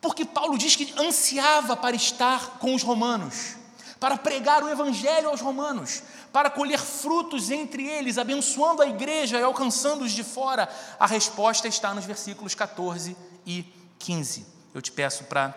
Porque 0.00 0.24
Paulo 0.24 0.56
diz 0.56 0.76
que 0.76 0.94
ansiava 0.98 1.76
para 1.76 1.96
estar 1.96 2.58
com 2.58 2.74
os 2.74 2.82
romanos, 2.82 3.56
para 3.98 4.16
pregar 4.16 4.62
o 4.62 4.68
evangelho 4.68 5.28
aos 5.28 5.40
romanos, 5.40 6.02
para 6.32 6.50
colher 6.50 6.78
frutos 6.78 7.50
entre 7.50 7.86
eles, 7.86 8.18
abençoando 8.18 8.82
a 8.82 8.86
igreja 8.86 9.38
e 9.38 9.42
alcançando 9.42 10.04
os 10.04 10.12
de 10.12 10.22
fora. 10.22 10.68
A 10.98 11.06
resposta 11.06 11.66
está 11.66 11.92
nos 11.94 12.04
versículos 12.04 12.54
14 12.54 13.16
e 13.46 13.64
15. 13.98 14.46
Eu 14.74 14.82
te 14.82 14.92
peço 14.92 15.24
para 15.24 15.54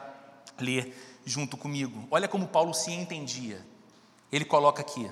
ler 0.57 1.22
junto 1.26 1.57
comigo. 1.57 2.07
Olha 2.10 2.28
como 2.28 2.47
Paulo 2.47 2.74
se 2.74 2.91
entendia. 2.91 3.66
Ele 4.32 4.45
coloca 4.45 4.82
aqui: 4.82 5.10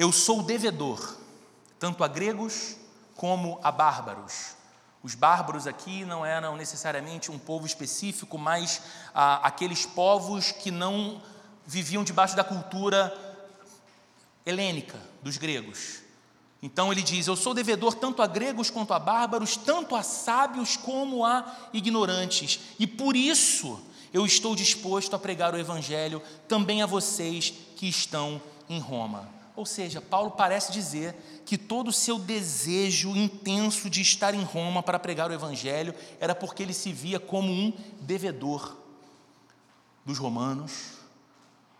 eu 0.00 0.10
sou 0.10 0.42
devedor, 0.42 1.14
tanto 1.78 2.02
a 2.02 2.08
gregos 2.08 2.74
como 3.14 3.60
a 3.62 3.70
bárbaros. 3.70 4.54
Os 5.02 5.14
bárbaros 5.14 5.66
aqui 5.66 6.06
não 6.06 6.24
eram 6.24 6.56
necessariamente 6.56 7.30
um 7.30 7.38
povo 7.38 7.66
específico, 7.66 8.38
mas 8.38 8.80
ah, 9.14 9.40
aqueles 9.42 9.84
povos 9.84 10.52
que 10.52 10.70
não 10.70 11.20
viviam 11.66 12.02
debaixo 12.02 12.34
da 12.34 12.42
cultura 12.42 13.14
helênica 14.46 14.98
dos 15.22 15.36
gregos. 15.36 15.98
Então 16.62 16.90
ele 16.90 17.02
diz: 17.02 17.26
Eu 17.26 17.36
sou 17.36 17.52
devedor 17.52 17.92
tanto 17.92 18.22
a 18.22 18.26
gregos 18.26 18.70
quanto 18.70 18.94
a 18.94 18.98
bárbaros, 18.98 19.54
tanto 19.54 19.94
a 19.94 20.02
sábios 20.02 20.78
como 20.78 21.26
a 21.26 21.44
ignorantes, 21.74 22.58
e 22.78 22.86
por 22.86 23.14
isso 23.14 23.78
eu 24.14 24.24
estou 24.24 24.56
disposto 24.56 25.14
a 25.14 25.18
pregar 25.18 25.54
o 25.54 25.58
evangelho 25.58 26.22
também 26.48 26.80
a 26.80 26.86
vocês 26.86 27.52
que 27.76 27.86
estão 27.86 28.40
em 28.66 28.80
Roma. 28.80 29.39
Ou 29.56 29.66
seja, 29.66 30.00
Paulo 30.00 30.30
parece 30.30 30.72
dizer 30.72 31.14
que 31.44 31.58
todo 31.58 31.88
o 31.88 31.92
seu 31.92 32.18
desejo 32.18 33.16
intenso 33.16 33.90
de 33.90 34.00
estar 34.00 34.34
em 34.34 34.42
Roma 34.42 34.82
para 34.82 34.98
pregar 34.98 35.30
o 35.30 35.34
Evangelho 35.34 35.94
era 36.18 36.34
porque 36.34 36.62
ele 36.62 36.72
se 36.72 36.92
via 36.92 37.18
como 37.18 37.52
um 37.52 37.72
devedor 38.00 38.76
dos 40.04 40.18
romanos, 40.18 40.98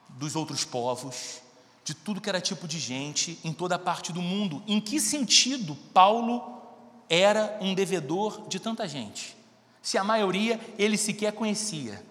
dos 0.09 0.37
outros 0.37 0.65
povos, 0.65 1.41
de 1.85 1.95
tudo 1.95 2.21
que 2.21 2.29
era 2.29 2.41
tipo 2.41 2.69
de 2.69 2.79
gente 2.79 3.39
em 3.45 3.53
toda 3.53 3.77
a 3.77 3.79
parte 3.79 4.13
do 4.13 4.21
mundo. 4.21 4.63
Em 4.67 4.81
que 4.81 5.01
sentido 5.01 5.77
Paulo 5.95 6.61
era 7.09 7.59
um 7.61 7.75
devedor 7.75 8.47
de 8.49 8.61
tanta 8.61 8.87
gente? 8.87 9.37
Se 9.81 9.97
a 9.97 10.05
maioria 10.05 10.61
ele 10.79 10.97
sequer 10.97 11.33
conhecia. 11.33 12.05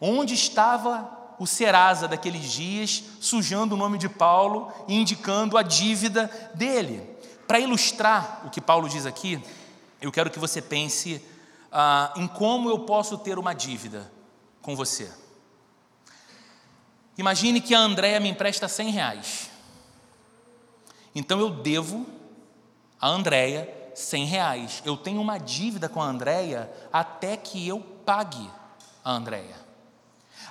Onde 0.00 0.34
estava 0.34 1.19
o 1.40 1.46
Serasa 1.46 2.06
daqueles 2.06 2.52
dias, 2.52 3.02
sujando 3.18 3.74
o 3.74 3.78
nome 3.78 3.96
de 3.96 4.10
Paulo 4.10 4.70
e 4.86 4.94
indicando 4.94 5.56
a 5.56 5.62
dívida 5.62 6.30
dele. 6.54 7.02
Para 7.48 7.58
ilustrar 7.58 8.42
o 8.44 8.50
que 8.50 8.60
Paulo 8.60 8.90
diz 8.90 9.06
aqui, 9.06 9.42
eu 10.02 10.12
quero 10.12 10.30
que 10.30 10.38
você 10.38 10.60
pense 10.60 11.24
ah, 11.72 12.12
em 12.14 12.28
como 12.28 12.68
eu 12.68 12.80
posso 12.80 13.16
ter 13.16 13.38
uma 13.38 13.54
dívida 13.54 14.12
com 14.60 14.76
você. 14.76 15.10
Imagine 17.16 17.62
que 17.62 17.74
a 17.74 17.80
Andréia 17.80 18.20
me 18.20 18.28
empresta 18.28 18.68
100 18.68 18.90
reais. 18.90 19.50
Então 21.14 21.40
eu 21.40 21.48
devo 21.48 22.06
a 23.00 23.08
Andréia 23.08 23.66
100 23.94 24.26
reais. 24.26 24.82
Eu 24.84 24.94
tenho 24.94 25.22
uma 25.22 25.38
dívida 25.38 25.88
com 25.88 26.02
a 26.02 26.06
Andréia 26.06 26.70
até 26.92 27.34
que 27.34 27.66
eu 27.66 27.80
pague 27.80 28.46
a 29.02 29.10
Andréia. 29.10 29.69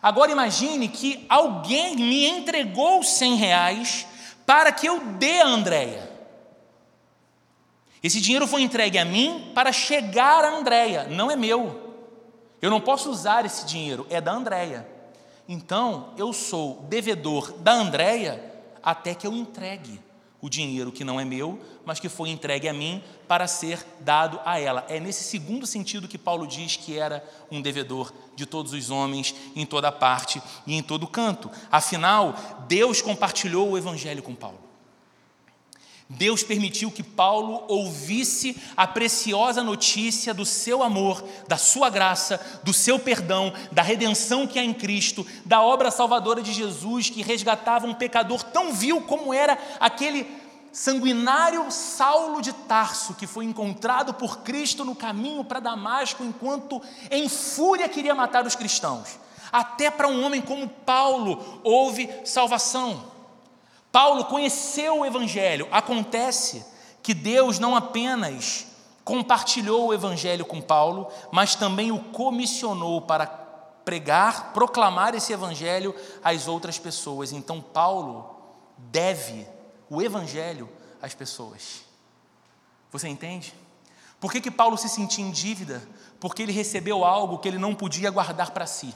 Agora 0.01 0.31
imagine 0.31 0.87
que 0.87 1.25
alguém 1.27 1.95
me 1.95 2.27
entregou 2.27 3.03
100 3.03 3.35
reais 3.35 4.07
para 4.45 4.71
que 4.71 4.87
eu 4.87 4.99
dê 4.99 5.41
a 5.41 5.47
Andréia. 5.47 6.09
Esse 8.01 8.21
dinheiro 8.21 8.47
foi 8.47 8.61
entregue 8.61 8.97
a 8.97 9.03
mim 9.03 9.51
para 9.53 9.71
chegar 9.71 10.45
a 10.45 10.57
Andréia, 10.57 11.03
não 11.09 11.29
é 11.29 11.35
meu. 11.35 11.95
Eu 12.61 12.69
não 12.69 12.79
posso 12.79 13.09
usar 13.09 13.45
esse 13.45 13.65
dinheiro, 13.65 14.07
é 14.09 14.21
da 14.21 14.31
Andréia. 14.31 14.87
Então, 15.47 16.13
eu 16.17 16.31
sou 16.31 16.85
devedor 16.89 17.51
da 17.53 17.73
Andréia 17.73 18.41
até 18.81 19.13
que 19.13 19.27
eu 19.27 19.33
entregue 19.33 19.99
o 20.41 20.49
dinheiro 20.49 20.91
que 20.91 21.03
não 21.03 21.19
é 21.19 21.25
meu, 21.25 21.59
mas 21.85 21.99
que 21.99 22.07
foi 22.07 22.29
entregue 22.29 22.69
a 22.69 22.73
mim 22.73 23.03
para 23.27 23.47
ser 23.47 23.85
dado 23.99 24.39
a 24.45 24.59
ela. 24.59 24.85
É 24.87 24.99
nesse 24.99 25.23
segundo 25.23 25.67
sentido 25.67 26.07
que 26.07 26.17
Paulo 26.17 26.47
diz 26.47 26.75
que 26.75 26.97
era 26.97 27.23
um 27.51 27.61
devedor 27.61 28.13
de 28.35 28.45
todos 28.45 28.73
os 28.73 28.89
homens, 28.89 29.35
em 29.55 29.65
toda 29.65 29.91
parte 29.91 30.41
e 30.65 30.75
em 30.75 30.81
todo 30.81 31.07
canto. 31.07 31.49
Afinal, 31.71 32.35
Deus 32.67 33.01
compartilhou 33.01 33.71
o 33.71 33.77
evangelho 33.77 34.23
com 34.23 34.35
Paulo. 34.35 34.68
Deus 36.11 36.41
permitiu 36.41 36.89
que 36.89 37.03
Paulo 37.03 37.63
ouvisse 37.67 38.57
a 38.75 38.87
preciosa 38.87 39.63
notícia 39.63 40.33
do 40.33 40.43
seu 40.43 40.81
amor, 40.81 41.23
da 41.47 41.55
sua 41.55 41.87
graça, 41.87 42.59
do 42.63 42.73
seu 42.73 42.97
perdão, 42.97 43.53
da 43.71 43.83
redenção 43.83 44.47
que 44.47 44.57
há 44.57 44.63
em 44.63 44.73
Cristo, 44.73 45.23
da 45.45 45.61
obra 45.61 45.91
salvadora 45.91 46.41
de 46.41 46.51
Jesus 46.51 47.11
que 47.11 47.21
resgatava 47.21 47.85
um 47.85 47.93
pecador 47.93 48.41
tão 48.41 48.73
vil 48.73 49.01
como 49.01 49.31
era 49.31 49.55
aquele 49.79 50.25
sanguinário 50.71 51.69
Saulo 51.69 52.41
de 52.41 52.53
Tarso 52.53 53.13
que 53.13 53.27
foi 53.27 53.45
encontrado 53.45 54.11
por 54.11 54.39
Cristo 54.39 54.83
no 54.83 54.95
caminho 54.95 55.43
para 55.43 55.59
Damasco 55.59 56.23
enquanto 56.23 56.81
em 57.11 57.29
fúria 57.29 57.87
queria 57.87 58.15
matar 58.15 58.47
os 58.47 58.55
cristãos. 58.55 59.19
Até 59.51 59.91
para 59.91 60.07
um 60.07 60.25
homem 60.25 60.41
como 60.41 60.67
Paulo 60.67 61.61
houve 61.63 62.09
salvação. 62.25 63.18
Paulo 63.91 64.25
conheceu 64.25 64.99
o 64.99 65.05
Evangelho. 65.05 65.67
Acontece 65.71 66.65
que 67.01 67.13
Deus 67.13 67.59
não 67.59 67.75
apenas 67.75 68.67
compartilhou 69.03 69.87
o 69.87 69.93
Evangelho 69.93 70.45
com 70.45 70.61
Paulo, 70.61 71.07
mas 71.31 71.55
também 71.55 71.91
o 71.91 71.99
comissionou 71.99 73.01
para 73.01 73.25
pregar, 73.83 74.53
proclamar 74.53 75.15
esse 75.15 75.33
Evangelho 75.33 75.95
às 76.23 76.47
outras 76.47 76.77
pessoas. 76.77 77.31
Então, 77.31 77.59
Paulo 77.59 78.35
deve 78.77 79.47
o 79.89 80.01
Evangelho 80.01 80.69
às 81.01 81.15
pessoas. 81.15 81.81
Você 82.91 83.07
entende? 83.07 83.53
Por 84.19 84.31
que, 84.31 84.41
que 84.41 84.51
Paulo 84.51 84.77
se 84.77 84.89
sentia 84.89 85.25
em 85.25 85.31
dívida? 85.31 85.81
Porque 86.19 86.43
ele 86.43 86.51
recebeu 86.51 87.03
algo 87.03 87.39
que 87.39 87.47
ele 87.47 87.57
não 87.57 87.73
podia 87.73 88.11
guardar 88.11 88.51
para 88.51 88.67
si. 88.67 88.93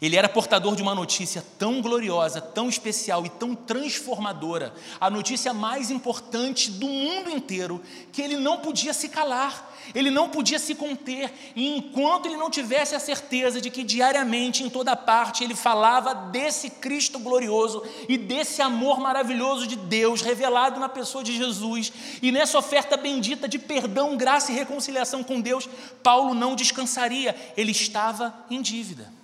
Ele 0.00 0.16
era 0.16 0.28
portador 0.28 0.76
de 0.76 0.82
uma 0.82 0.94
notícia 0.94 1.42
tão 1.58 1.80
gloriosa, 1.80 2.40
tão 2.40 2.68
especial 2.68 3.24
e 3.24 3.30
tão 3.30 3.54
transformadora, 3.54 4.74
a 5.00 5.08
notícia 5.08 5.54
mais 5.54 5.90
importante 5.90 6.70
do 6.70 6.86
mundo 6.86 7.30
inteiro, 7.30 7.82
que 8.12 8.20
ele 8.20 8.36
não 8.36 8.58
podia 8.58 8.92
se 8.92 9.08
calar, 9.08 9.74
ele 9.94 10.10
não 10.10 10.28
podia 10.28 10.58
se 10.58 10.74
conter, 10.74 11.32
e 11.54 11.76
enquanto 11.76 12.26
ele 12.26 12.36
não 12.36 12.50
tivesse 12.50 12.94
a 12.94 13.00
certeza 13.00 13.60
de 13.60 13.70
que 13.70 13.82
diariamente, 13.82 14.62
em 14.62 14.68
toda 14.68 14.94
parte, 14.94 15.42
ele 15.42 15.54
falava 15.54 16.14
desse 16.14 16.68
Cristo 16.68 17.18
glorioso 17.18 17.82
e 18.08 18.18
desse 18.18 18.60
amor 18.60 19.00
maravilhoso 19.00 19.66
de 19.66 19.76
Deus 19.76 20.20
revelado 20.20 20.78
na 20.78 20.90
pessoa 20.90 21.24
de 21.24 21.34
Jesus, 21.34 21.90
e 22.20 22.30
nessa 22.30 22.58
oferta 22.58 22.98
bendita 22.98 23.48
de 23.48 23.58
perdão, 23.58 24.16
graça 24.16 24.52
e 24.52 24.54
reconciliação 24.54 25.24
com 25.24 25.40
Deus, 25.40 25.66
Paulo 26.02 26.34
não 26.34 26.54
descansaria, 26.54 27.34
ele 27.56 27.72
estava 27.72 28.34
em 28.50 28.60
dívida. 28.60 29.15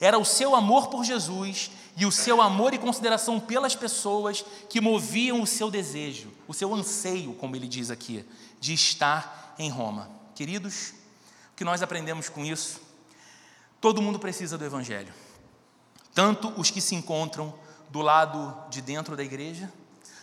Era 0.00 0.18
o 0.18 0.24
seu 0.24 0.54
amor 0.54 0.88
por 0.88 1.04
Jesus 1.04 1.70
e 1.96 2.06
o 2.06 2.12
seu 2.12 2.40
amor 2.40 2.72
e 2.72 2.78
consideração 2.78 3.40
pelas 3.40 3.74
pessoas 3.74 4.44
que 4.68 4.80
moviam 4.80 5.42
o 5.42 5.46
seu 5.46 5.70
desejo, 5.70 6.32
o 6.46 6.54
seu 6.54 6.72
anseio, 6.72 7.34
como 7.34 7.56
ele 7.56 7.66
diz 7.66 7.90
aqui, 7.90 8.24
de 8.60 8.72
estar 8.72 9.54
em 9.58 9.68
Roma. 9.68 10.08
Queridos, 10.36 10.94
o 11.52 11.56
que 11.56 11.64
nós 11.64 11.82
aprendemos 11.82 12.28
com 12.28 12.44
isso? 12.44 12.80
Todo 13.80 14.00
mundo 14.00 14.18
precisa 14.18 14.56
do 14.56 14.64
Evangelho, 14.64 15.12
tanto 16.14 16.52
os 16.56 16.70
que 16.70 16.80
se 16.80 16.94
encontram 16.94 17.52
do 17.90 18.00
lado 18.00 18.56
de 18.70 18.80
dentro 18.80 19.16
da 19.16 19.24
igreja, 19.24 19.72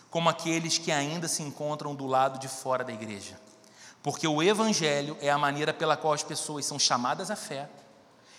como 0.10 0.30
aqueles 0.30 0.78
que 0.78 0.94
ainda 0.94 1.28
se 1.28 1.44
encontram 1.44 1.94
do 1.94 2.06
lado 2.06 2.40
de 2.40 2.48
fora 2.48 2.86
da 2.86 2.94
igreja. 2.94 3.38
Porque 4.02 4.26
o 4.26 4.42
Evangelho 4.42 5.18
é 5.20 5.30
a 5.30 5.38
maneira 5.38 5.74
pela 5.74 5.98
qual 5.98 6.14
as 6.14 6.24
pessoas 6.24 6.66
são 6.66 6.80
chamadas 6.80 7.30
à 7.30 7.36
fé 7.36 7.70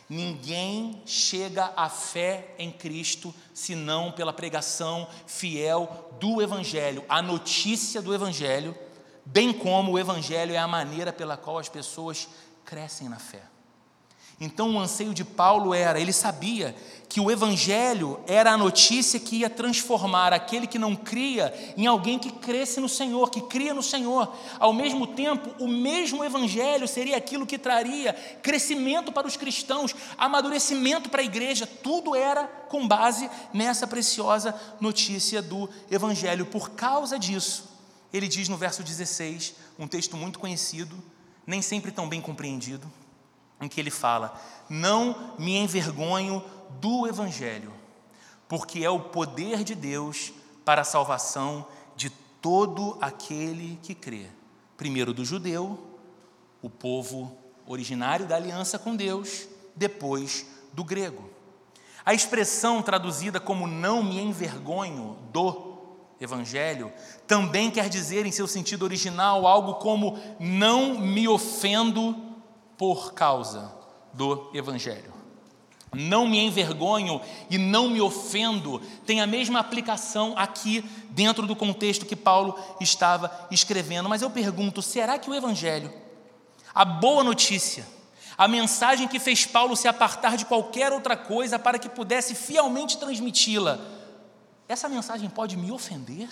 Ninguém 0.09 1.03
chega 1.05 1.73
à 1.77 1.89
fé 1.89 2.55
em 2.59 2.71
Cristo 2.71 3.35
senão 3.53 4.13
pela 4.13 4.33
pregação 4.33 5.09
fiel 5.27 6.17
do 6.21 6.41
Evangelho, 6.41 7.05
a 7.09 7.21
notícia 7.21 8.01
do 8.01 8.15
Evangelho, 8.15 8.77
bem 9.25 9.53
como 9.53 9.93
o 9.93 9.99
Evangelho 9.99 10.55
é 10.55 10.59
a 10.59 10.69
maneira 10.69 11.13
pela 11.13 11.37
qual 11.37 11.59
as 11.59 11.69
pessoas 11.69 12.29
crescem 12.65 13.09
na 13.09 13.19
fé. 13.19 13.43
Então, 14.39 14.75
o 14.75 14.79
anseio 14.79 15.15
de 15.15 15.25
Paulo 15.25 15.73
era, 15.73 15.99
ele 15.99 16.13
sabia 16.13 16.77
que 17.09 17.21
o 17.21 17.31
Evangelho 17.31 18.21
era 18.27 18.53
a 18.53 18.57
notícia 18.57 19.19
que 19.19 19.37
ia 19.37 19.49
transformar 19.49 20.35
aquele 20.35 20.67
que 20.67 20.79
não 20.79 20.95
cria 20.95 21.55
em 21.75 21.87
alguém 21.87 22.19
que 22.19 22.31
cresce 22.31 22.79
no 22.79 22.89
Senhor, 22.89 23.31
que 23.31 23.41
cria 23.41 23.73
no 23.73 23.83
Senhor. 23.83 24.31
Ao 24.59 24.75
mesmo 24.75 25.07
tempo, 25.07 25.55
o 25.59 25.67
mesmo 25.67 26.23
Evangelho 26.23 26.87
seria 26.87 27.17
aquilo 27.17 27.47
que 27.47 27.57
traria 27.57 28.13
crescimento 28.43 29.11
para 29.11 29.27
os 29.27 29.39
cristãos, 29.39 29.95
amadurecimento 30.19 31.09
para 31.09 31.23
a 31.23 31.25
igreja. 31.25 31.67
Tudo 31.67 32.15
era 32.15 32.47
com 32.69 32.87
base 32.87 33.31
nessa 33.55 33.87
preciosa 33.87 34.55
notícia 34.79 35.41
do 35.41 35.67
Evangelho. 35.91 36.45
Por 36.45 36.73
causa 36.73 37.19
disso, 37.19 37.71
ele 38.13 38.29
diz 38.29 38.51
no 38.51 38.59
verso 38.59 38.83
16, 38.83 39.55
um 39.79 39.89
texto 39.89 40.15
muito 40.15 40.39
conhecido, 40.39 40.95
nem 41.47 41.63
sempre 41.63 41.91
tão 41.91 42.07
bem 42.07 42.21
compreendido 42.21 42.87
em 43.61 43.69
que 43.69 43.81
ele 43.81 43.91
fala: 43.91 44.41
Não 44.69 45.35
me 45.39 45.57
envergonho 45.57 46.43
do 46.81 47.07
Evangelho, 47.07 47.73
porque 48.49 48.85
é 48.85 48.91
o 48.91 49.01
poder 49.01 49.65
de 49.65 49.75
Deus 49.75 50.33
para 50.65 50.83
a 50.83 50.85
salvação 50.85 51.67
de 51.95 52.11
todo 52.11 52.99
aquele 53.01 53.79
que 53.83 53.95
crê. 53.95 54.27
Primeiro 54.77 55.15
do 55.15 55.25
judeu, 55.25 55.79
o 56.61 56.69
povo 56.69 57.37
originário 57.67 58.27
da 58.27 58.37
aliança 58.37 58.79
com 58.79 58.95
Deus, 58.95 59.49
depois 59.75 60.47
do 60.73 60.85
grego. 60.85 61.31
A 62.05 62.15
expressão 62.15 62.83
traduzida 62.83 63.41
como 63.41 63.67
não 63.67 64.03
me 64.03 64.21
envergonho 64.21 65.17
do 65.33 65.77
Evangelho 66.21 66.93
também 67.27 67.71
quer 67.71 67.89
dizer, 67.89 68.25
em 68.25 68.33
seu 68.33 68.47
sentido 68.47 68.85
original, 68.85 69.47
algo 69.47 69.75
como 69.75 70.19
não 70.39 70.99
me 70.99 71.27
ofendo 71.29 72.26
por 72.77 73.15
causa 73.15 73.73
do 74.13 74.51
Evangelho. 74.55 75.15
Não 75.95 76.27
me 76.27 76.39
envergonho 76.39 77.21
e 77.49 77.57
não 77.57 77.89
me 77.89 78.01
ofendo, 78.01 78.81
tem 79.07 79.21
a 79.21 79.27
mesma 79.27 79.61
aplicação 79.61 80.35
aqui 80.37 80.85
dentro 81.11 81.47
do 81.47 81.57
contexto 81.57 82.05
que 82.05 82.17
Paulo 82.17 82.59
estava 82.81 83.47
escrevendo. 83.51 84.09
Mas 84.09 84.21
eu 84.21 84.29
pergunto: 84.29 84.83
será 84.83 85.19
que 85.19 85.31
o 85.31 85.35
Evangelho, 85.35 85.93
a 86.75 86.85
boa 86.85 87.25
notícia, 87.25 87.87
a 88.37 88.47
mensagem 88.47 89.09
que 89.09 89.19
fez 89.19 89.47
Paulo 89.47 89.77
se 89.77 89.89
apartar 89.89 90.37
de 90.37 90.45
qualquer 90.45 90.93
outra 90.93 91.17
coisa 91.17 91.59
para 91.59 91.79
que 91.79 91.89
pudesse 91.89 92.35
fielmente 92.35 92.99
transmiti-la, 92.99 93.79
essa 94.69 94.89
mensagem 94.89 95.31
pode 95.31 95.57
me 95.57 95.71
ofender? 95.71 96.29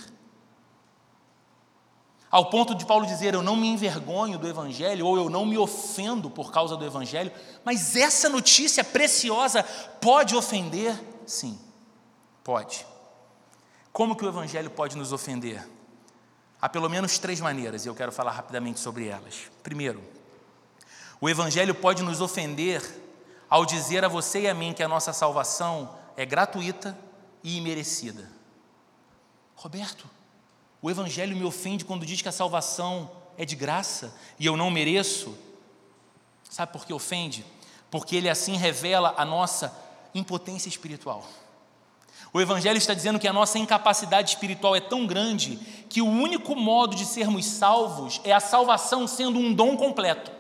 Ao 2.35 2.47
ponto 2.47 2.75
de 2.75 2.85
Paulo 2.85 3.07
dizer: 3.07 3.33
Eu 3.33 3.45
não 3.45 3.55
me 3.55 3.69
envergonho 3.69 4.41
do 4.41 4.49
Evangelho, 4.49 5.07
ou 5.07 5.17
eu 5.17 5.31
não 5.31 5.47
me 5.47 5.57
ofendo 5.57 6.29
por 6.29 6.51
causa 6.51 6.77
do 6.77 6.85
Evangelho, 6.85 7.31
mas 7.65 7.95
essa 7.95 8.29
notícia 8.29 8.83
preciosa 8.83 9.63
pode 10.01 10.35
ofender? 10.35 11.01
Sim, 11.25 11.57
pode. 12.43 12.85
Como 13.93 14.17
que 14.17 14.25
o 14.25 14.29
Evangelho 14.29 14.69
pode 14.69 14.97
nos 14.97 15.13
ofender? 15.13 15.65
Há 16.61 16.69
pelo 16.69 16.91
menos 16.91 17.21
três 17.21 17.41
maneiras, 17.41 17.85
e 17.85 17.89
eu 17.89 17.95
quero 17.95 18.11
falar 18.11 18.33
rapidamente 18.33 18.81
sobre 18.81 19.07
elas. 19.07 19.43
Primeiro, 19.63 20.03
o 21.21 21.29
Evangelho 21.29 21.73
pode 21.73 22.03
nos 22.03 22.21
ofender 22.21 22.83
ao 23.49 23.65
dizer 23.65 24.05
a 24.05 24.09
você 24.09 24.41
e 24.41 24.49
a 24.49 24.55
mim 24.55 24.73
que 24.73 24.83
a 24.83 24.89
nossa 24.89 25.13
salvação 25.13 25.95
é 26.17 26.27
gratuita 26.27 26.99
e 27.45 27.59
imerecida. 27.59 28.29
Roberto, 29.55 30.11
o 30.85 30.91
Evangelho 30.91 31.35
me 31.35 31.47
ofende 31.47 31.83
quando 31.83 32.05
diz 32.05 32.21
que 32.21 32.29
a 32.29 32.33
salvação 32.33 33.11
é 33.39 33.45
de 33.47 33.57
graça 33.57 34.15
e 34.39 34.45
eu 34.45 34.55
não 34.55 34.71
mereço. 34.71 35.35
Sabe 36.51 36.75
por 36.75 36.85
que 36.85 36.93
ofende? 36.93 37.43
Porque 37.91 38.15
ele 38.15 38.29
assim 38.29 38.59
revela 38.59 39.15
a 39.17 39.25
nossa 39.25 39.75
impotência 40.15 40.69
espiritual. 40.69 41.27
O 42.35 42.39
Evangelho 42.39 42.77
está 42.77 42.93
dizendo 42.93 43.19
que 43.19 43.27
a 43.27 43.33
nossa 43.33 43.59
incapacidade 43.59 44.29
espiritual 44.29 44.77
é 44.77 44.81
tão 44.81 45.07
grande 45.07 45.57
que 45.89 46.03
o 46.03 46.07
único 46.07 46.55
modo 46.55 46.95
de 46.95 47.07
sermos 47.07 47.47
salvos 47.47 48.21
é 48.23 48.35
a 48.35 48.39
salvação 48.39 49.07
sendo 49.07 49.39
um 49.39 49.55
dom 49.55 49.79
completo, 49.79 50.31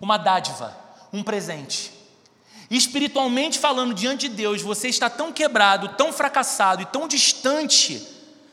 uma 0.00 0.16
dádiva, 0.16 0.72
um 1.12 1.24
presente. 1.24 1.90
Espiritualmente 2.70 3.58
falando, 3.58 3.92
diante 3.92 4.28
de 4.28 4.36
Deus, 4.36 4.62
você 4.62 4.86
está 4.86 5.10
tão 5.10 5.32
quebrado, 5.32 5.96
tão 5.96 6.12
fracassado 6.12 6.80
e 6.80 6.86
tão 6.86 7.08
distante, 7.08 8.06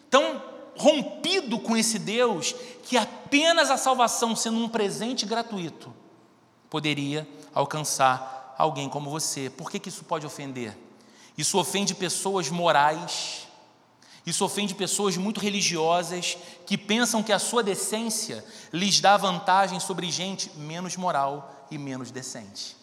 tão 0.09 0.46
rompido 0.77 1.59
com 1.59 1.75
esse 1.75 1.99
Deus, 1.99 2.53
que 2.83 2.97
apenas 2.97 3.69
a 3.69 3.77
salvação, 3.77 4.35
sendo 4.35 4.57
um 4.57 4.69
presente 4.69 5.25
gratuito, 5.25 5.93
poderia 6.69 7.27
alcançar 7.53 8.55
alguém 8.57 8.89
como 8.89 9.09
você. 9.09 9.49
Por 9.49 9.69
que, 9.69 9.79
que 9.79 9.89
isso 9.89 10.05
pode 10.05 10.25
ofender? 10.25 10.77
Isso 11.37 11.57
ofende 11.59 11.93
pessoas 11.93 12.49
morais, 12.49 13.47
isso 14.25 14.43
ofende 14.43 14.75
pessoas 14.75 15.15
muito 15.15 15.39
religiosas 15.39 16.37
que 16.65 16.77
pensam 16.77 17.23
que 17.23 17.31
a 17.31 17.39
sua 17.39 17.63
decência 17.63 18.43
lhes 18.73 18.99
dá 18.99 19.15
vantagem 19.15 19.79
sobre 19.79 20.11
gente 20.11 20.51
menos 20.57 20.97
moral 20.97 21.67
e 21.71 21.77
menos 21.77 22.11
decente. 22.11 22.75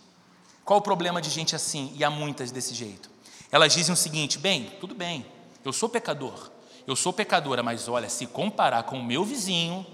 Qual 0.65 0.79
o 0.79 0.83
problema 0.83 1.21
de 1.21 1.29
gente 1.29 1.55
assim? 1.55 1.93
E 1.97 2.03
há 2.03 2.09
muitas 2.09 2.51
desse 2.51 2.75
jeito. 2.75 3.11
Elas 3.53 3.75
dizem 3.75 3.93
o 3.93 3.97
seguinte: 3.97 4.39
bem, 4.39 4.73
tudo 4.81 4.95
bem, 4.95 5.27
eu 5.65 5.73
sou 5.73 5.89
pecador, 5.89 6.51
eu 6.87 6.95
sou 6.95 7.13
pecadora, 7.13 7.63
mas 7.63 7.89
olha, 7.89 8.09
se 8.09 8.27
comparar 8.27 8.83
com 8.83 8.99
o 8.99 9.05
meu 9.05 9.25
vizinho, 9.25 9.87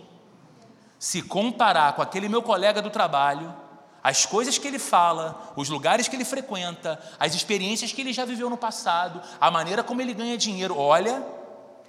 se 0.99 1.23
comparar 1.23 1.95
com 1.95 2.03
aquele 2.03 2.29
meu 2.29 2.43
colega 2.43 2.83
do 2.83 2.91
trabalho, 2.91 3.55
as 4.03 4.27
coisas 4.27 4.59
que 4.59 4.67
ele 4.67 4.79
fala, 4.79 5.53
os 5.57 5.69
lugares 5.69 6.09
que 6.09 6.17
ele 6.17 6.25
frequenta, 6.25 7.01
as 7.19 7.35
experiências 7.35 7.93
que 7.93 8.01
ele 8.01 8.13
já 8.13 8.25
viveu 8.25 8.51
no 8.51 8.57
passado, 8.57 9.21
a 9.41 9.51
maneira 9.51 9.85
como 9.85 10.01
ele 10.03 10.15
ganha 10.15 10.37
dinheiro. 10.37 10.77
Olha, 10.77 11.25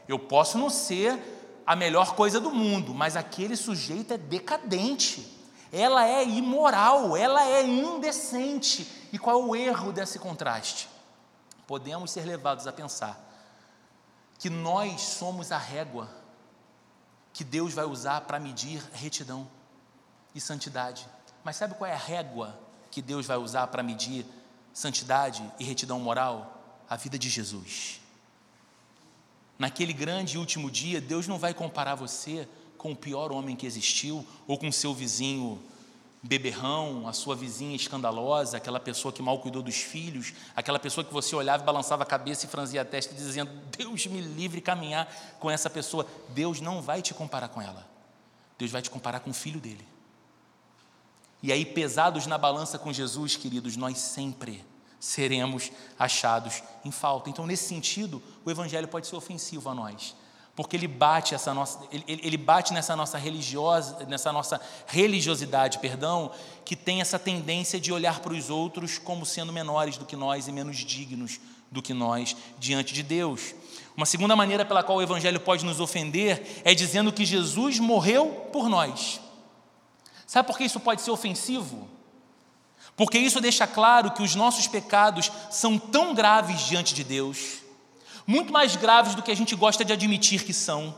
eu 0.08 0.20
posso 0.20 0.58
não 0.58 0.70
ser 0.70 1.20
a 1.66 1.76
melhor 1.76 2.16
coisa 2.16 2.40
do 2.40 2.52
mundo, 2.52 2.94
mas 2.94 3.16
aquele 3.16 3.56
sujeito 3.56 4.14
é 4.14 4.18
decadente, 4.18 5.40
ela 5.72 6.06
é 6.06 6.24
imoral, 6.24 7.16
ela 7.16 7.44
é 7.44 7.66
indecente. 7.66 8.88
E 9.12 9.18
qual 9.18 9.40
é 9.40 9.44
o 9.44 9.56
erro 9.56 9.92
desse 9.92 10.20
contraste? 10.20 10.90
Podemos 11.66 12.12
ser 12.12 12.26
levados 12.26 12.68
a 12.68 12.74
pensar 12.74 13.31
que 14.42 14.50
nós 14.50 15.02
somos 15.02 15.52
a 15.52 15.58
régua 15.60 16.10
que 17.32 17.44
Deus 17.44 17.76
vai 17.76 17.86
usar 17.86 18.22
para 18.22 18.40
medir 18.40 18.82
retidão 18.92 19.48
e 20.34 20.42
santidade. 20.42 21.08
Mas 21.44 21.58
sabe 21.58 21.76
qual 21.76 21.88
é 21.88 21.94
a 21.94 21.98
régua 21.98 22.60
que 22.90 23.04
Deus 23.04 23.28
vai 23.28 23.38
usar 23.38 23.68
para 23.68 23.84
medir 23.84 24.26
santidade 24.74 25.44
e 25.60 25.64
retidão 25.64 26.00
moral? 26.00 26.58
A 26.90 26.96
vida 26.96 27.20
de 27.20 27.30
Jesus. 27.30 28.02
Naquele 29.60 29.94
grande 29.94 30.40
último 30.40 30.72
dia, 30.72 31.00
Deus 31.00 31.28
não 31.28 31.38
vai 31.38 31.54
comparar 31.54 31.94
você 31.94 32.50
com 32.80 32.94
o 32.94 32.96
pior 32.96 33.32
homem 33.32 33.56
que 33.56 33.68
existiu 33.68 34.26
ou 34.48 34.58
com 34.58 34.72
seu 34.72 34.92
vizinho 34.92 35.62
beberrão, 36.24 37.08
a 37.08 37.14
sua 37.14 37.36
vizinha 37.36 37.76
escandalosa, 37.76 38.58
aquela 38.58 38.80
pessoa 38.80 39.12
que 39.12 39.22
mal 39.22 39.40
cuidou 39.40 39.64
dos 39.64 39.78
filhos, 39.78 40.34
aquela 40.56 40.78
pessoa 40.78 41.04
que 41.04 41.14
você 41.14 41.36
olhava 41.36 41.64
e 41.64 41.66
balançava 41.66 42.04
a 42.04 42.06
cabeça 42.06 42.46
e 42.46 42.50
franzia 42.50 42.82
a 42.82 42.86
testa 42.86 43.14
dizendo: 43.14 43.52
Deus 43.76 44.06
me 44.06 44.22
livre 44.22 44.62
caminhar 44.62 45.12
com 45.40 45.50
essa 45.50 45.70
pessoa. 45.70 46.06
Deus 46.30 46.62
não 46.62 46.82
vai 46.82 47.02
te 47.02 47.14
comparar 47.14 47.48
com 47.48 47.62
ela. 47.62 47.90
Deus 48.58 48.70
vai 48.70 48.82
te 48.82 48.90
comparar 48.90 49.22
com 49.22 49.32
o 49.32 49.34
filho 49.34 49.60
dele. 49.60 49.88
E 51.42 51.52
aí, 51.52 51.66
pesados 51.66 52.28
na 52.28 52.38
balança 52.38 52.78
com 52.78 52.94
Jesus, 52.94 53.36
queridos, 53.36 53.76
nós 53.76 53.98
sempre 53.98 54.64
seremos 55.00 55.72
achados 55.98 56.62
em 56.86 56.92
falta. 56.92 57.32
Então, 57.32 57.48
nesse 57.48 57.68
sentido, 57.68 58.22
o 58.46 58.52
Evangelho 58.52 58.88
pode 58.88 59.08
ser 59.08 59.16
ofensivo 59.16 59.68
a 59.68 59.74
nós, 59.74 60.16
porque 60.62 60.78
ele 60.78 60.88
bate 60.88 61.34
essa 61.34 61.56
nossa, 61.56 61.80
ele, 61.92 62.04
ele 62.08 62.38
bate 62.38 62.72
nessa 62.72 62.96
nossa 62.96 63.18
religiosa, 63.18 64.06
nessa 64.06 64.32
nossa 64.32 64.62
religiosidade, 64.86 65.80
perdão, 65.80 66.30
que 66.64 66.76
tem 66.76 67.02
essa 67.02 67.18
tendência 67.18 67.80
de 67.80 67.92
olhar 67.92 68.20
para 68.20 68.32
os 68.32 68.52
outros 68.52 69.00
como 69.00 69.26
sendo 69.26 69.52
menores 69.52 69.98
do 69.98 70.06
que 70.06 70.16
nós 70.16 70.48
e 70.48 70.52
menos 70.52 70.78
dignos 70.78 71.40
do 71.72 71.82
que 71.82 71.96
nós 71.96 72.38
diante 72.60 72.94
de 72.94 73.02
Deus. 73.02 73.56
Uma 73.98 74.06
segunda 74.06 74.36
maneira 74.36 74.64
pela 74.64 74.84
qual 74.84 75.00
o 75.00 75.02
Evangelho 75.02 75.40
pode 75.40 75.66
nos 75.66 75.80
ofender 75.80 76.62
é 76.64 76.76
dizendo 76.76 77.12
que 77.12 77.26
Jesus 77.26 77.80
morreu 77.80 78.48
por 78.54 78.70
nós. 78.70 79.20
Sabe 80.28 80.46
por 80.46 80.60
que 80.60 80.64
isso 80.64 80.80
pode 80.80 81.02
ser 81.02 81.10
ofensivo? 81.10 81.90
Porque 82.96 83.18
isso 83.18 83.42
deixa 83.42 83.66
claro 83.66 84.12
que 84.12 84.22
os 84.22 84.36
nossos 84.36 84.68
pecados 84.68 85.32
são 85.50 85.80
tão 85.80 86.14
graves 86.14 86.68
diante 86.68 86.94
de 86.94 87.04
Deus, 87.04 87.61
muito 88.32 88.54
mais 88.54 88.78
graves 88.78 89.14
do 89.14 89.22
que 89.22 89.30
a 89.30 89.36
gente 89.36 89.54
gosta 89.56 89.84
de 89.84 89.92
admitir 89.92 90.46
que 90.46 90.54
são, 90.54 90.96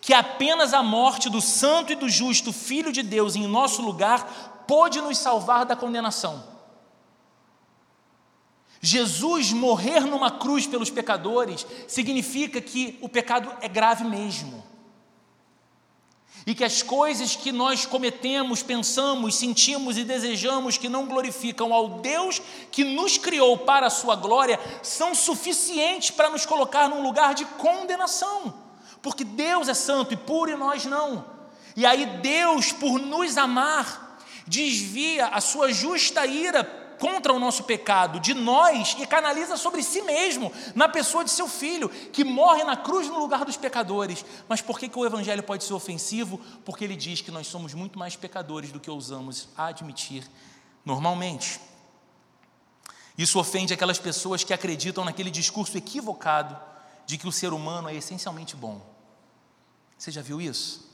que 0.00 0.12
apenas 0.12 0.74
a 0.74 0.82
morte 0.82 1.30
do 1.30 1.40
santo 1.40 1.92
e 1.92 1.96
do 1.96 2.08
justo 2.08 2.52
Filho 2.52 2.92
de 2.92 3.02
Deus 3.02 3.36
em 3.36 3.46
nosso 3.46 3.80
lugar 3.80 4.64
pôde 4.66 5.00
nos 5.00 5.16
salvar 5.16 5.64
da 5.64 5.76
condenação. 5.76 6.42
Jesus 8.82 9.52
morrer 9.52 10.00
numa 10.00 10.30
cruz 10.30 10.66
pelos 10.66 10.90
pecadores 10.90 11.66
significa 11.86 12.60
que 12.60 12.98
o 13.00 13.08
pecado 13.08 13.52
é 13.60 13.68
grave 13.68 14.04
mesmo 14.04 14.69
e 16.46 16.54
que 16.54 16.64
as 16.64 16.82
coisas 16.82 17.36
que 17.36 17.52
nós 17.52 17.84
cometemos, 17.84 18.62
pensamos, 18.62 19.36
sentimos 19.36 19.98
e 19.98 20.04
desejamos 20.04 20.78
que 20.78 20.88
não 20.88 21.06
glorificam 21.06 21.72
ao 21.72 22.00
Deus 22.00 22.40
que 22.70 22.84
nos 22.84 23.18
criou 23.18 23.58
para 23.58 23.86
a 23.86 23.90
sua 23.90 24.16
glória 24.16 24.58
são 24.82 25.14
suficientes 25.14 26.10
para 26.10 26.30
nos 26.30 26.46
colocar 26.46 26.88
num 26.88 27.02
lugar 27.02 27.34
de 27.34 27.44
condenação, 27.44 28.54
porque 29.02 29.24
Deus 29.24 29.68
é 29.68 29.74
santo 29.74 30.14
e 30.14 30.16
puro 30.16 30.50
e 30.50 30.56
nós 30.56 30.84
não. 30.84 31.24
E 31.76 31.86
aí 31.86 32.06
Deus, 32.06 32.72
por 32.72 32.98
nos 32.98 33.36
amar, 33.36 34.18
desvia 34.46 35.26
a 35.26 35.40
sua 35.40 35.72
justa 35.72 36.26
ira 36.26 36.79
contra 37.00 37.32
o 37.32 37.38
nosso 37.38 37.64
pecado 37.64 38.20
de 38.20 38.34
nós 38.34 38.94
e 39.00 39.06
canaliza 39.06 39.56
sobre 39.56 39.82
si 39.82 40.02
mesmo, 40.02 40.52
na 40.74 40.86
pessoa 40.86 41.24
de 41.24 41.30
seu 41.30 41.48
filho, 41.48 41.88
que 41.88 42.22
morre 42.22 42.62
na 42.62 42.76
cruz 42.76 43.08
no 43.08 43.18
lugar 43.18 43.44
dos 43.44 43.56
pecadores. 43.56 44.24
Mas 44.46 44.60
por 44.60 44.78
que, 44.78 44.88
que 44.88 44.98
o 44.98 45.06
evangelho 45.06 45.42
pode 45.42 45.64
ser 45.64 45.72
ofensivo? 45.72 46.38
Porque 46.62 46.84
ele 46.84 46.94
diz 46.94 47.22
que 47.22 47.30
nós 47.30 47.46
somos 47.46 47.72
muito 47.72 47.98
mais 47.98 48.14
pecadores 48.14 48.70
do 48.70 48.78
que 48.78 48.90
ousamos 48.90 49.48
admitir 49.56 50.30
normalmente. 50.84 51.58
Isso 53.16 53.38
ofende 53.40 53.72
aquelas 53.72 53.98
pessoas 53.98 54.44
que 54.44 54.52
acreditam 54.52 55.04
naquele 55.04 55.30
discurso 55.30 55.76
equivocado 55.78 56.56
de 57.06 57.16
que 57.16 57.26
o 57.26 57.32
ser 57.32 57.54
humano 57.54 57.88
é 57.88 57.94
essencialmente 57.94 58.54
bom. 58.54 58.80
Você 59.96 60.10
já 60.10 60.20
viu 60.20 60.38
isso? 60.38 60.86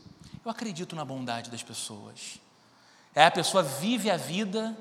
Eu 0.44 0.50
acredito 0.50 0.94
na 0.94 1.04
bondade 1.04 1.50
das 1.50 1.64
pessoas. 1.64 2.40
É 3.12 3.26
a 3.26 3.30
pessoa 3.30 3.62
vive 3.62 4.08
a 4.08 4.16
vida 4.16 4.76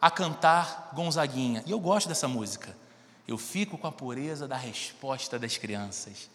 a 0.00 0.10
cantar 0.10 0.90
Gonzaguinha. 0.94 1.62
E 1.66 1.70
eu 1.70 1.80
gosto 1.80 2.08
dessa 2.08 2.28
música. 2.28 2.76
Eu 3.26 3.36
fico 3.36 3.76
com 3.76 3.86
a 3.86 3.92
pureza 3.92 4.48
da 4.48 4.56
resposta 4.56 5.38
das 5.38 5.58
crianças. 5.58 6.30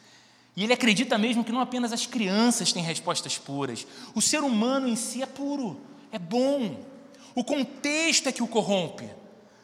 E 0.55 0.63
ele 0.63 0.73
acredita 0.73 1.17
mesmo 1.17 1.43
que 1.43 1.51
não 1.51 1.61
apenas 1.61 1.91
as 1.91 2.05
crianças 2.05 2.71
têm 2.71 2.83
respostas 2.83 3.37
puras, 3.37 3.87
o 4.13 4.21
ser 4.21 4.43
humano 4.43 4.87
em 4.87 4.95
si 4.95 5.23
é 5.23 5.25
puro, 5.25 5.81
é 6.11 6.19
bom. 6.19 6.83
O 7.33 7.43
contexto 7.43 8.29
é 8.29 8.31
que 8.31 8.43
o 8.43 8.47
corrompe, 8.47 9.09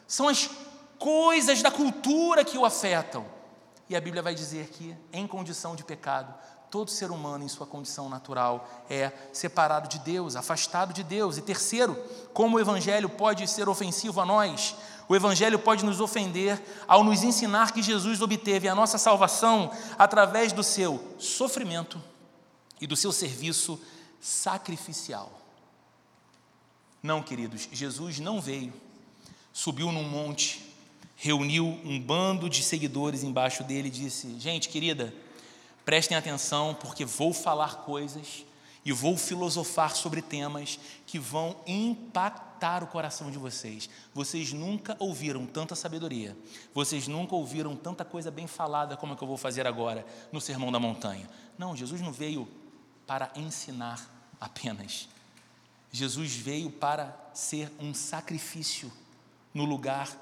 são 0.08 0.28
as 0.28 0.50
coisas 0.98 1.62
da 1.62 1.70
cultura 1.70 2.44
que 2.44 2.58
o 2.58 2.66
afetam. 2.66 3.26
E 3.88 3.96
a 3.96 4.02
Bíblia 4.02 4.24
vai 4.24 4.34
dizer 4.34 4.70
que, 4.70 4.96
em 5.14 5.28
condição 5.28 5.76
de 5.76 5.84
pecado, 5.84 6.34
todo 6.70 6.92
ser 6.92 7.12
humano, 7.12 7.44
em 7.44 7.48
sua 7.48 7.66
condição 7.66 8.10
natural, 8.10 8.86
é 8.90 9.12
separado 9.34 9.88
de 9.88 10.00
Deus, 10.00 10.36
afastado 10.36 10.94
de 10.94 11.04
Deus. 11.04 11.38
E 11.38 11.42
terceiro, 11.42 11.96
como 12.34 12.58
o 12.58 12.60
Evangelho 12.60 13.10
pode 13.10 13.48
ser 13.48 13.68
ofensivo 13.68 14.22
a 14.22 14.26
nós? 14.26 14.76
O 15.08 15.16
Evangelho 15.16 15.58
pode 15.58 15.84
nos 15.84 16.00
ofender 16.00 16.62
ao 16.88 17.04
nos 17.04 17.24
ensinar 17.24 17.74
que 17.74 17.82
Jesus 17.82 18.22
obteve 18.22 18.68
a 18.68 18.76
nossa 18.76 18.98
salvação 19.00 19.72
através 19.98 20.54
do 20.54 20.64
seu 20.64 21.16
sofrimento 21.18 22.02
e 22.80 22.86
do 22.86 22.96
seu 22.96 23.12
serviço 23.12 23.80
sacrificial. 24.22 25.32
Não, 27.02 27.24
queridos, 27.24 27.68
Jesus 27.72 28.20
não 28.20 28.40
veio, 28.40 28.74
subiu 29.52 29.92
num 29.92 30.04
monte, 30.04 30.76
reuniu 31.16 31.66
um 31.84 32.00
bando 32.00 32.50
de 32.50 32.62
seguidores 32.62 33.24
embaixo 33.24 33.64
dele 33.64 33.88
e 33.88 33.92
disse: 33.92 34.40
Gente, 34.40 34.70
querida, 34.70 35.14
Prestem 35.90 36.16
atenção, 36.16 36.76
porque 36.76 37.04
vou 37.04 37.34
falar 37.34 37.78
coisas 37.78 38.46
e 38.86 38.92
vou 38.92 39.18
filosofar 39.18 39.96
sobre 39.96 40.22
temas 40.22 40.80
que 41.08 41.18
vão 41.18 41.56
impactar 41.66 42.84
o 42.84 42.88
coração 42.88 43.32
de 43.32 43.40
vocês. 43.40 43.90
Vocês 44.14 44.54
nunca 44.54 44.96
ouviram 45.00 45.48
tanta 45.48 45.74
sabedoria, 45.74 46.38
vocês 46.76 47.08
nunca 47.08 47.34
ouviram 47.34 47.76
tanta 47.76 48.06
coisa 48.06 48.30
bem 48.30 48.46
falada 48.46 48.96
como 48.96 49.14
é 49.14 49.16
que 49.16 49.24
eu 49.24 49.28
vou 49.28 49.36
fazer 49.36 49.66
agora 49.66 50.06
no 50.32 50.40
Sermão 50.40 50.72
da 50.72 50.80
Montanha. 50.80 51.28
Não, 51.58 51.76
Jesus 51.76 52.02
não 52.02 52.14
veio 52.14 52.48
para 53.08 53.32
ensinar 53.36 54.00
apenas. 54.40 55.10
Jesus 55.92 56.36
veio 56.36 56.70
para 56.70 57.18
ser 57.34 57.72
um 57.80 57.96
sacrifício 57.96 58.94
no 59.52 59.66
lugar 59.66 60.16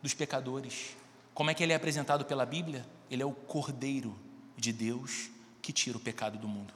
dos 0.00 0.14
pecadores. 0.14 0.94
Como 1.34 1.50
é 1.50 1.54
que 1.54 1.64
ele 1.64 1.72
é 1.72 1.76
apresentado 1.76 2.24
pela 2.24 2.46
Bíblia? 2.46 2.86
Ele 3.10 3.24
é 3.24 3.26
o 3.26 3.32
Cordeiro 3.32 4.29
de 4.60 4.72
Deus 4.72 5.30
que 5.62 5.72
tira 5.72 5.96
o 5.96 6.00
pecado 6.00 6.38
do 6.38 6.46
mundo. 6.46 6.72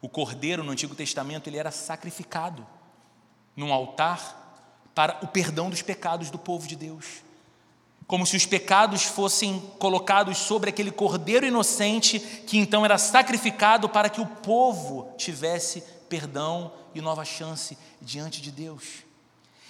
O 0.00 0.08
cordeiro 0.08 0.64
no 0.64 0.72
Antigo 0.72 0.94
Testamento 0.94 1.48
ele 1.48 1.58
era 1.58 1.70
sacrificado 1.70 2.66
num 3.54 3.72
altar 3.72 4.44
para 4.94 5.18
o 5.22 5.28
perdão 5.28 5.68
dos 5.68 5.82
pecados 5.82 6.30
do 6.30 6.38
povo 6.38 6.66
de 6.66 6.76
Deus. 6.76 7.22
Como 8.06 8.26
se 8.26 8.36
os 8.36 8.46
pecados 8.46 9.02
fossem 9.02 9.60
colocados 9.78 10.38
sobre 10.38 10.70
aquele 10.70 10.90
cordeiro 10.90 11.46
inocente 11.46 12.20
que 12.20 12.56
então 12.56 12.84
era 12.84 12.98
sacrificado 12.98 13.88
para 13.88 14.08
que 14.08 14.20
o 14.20 14.26
povo 14.26 15.12
tivesse 15.16 15.82
perdão 16.08 16.72
e 16.94 17.00
nova 17.00 17.24
chance 17.24 17.76
diante 18.00 18.40
de 18.40 18.50
Deus. 18.50 19.05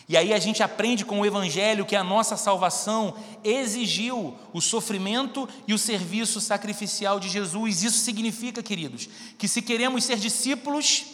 E 0.09 0.17
aí 0.17 0.33
a 0.33 0.39
gente 0.39 0.63
aprende 0.63 1.05
com 1.05 1.21
o 1.21 1.27
Evangelho 1.27 1.85
que 1.85 1.97
a 1.97 2.05
nossa 2.05 2.37
salvação 2.37 3.17
exigiu 3.43 4.39
o 4.53 4.61
sofrimento 4.61 5.49
e 5.67 5.75
o 5.75 5.79
serviço 5.79 6.41
sacrificial 6.41 7.19
de 7.19 7.29
Jesus. 7.29 7.83
Isso 7.83 7.99
significa, 7.99 8.63
queridos, 8.63 9.09
que 9.37 9.49
se 9.49 9.61
queremos 9.61 10.05
ser 10.05 10.19
discípulos, 10.19 11.07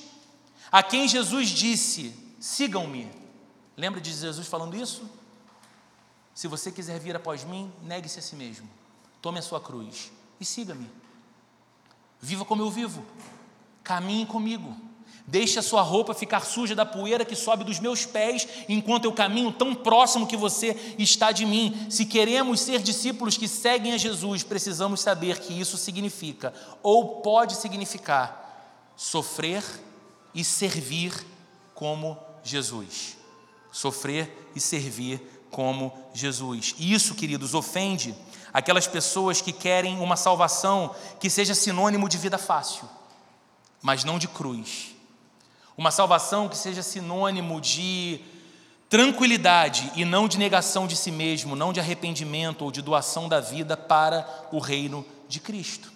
a 0.70 0.82
quem 0.82 1.08
Jesus 1.08 1.48
disse: 1.48 2.14
sigam-me. 2.38 3.08
Lembra 3.76 4.00
de 4.00 4.12
Jesus 4.12 4.46
falando 4.46 4.76
isso? 4.76 5.08
Se 6.34 6.46
você 6.46 6.70
quiser 6.70 7.00
vir 7.00 7.16
após 7.16 7.44
mim, 7.44 7.72
negue-se 7.82 8.18
a 8.18 8.22
si 8.22 8.36
mesmo, 8.36 8.68
tome 9.22 9.38
a 9.38 9.42
sua 9.42 9.60
cruz 9.60 10.12
e 10.38 10.44
siga-me. 10.44 10.88
Viva 12.20 12.44
como 12.44 12.62
eu 12.62 12.70
vivo, 12.70 13.04
caminhe 13.82 14.26
comigo. 14.26 14.76
Deixe 15.26 15.58
a 15.58 15.62
sua 15.62 15.82
roupa 15.82 16.14
ficar 16.14 16.40
suja 16.40 16.74
da 16.74 16.84
poeira 16.84 17.24
que 17.24 17.36
sobe 17.36 17.62
dos 17.62 17.78
meus 17.78 18.04
pés, 18.04 18.46
enquanto 18.68 19.04
eu 19.04 19.12
caminho 19.12 19.52
tão 19.52 19.74
próximo 19.74 20.26
que 20.26 20.36
você 20.36 20.76
está 20.98 21.30
de 21.30 21.46
mim. 21.46 21.86
Se 21.88 22.04
queremos 22.04 22.60
ser 22.60 22.82
discípulos 22.82 23.36
que 23.36 23.46
seguem 23.46 23.92
a 23.92 23.98
Jesus, 23.98 24.42
precisamos 24.42 25.00
saber 25.00 25.38
que 25.38 25.58
isso 25.58 25.76
significa, 25.76 26.52
ou 26.82 27.20
pode 27.20 27.54
significar, 27.54 28.92
sofrer 28.96 29.62
e 30.34 30.42
servir 30.42 31.14
como 31.74 32.18
Jesus. 32.42 33.16
Sofrer 33.70 34.50
e 34.56 34.60
servir 34.60 35.22
como 35.50 35.92
Jesus. 36.12 36.74
E 36.78 36.92
isso, 36.92 37.14
queridos, 37.14 37.54
ofende 37.54 38.14
aquelas 38.52 38.88
pessoas 38.88 39.40
que 39.40 39.52
querem 39.52 40.00
uma 40.00 40.16
salvação 40.16 40.94
que 41.20 41.30
seja 41.30 41.54
sinônimo 41.54 42.08
de 42.08 42.18
vida 42.18 42.38
fácil, 42.38 42.88
mas 43.80 44.02
não 44.02 44.18
de 44.18 44.26
cruz 44.26 44.92
uma 45.76 45.90
salvação 45.90 46.48
que 46.48 46.56
seja 46.56 46.82
sinônimo 46.82 47.60
de 47.60 48.20
tranquilidade 48.88 49.90
e 49.96 50.04
não 50.04 50.28
de 50.28 50.36
negação 50.38 50.86
de 50.86 50.94
si 50.94 51.10
mesmo, 51.10 51.56
não 51.56 51.72
de 51.72 51.80
arrependimento 51.80 52.62
ou 52.62 52.70
de 52.70 52.82
doação 52.82 53.28
da 53.28 53.40
vida 53.40 53.76
para 53.76 54.28
o 54.52 54.58
reino 54.58 55.04
de 55.28 55.40
Cristo. 55.40 55.90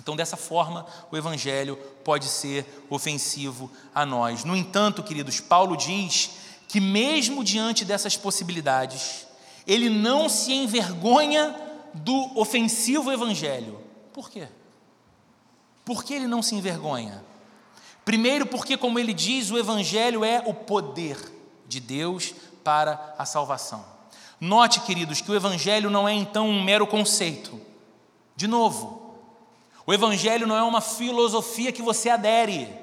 Então, 0.00 0.16
dessa 0.16 0.36
forma, 0.36 0.86
o 1.10 1.16
Evangelho 1.16 1.76
pode 2.04 2.26
ser 2.26 2.84
ofensivo 2.88 3.70
a 3.94 4.04
nós. 4.06 4.44
No 4.44 4.56
entanto, 4.56 5.02
queridos, 5.02 5.40
Paulo 5.40 5.76
diz 5.76 6.30
que, 6.66 6.80
mesmo 6.80 7.42
diante 7.44 7.84
dessas 7.84 8.16
possibilidades, 8.16 9.26
ele 9.66 9.88
não 9.88 10.28
se 10.28 10.52
envergonha 10.52 11.54
do 11.94 12.38
ofensivo 12.38 13.12
Evangelho. 13.12 13.80
Por 14.12 14.30
quê? 14.30 14.48
Por 15.84 16.04
que 16.04 16.14
ele 16.14 16.26
não 16.26 16.42
se 16.42 16.54
envergonha? 16.54 17.24
Primeiro, 18.08 18.46
porque, 18.46 18.74
como 18.74 18.98
ele 18.98 19.12
diz, 19.12 19.50
o 19.50 19.58
Evangelho 19.58 20.24
é 20.24 20.42
o 20.46 20.54
poder 20.54 21.18
de 21.66 21.78
Deus 21.78 22.32
para 22.64 23.14
a 23.18 23.26
salvação. 23.26 23.84
Note, 24.40 24.80
queridos, 24.80 25.20
que 25.20 25.30
o 25.30 25.34
Evangelho 25.34 25.90
não 25.90 26.08
é 26.08 26.14
então 26.14 26.48
um 26.48 26.64
mero 26.64 26.86
conceito. 26.86 27.60
De 28.34 28.46
novo, 28.48 29.14
o 29.84 29.92
Evangelho 29.92 30.46
não 30.46 30.56
é 30.56 30.62
uma 30.62 30.80
filosofia 30.80 31.70
que 31.70 31.82
você 31.82 32.08
adere. 32.08 32.74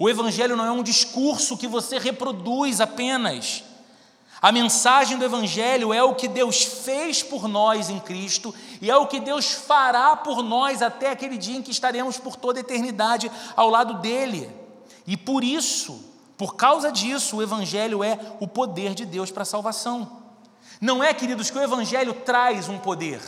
O 0.00 0.10
Evangelho 0.10 0.56
não 0.56 0.66
é 0.66 0.72
um 0.72 0.82
discurso 0.82 1.56
que 1.56 1.68
você 1.68 1.96
reproduz 1.96 2.80
apenas. 2.80 3.62
A 4.46 4.52
mensagem 4.52 5.18
do 5.18 5.24
Evangelho 5.24 5.92
é 5.92 6.04
o 6.04 6.14
que 6.14 6.28
Deus 6.28 6.62
fez 6.62 7.20
por 7.20 7.48
nós 7.48 7.90
em 7.90 7.98
Cristo 7.98 8.54
e 8.80 8.88
é 8.88 8.96
o 8.96 9.08
que 9.08 9.18
Deus 9.18 9.50
fará 9.50 10.14
por 10.14 10.40
nós 10.40 10.82
até 10.82 11.10
aquele 11.10 11.36
dia 11.36 11.56
em 11.56 11.62
que 11.62 11.72
estaremos 11.72 12.16
por 12.16 12.36
toda 12.36 12.60
a 12.60 12.62
eternidade 12.62 13.28
ao 13.56 13.68
lado 13.68 13.94
dele. 13.94 14.48
E 15.04 15.16
por 15.16 15.42
isso, 15.42 16.00
por 16.38 16.54
causa 16.54 16.92
disso, 16.92 17.38
o 17.38 17.42
Evangelho 17.42 18.04
é 18.04 18.20
o 18.38 18.46
poder 18.46 18.94
de 18.94 19.04
Deus 19.04 19.32
para 19.32 19.42
a 19.42 19.44
salvação. 19.44 20.22
Não 20.80 21.02
é, 21.02 21.12
queridos, 21.12 21.50
que 21.50 21.58
o 21.58 21.62
Evangelho 21.64 22.14
traz 22.14 22.68
um 22.68 22.78
poder. 22.78 23.20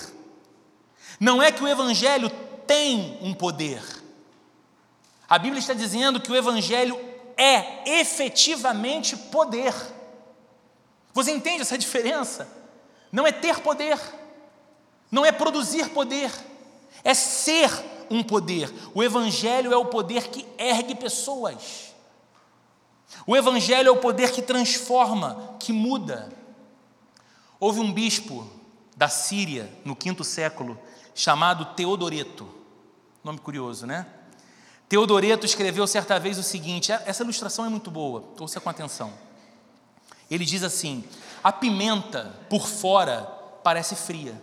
Não 1.18 1.42
é 1.42 1.50
que 1.50 1.64
o 1.64 1.66
Evangelho 1.66 2.30
tem 2.64 3.18
um 3.22 3.34
poder. 3.34 3.82
A 5.28 5.36
Bíblia 5.36 5.58
está 5.58 5.74
dizendo 5.74 6.20
que 6.20 6.30
o 6.30 6.36
Evangelho 6.36 6.96
é 7.36 7.98
efetivamente 7.98 9.16
poder. 9.16 9.97
Você 11.12 11.32
entende 11.32 11.62
essa 11.62 11.78
diferença? 11.78 12.48
Não 13.10 13.26
é 13.26 13.32
ter 13.32 13.60
poder, 13.60 13.98
não 15.10 15.24
é 15.24 15.32
produzir 15.32 15.88
poder, 15.90 16.30
é 17.02 17.14
ser 17.14 17.70
um 18.10 18.22
poder. 18.22 18.72
O 18.94 19.02
Evangelho 19.02 19.72
é 19.72 19.76
o 19.76 19.86
poder 19.86 20.28
que 20.28 20.46
ergue 20.58 20.94
pessoas. 20.94 21.94
O 23.26 23.36
Evangelho 23.36 23.88
é 23.88 23.90
o 23.90 23.96
poder 23.96 24.32
que 24.32 24.42
transforma, 24.42 25.56
que 25.58 25.72
muda. 25.72 26.30
Houve 27.58 27.80
um 27.80 27.92
bispo 27.92 28.48
da 28.96 29.08
Síria 29.08 29.72
no 29.84 29.96
quinto 29.96 30.22
século 30.22 30.78
chamado 31.14 31.64
Teodoreto. 31.74 32.48
Nome 33.24 33.38
curioso, 33.38 33.86
né? 33.86 34.06
Teodoreto 34.88 35.44
escreveu 35.44 35.86
certa 35.86 36.18
vez 36.18 36.38
o 36.38 36.42
seguinte: 36.42 36.92
essa 36.92 37.22
ilustração 37.22 37.64
é 37.64 37.68
muito 37.68 37.90
boa, 37.90 38.24
ouça 38.38 38.60
com 38.60 38.70
atenção. 38.70 39.12
Ele 40.30 40.44
diz 40.44 40.62
assim: 40.62 41.04
a 41.42 41.52
pimenta 41.52 42.34
por 42.48 42.68
fora 42.68 43.22
parece 43.62 43.94
fria, 43.94 44.40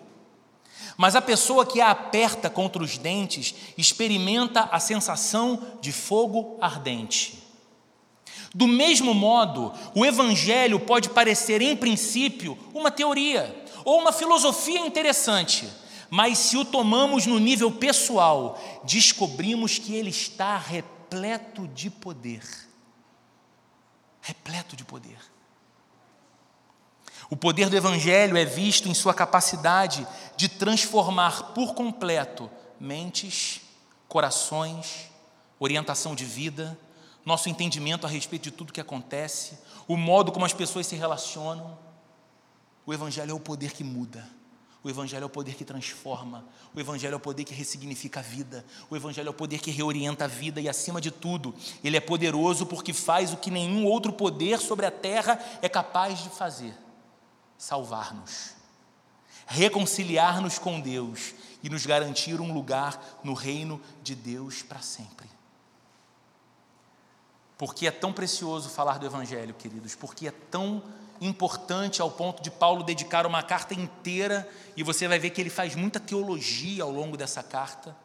mas 0.98 1.16
a 1.16 1.22
pessoa 1.22 1.66
que 1.66 1.82
a 1.82 1.92
aperta 1.92 2.50
contra 2.50 2.82
os 2.82 2.98
dentes 2.98 3.56
experimenta 3.78 4.62
a 4.72 4.80
sensação 4.80 5.78
de 5.82 5.92
fogo 5.92 6.58
ardente. 6.62 7.44
Do 8.54 8.68
mesmo 8.68 9.14
modo, 9.14 9.74
o 9.94 10.06
Evangelho 10.06 10.80
pode 10.80 11.10
parecer, 11.10 11.62
em 11.62 11.76
princípio, 11.76 12.58
uma 12.74 12.90
teoria 12.90 13.64
ou 13.84 14.00
uma 14.00 14.14
filosofia 14.14 14.80
interessante, 14.80 15.68
mas 16.10 16.38
se 16.38 16.56
o 16.56 16.64
tomamos 16.64 17.26
no 17.26 17.38
nível 17.38 17.70
pessoal, 17.70 18.58
descobrimos 18.86 19.78
que 19.78 19.94
ele 19.94 20.10
está 20.10 20.58
repleto 20.58 21.68
de 21.68 21.90
poder. 21.90 22.42
Repleto 24.22 24.76
de 24.76 24.86
poder. 24.86 25.35
O 27.30 27.36
poder 27.36 27.70
do 27.70 27.76
Evangelho 27.76 28.38
é 28.38 28.46
visto 28.46 28.88
em 28.88 28.94
sua 28.94 29.14
capacidade 29.14 30.08
de 30.38 30.48
transformar 30.48 31.54
por 31.54 31.74
completo 31.74 32.50
mentes, 32.80 33.62
corações, 34.08 35.10
orientação 35.60 36.14
de 36.14 36.24
vida, 36.24 36.78
nosso 37.26 37.50
entendimento 37.50 38.06
a 38.06 38.10
respeito 38.10 38.44
de 38.44 38.52
tudo 38.52 38.74
que 38.74 38.82
acontece, 38.82 39.58
o 39.88 39.98
modo 39.98 40.32
como 40.32 40.46
as 40.46 40.54
pessoas 40.54 40.86
se 40.86 40.96
relacionam. 40.96 41.78
O 42.86 42.94
Evangelho 42.94 43.32
é 43.32 43.34
o 43.34 43.40
poder 43.40 43.72
que 43.72 43.84
muda. 43.84 44.28
O 44.84 44.90
Evangelho 44.90 45.24
é 45.24 45.26
o 45.26 45.30
poder 45.30 45.56
que 45.56 45.66
transforma. 45.66 46.46
O 46.76 46.80
Evangelho 46.80 47.14
é 47.14 47.18
o 47.18 47.20
poder 47.20 47.44
que 47.44 47.56
ressignifica 47.56 48.20
a 48.20 48.24
vida. 48.24 48.64
O 48.88 48.96
Evangelho 48.96 49.28
é 49.28 49.32
o 49.32 49.34
poder 49.34 49.60
que 49.60 49.72
reorienta 49.72 50.26
a 50.26 50.28
vida. 50.28 50.62
E, 50.62 50.70
acima 50.70 51.02
de 51.02 51.10
tudo, 51.10 51.56
ele 51.84 51.98
é 51.98 52.00
poderoso 52.00 52.68
porque 52.68 52.94
faz 52.94 53.34
o 53.34 53.38
que 53.38 53.50
nenhum 53.50 53.86
outro 53.88 54.14
poder 54.14 54.60
sobre 54.60 54.86
a 54.86 54.92
terra 54.92 55.40
é 55.64 55.68
capaz 55.68 56.22
de 56.22 56.30
fazer 56.30 56.85
salvar-nos, 57.58 58.54
reconciliar-nos 59.48 60.60
com 60.60 60.80
Deus 60.80 61.34
e 61.64 61.70
nos 61.70 61.86
garantir 61.86 62.40
um 62.40 62.54
lugar 62.54 63.20
no 63.24 63.34
reino 63.34 63.82
de 64.04 64.16
Deus 64.16 64.62
para 64.62 64.82
sempre. 64.82 65.30
Porque 67.58 67.88
é 67.88 67.92
tão 67.92 68.12
precioso 68.12 68.70
falar 68.70 69.00
do 69.00 69.06
Evangelho, 69.06 69.54
queridos, 69.54 69.96
porque 69.96 70.28
é 70.28 70.32
tão 70.32 70.84
importante 71.22 72.02
ao 72.02 72.12
ponto 72.12 72.44
de 72.44 72.52
Paulo 72.52 72.84
dedicar 72.84 73.26
uma 73.26 73.42
carta 73.42 73.74
inteira, 73.74 74.48
e 74.76 74.84
você 74.84 75.08
vai 75.08 75.18
ver 75.18 75.30
que 75.30 75.40
ele 75.40 75.50
faz 75.50 75.74
muita 75.74 76.00
teologia 76.00 76.84
ao 76.84 76.92
longo 76.92 77.16
dessa 77.16 77.42
carta 77.42 77.96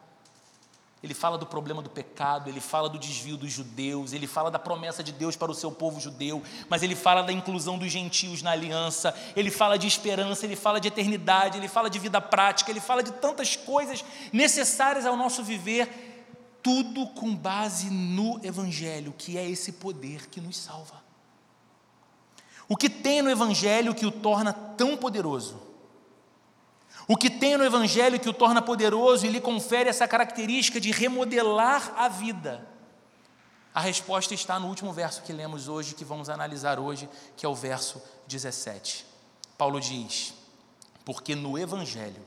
ele 1.03 1.15
fala 1.15 1.35
do 1.35 1.47
problema 1.47 1.81
do 1.81 1.89
pecado, 1.89 2.47
ele 2.47 2.61
fala 2.61 2.87
do 2.87 2.99
desvio 2.99 3.35
dos 3.35 3.51
judeus, 3.51 4.13
ele 4.13 4.27
fala 4.27 4.51
da 4.51 4.59
promessa 4.59 5.03
de 5.03 5.11
Deus 5.11 5.35
para 5.35 5.51
o 5.51 5.55
seu 5.55 5.71
povo 5.71 5.99
judeu, 5.99 6.43
mas 6.69 6.83
ele 6.83 6.95
fala 6.95 7.23
da 7.23 7.33
inclusão 7.33 7.77
dos 7.77 7.91
gentios 7.91 8.43
na 8.43 8.51
aliança, 8.51 9.15
ele 9.35 9.49
fala 9.49 9.79
de 9.79 9.87
esperança, 9.87 10.45
ele 10.45 10.55
fala 10.55 10.79
de 10.79 10.89
eternidade, 10.89 11.57
ele 11.57 11.67
fala 11.67 11.89
de 11.89 11.97
vida 11.97 12.21
prática, 12.21 12.69
ele 12.69 12.79
fala 12.79 13.01
de 13.01 13.11
tantas 13.13 13.55
coisas 13.55 14.05
necessárias 14.31 15.05
ao 15.05 15.17
nosso 15.17 15.43
viver. 15.43 16.09
Tudo 16.61 17.07
com 17.07 17.35
base 17.35 17.89
no 17.89 18.39
Evangelho, 18.45 19.15
que 19.17 19.35
é 19.35 19.49
esse 19.49 19.71
poder 19.71 20.27
que 20.27 20.39
nos 20.39 20.55
salva. 20.55 21.01
O 22.69 22.77
que 22.77 22.87
tem 22.87 23.23
no 23.23 23.31
Evangelho 23.31 23.95
que 23.95 24.05
o 24.05 24.11
torna 24.11 24.53
tão 24.53 24.95
poderoso? 24.95 25.70
O 27.07 27.17
que 27.17 27.29
tem 27.29 27.57
no 27.57 27.63
Evangelho 27.63 28.19
que 28.19 28.29
o 28.29 28.33
torna 28.33 28.61
poderoso 28.61 29.25
e 29.25 29.29
lhe 29.29 29.41
confere 29.41 29.89
essa 29.89 30.07
característica 30.07 30.79
de 30.79 30.91
remodelar 30.91 31.93
a 31.97 32.07
vida? 32.07 32.67
A 33.73 33.79
resposta 33.79 34.33
está 34.33 34.59
no 34.59 34.67
último 34.67 34.91
verso 34.91 35.21
que 35.21 35.31
lemos 35.31 35.67
hoje, 35.67 35.95
que 35.95 36.03
vamos 36.03 36.29
analisar 36.29 36.79
hoje, 36.79 37.09
que 37.37 37.45
é 37.45 37.49
o 37.49 37.55
verso 37.55 38.01
17. 38.27 39.05
Paulo 39.57 39.79
diz: 39.79 40.33
Porque 41.05 41.35
no 41.35 41.57
Evangelho 41.57 42.21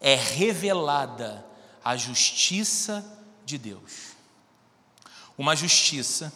é 0.00 0.14
revelada 0.14 1.44
a 1.82 1.96
justiça 1.96 3.04
de 3.44 3.56
Deus. 3.56 4.14
Uma 5.36 5.56
justiça 5.56 6.32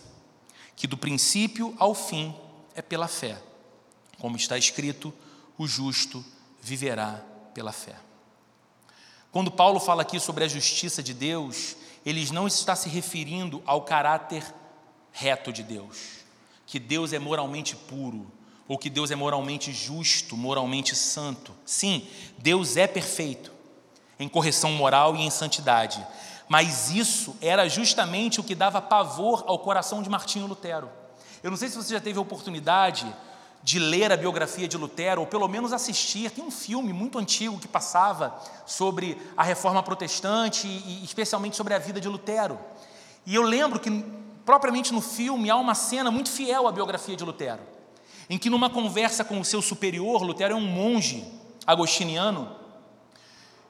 que 0.74 0.86
do 0.86 0.97
princípio 0.97 1.74
ao 1.78 1.95
fim 1.95 2.34
é 2.74 2.80
pela 2.80 3.09
fé. 3.09 3.41
Como 4.18 4.36
está 4.36 4.57
escrito, 4.57 5.12
o 5.57 5.66
justo 5.66 6.24
viverá 6.69 7.25
pela 7.55 7.73
fé. 7.73 7.97
Quando 9.33 9.51
Paulo 9.51 9.81
fala 9.81 10.03
aqui 10.03 10.21
sobre 10.21 10.45
a 10.45 10.49
justiça 10.49 11.03
de 11.03 11.12
Deus, 11.12 11.77
ele 12.05 12.27
não 12.33 12.47
está 12.47 12.77
se 12.77 12.89
referindo 12.89 13.62
ao 13.66 13.83
caráter 13.83 14.45
reto 15.12 15.53
de 15.53 15.62
Deus, 15.62 16.25
que 16.66 16.79
Deus 16.79 17.12
é 17.12 17.19
moralmente 17.19 17.75
puro, 17.75 18.31
ou 18.66 18.79
que 18.79 18.91
Deus 18.91 19.11
é 19.11 19.16
moralmente 19.16 19.73
justo, 19.73 20.37
moralmente 20.37 20.95
santo. 20.95 21.53
Sim, 21.64 22.07
Deus 22.39 22.77
é 22.77 22.87
perfeito 22.87 23.51
em 24.19 24.29
correção 24.29 24.73
moral 24.73 25.16
e 25.16 25.23
em 25.23 25.31
santidade, 25.31 26.05
mas 26.49 26.91
isso 26.91 27.37
era 27.41 27.69
justamente 27.69 28.41
o 28.41 28.45
que 28.45 28.55
dava 28.55 28.81
pavor 28.81 29.45
ao 29.47 29.59
coração 29.59 30.03
de 30.03 30.09
Martinho 30.09 30.47
Lutero. 30.47 30.91
Eu 31.43 31.51
não 31.51 31.57
sei 31.57 31.69
se 31.69 31.77
você 31.77 31.95
já 31.95 32.01
teve 32.01 32.19
a 32.19 32.23
oportunidade 32.23 33.07
de 33.62 33.78
ler 33.78 34.12
a 34.12 34.16
biografia 34.16 34.68
de 34.68 34.76
Lutero, 34.76 35.20
ou 35.20 35.26
pelo 35.26 35.48
menos 35.48 35.72
assistir. 35.72 36.30
Tem 36.30 36.44
um 36.44 36.50
filme 36.50 36.92
muito 36.92 37.18
antigo 37.18 37.59
que 37.59 37.68
passava 37.68 38.38
sobre 38.66 39.20
a 39.36 39.42
reforma 39.42 39.82
protestante 39.82 40.66
e 40.66 41.04
especialmente 41.04 41.56
sobre 41.56 41.74
a 41.74 41.78
vida 41.78 42.00
de 42.00 42.09
Lutero. 42.09 42.59
E 43.26 43.34
eu 43.34 43.42
lembro 43.42 43.78
que, 43.78 44.04
propriamente 44.46 44.92
no 44.92 45.00
filme, 45.00 45.50
há 45.50 45.56
uma 45.56 45.74
cena 45.74 46.11
muito 46.11 46.30
fiel 46.30 46.66
à 46.66 46.72
biografia 46.72 47.16
de 47.16 47.24
Lutero, 47.24 47.61
em 48.30 48.38
que, 48.38 48.48
numa 48.48 48.70
conversa 48.70 49.24
com 49.24 49.40
o 49.40 49.44
seu 49.44 49.61
superior, 49.61 50.22
Lutero 50.22 50.54
é 50.54 50.56
um 50.56 50.61
monge 50.61 51.24
agostiniano, 51.66 52.57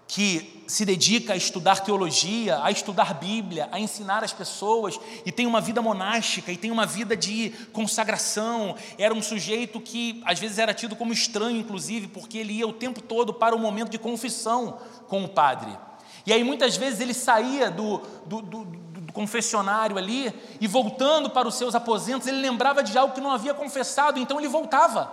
que 0.08 0.64
se 0.66 0.86
dedica 0.86 1.34
a 1.34 1.36
estudar 1.36 1.80
teologia, 1.80 2.60
a 2.62 2.70
estudar 2.70 3.12
Bíblia, 3.14 3.68
a 3.70 3.78
ensinar 3.78 4.24
as 4.24 4.32
pessoas 4.32 4.98
e 5.24 5.30
tem 5.30 5.46
uma 5.46 5.60
vida 5.60 5.82
monástica 5.82 6.50
e 6.50 6.56
tem 6.56 6.70
uma 6.70 6.86
vida 6.86 7.14
de 7.14 7.50
consagração. 7.72 8.74
Era 8.98 9.12
um 9.12 9.22
sujeito 9.22 9.78
que 9.80 10.22
às 10.24 10.38
vezes 10.38 10.58
era 10.58 10.72
tido 10.72 10.96
como 10.96 11.12
estranho, 11.12 11.58
inclusive, 11.58 12.08
porque 12.08 12.38
ele 12.38 12.54
ia 12.54 12.66
o 12.66 12.72
tempo 12.72 13.02
todo 13.02 13.34
para 13.34 13.54
o 13.54 13.58
momento 13.58 13.90
de 13.90 13.98
confissão 13.98 14.78
com 15.06 15.22
o 15.24 15.28
padre. 15.28 15.76
E 16.24 16.32
aí 16.32 16.42
muitas 16.42 16.76
vezes 16.76 17.00
ele 17.00 17.14
saía 17.14 17.70
do, 17.70 17.98
do, 18.24 18.40
do, 18.40 18.64
do 18.64 19.12
confessionário 19.12 19.98
ali 19.98 20.32
e 20.58 20.66
voltando 20.66 21.28
para 21.28 21.46
os 21.46 21.54
seus 21.54 21.74
aposentos, 21.74 22.26
ele 22.26 22.40
lembrava 22.40 22.82
de 22.82 22.96
algo 22.96 23.14
que 23.14 23.20
não 23.20 23.30
havia 23.30 23.52
confessado, 23.52 24.18
então 24.18 24.38
ele 24.38 24.48
voltava 24.48 25.10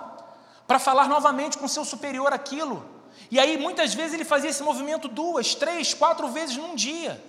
para 0.66 0.80
falar 0.80 1.10
novamente 1.10 1.58
com 1.58 1.68
seu 1.68 1.84
superior 1.84 2.32
aquilo. 2.32 2.95
E 3.30 3.40
aí, 3.40 3.58
muitas 3.58 3.94
vezes, 3.94 4.14
ele 4.14 4.26
fazia 4.26 4.50
esse 4.50 4.64
movimento 4.64 5.08
duas, 5.08 5.56
três, 5.56 5.94
quatro 5.94 6.28
vezes 6.30 6.58
num 6.58 6.76
dia. 6.76 7.24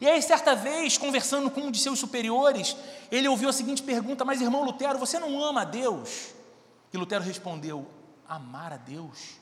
E 0.00 0.08
aí, 0.08 0.20
certa 0.22 0.54
vez, 0.54 0.96
conversando 0.96 1.50
com 1.50 1.62
um 1.62 1.70
de 1.70 1.78
seus 1.78 1.98
superiores, 1.98 2.76
ele 3.10 3.28
ouviu 3.28 3.48
a 3.48 3.52
seguinte 3.52 3.82
pergunta: 3.82 4.24
Mas, 4.24 4.40
irmão 4.40 4.64
Lutero, 4.64 4.98
você 4.98 5.18
não 5.18 5.42
ama 5.42 5.62
a 5.62 5.64
Deus? 5.64 6.28
E 6.92 6.96
Lutero 6.96 7.22
respondeu: 7.22 7.86
Amar 8.28 8.72
a 8.72 8.76
Deus? 8.76 9.40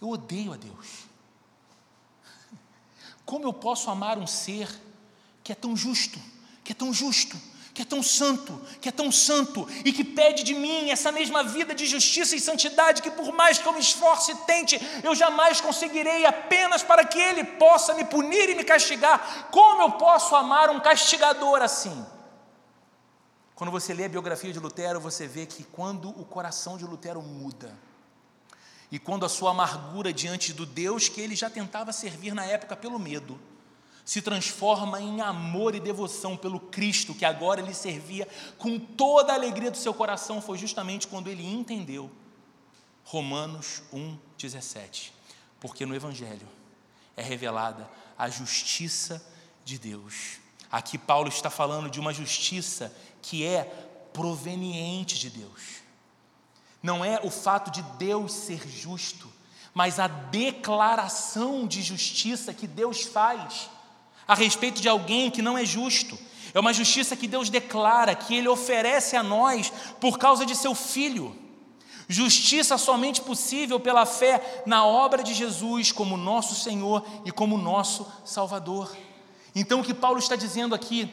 Eu 0.00 0.10
odeio 0.10 0.52
a 0.52 0.56
Deus. 0.56 1.04
Como 3.24 3.44
eu 3.44 3.52
posso 3.52 3.90
amar 3.90 4.18
um 4.18 4.26
ser 4.26 4.68
que 5.42 5.52
é 5.52 5.54
tão 5.54 5.76
justo, 5.76 6.18
que 6.62 6.72
é 6.72 6.74
tão 6.74 6.92
justo, 6.92 7.36
que 7.74 7.82
é 7.82 7.84
tão 7.84 8.04
santo, 8.04 8.60
que 8.80 8.88
é 8.88 8.92
tão 8.92 9.10
santo 9.10 9.66
e 9.84 9.92
que 9.92 10.04
pede 10.04 10.44
de 10.44 10.54
mim 10.54 10.90
essa 10.90 11.10
mesma 11.10 11.42
vida 11.42 11.74
de 11.74 11.84
justiça 11.84 12.36
e 12.36 12.40
santidade 12.40 13.02
que, 13.02 13.10
por 13.10 13.32
mais 13.32 13.58
que 13.58 13.66
eu 13.66 13.72
me 13.72 13.80
esforce 13.80 14.30
e 14.30 14.36
tente, 14.46 14.80
eu 15.02 15.12
jamais 15.12 15.60
conseguirei 15.60 16.24
apenas 16.24 16.84
para 16.84 17.04
que 17.04 17.18
Ele 17.18 17.42
possa 17.42 17.92
me 17.94 18.04
punir 18.04 18.48
e 18.48 18.54
me 18.54 18.62
castigar. 18.62 19.48
Como 19.50 19.82
eu 19.82 19.92
posso 19.92 20.36
amar 20.36 20.70
um 20.70 20.78
castigador 20.78 21.62
assim? 21.62 22.06
Quando 23.56 23.72
você 23.72 23.92
lê 23.92 24.04
a 24.04 24.08
biografia 24.08 24.52
de 24.52 24.60
Lutero, 24.60 25.00
você 25.00 25.26
vê 25.26 25.44
que 25.44 25.64
quando 25.64 26.10
o 26.10 26.24
coração 26.24 26.78
de 26.78 26.84
Lutero 26.84 27.20
muda, 27.20 27.76
e 28.90 29.00
quando 29.00 29.26
a 29.26 29.28
sua 29.28 29.50
amargura 29.50 30.12
diante 30.12 30.52
do 30.52 30.64
Deus 30.64 31.08
que 31.08 31.20
ele 31.20 31.34
já 31.34 31.50
tentava 31.50 31.92
servir 31.92 32.34
na 32.34 32.44
época 32.44 32.76
pelo 32.76 33.00
medo, 33.00 33.40
se 34.04 34.20
transforma 34.20 35.00
em 35.00 35.20
amor 35.20 35.74
e 35.74 35.80
devoção 35.80 36.36
pelo 36.36 36.60
Cristo 36.60 37.14
que 37.14 37.24
agora 37.24 37.60
ele 37.60 37.72
servia 37.72 38.28
com 38.58 38.78
toda 38.78 39.32
a 39.32 39.36
alegria 39.36 39.70
do 39.70 39.78
seu 39.78 39.94
coração, 39.94 40.42
foi 40.42 40.58
justamente 40.58 41.08
quando 41.08 41.28
ele 41.28 41.44
entendeu 41.44 42.10
Romanos 43.04 43.82
1,17. 43.92 45.10
Porque 45.58 45.86
no 45.86 45.94
Evangelho 45.94 46.46
é 47.16 47.22
revelada 47.22 47.88
a 48.18 48.28
justiça 48.28 49.24
de 49.64 49.78
Deus. 49.78 50.38
Aqui 50.70 50.98
Paulo 50.98 51.28
está 51.28 51.48
falando 51.48 51.88
de 51.88 52.00
uma 52.00 52.12
justiça 52.12 52.94
que 53.22 53.46
é 53.46 53.64
proveniente 54.12 55.18
de 55.18 55.30
Deus. 55.30 55.82
Não 56.82 57.04
é 57.04 57.20
o 57.22 57.30
fato 57.30 57.70
de 57.70 57.80
Deus 57.96 58.32
ser 58.32 58.68
justo, 58.68 59.32
mas 59.72 59.98
a 59.98 60.06
declaração 60.06 61.66
de 61.66 61.82
justiça 61.82 62.52
que 62.52 62.66
Deus 62.66 63.02
faz 63.02 63.70
a 64.26 64.34
respeito 64.34 64.80
de 64.80 64.88
alguém 64.88 65.30
que 65.30 65.42
não 65.42 65.56
é 65.56 65.64
justo. 65.64 66.18
É 66.52 66.60
uma 66.60 66.72
justiça 66.72 67.16
que 67.16 67.26
Deus 67.26 67.50
declara, 67.50 68.14
que 68.14 68.34
Ele 68.34 68.48
oferece 68.48 69.16
a 69.16 69.22
nós 69.22 69.72
por 70.00 70.18
causa 70.18 70.46
de 70.46 70.54
seu 70.54 70.74
Filho. 70.74 71.36
Justiça 72.08 72.76
somente 72.76 73.20
possível 73.20 73.80
pela 73.80 74.04
fé 74.04 74.62
na 74.66 74.84
obra 74.84 75.22
de 75.22 75.32
Jesus 75.32 75.90
como 75.90 76.16
nosso 76.16 76.54
Senhor 76.54 77.04
e 77.24 77.32
como 77.32 77.56
nosso 77.56 78.06
Salvador. 78.24 78.94
Então, 79.54 79.80
o 79.80 79.84
que 79.84 79.94
Paulo 79.94 80.18
está 80.18 80.36
dizendo 80.36 80.74
aqui, 80.74 81.08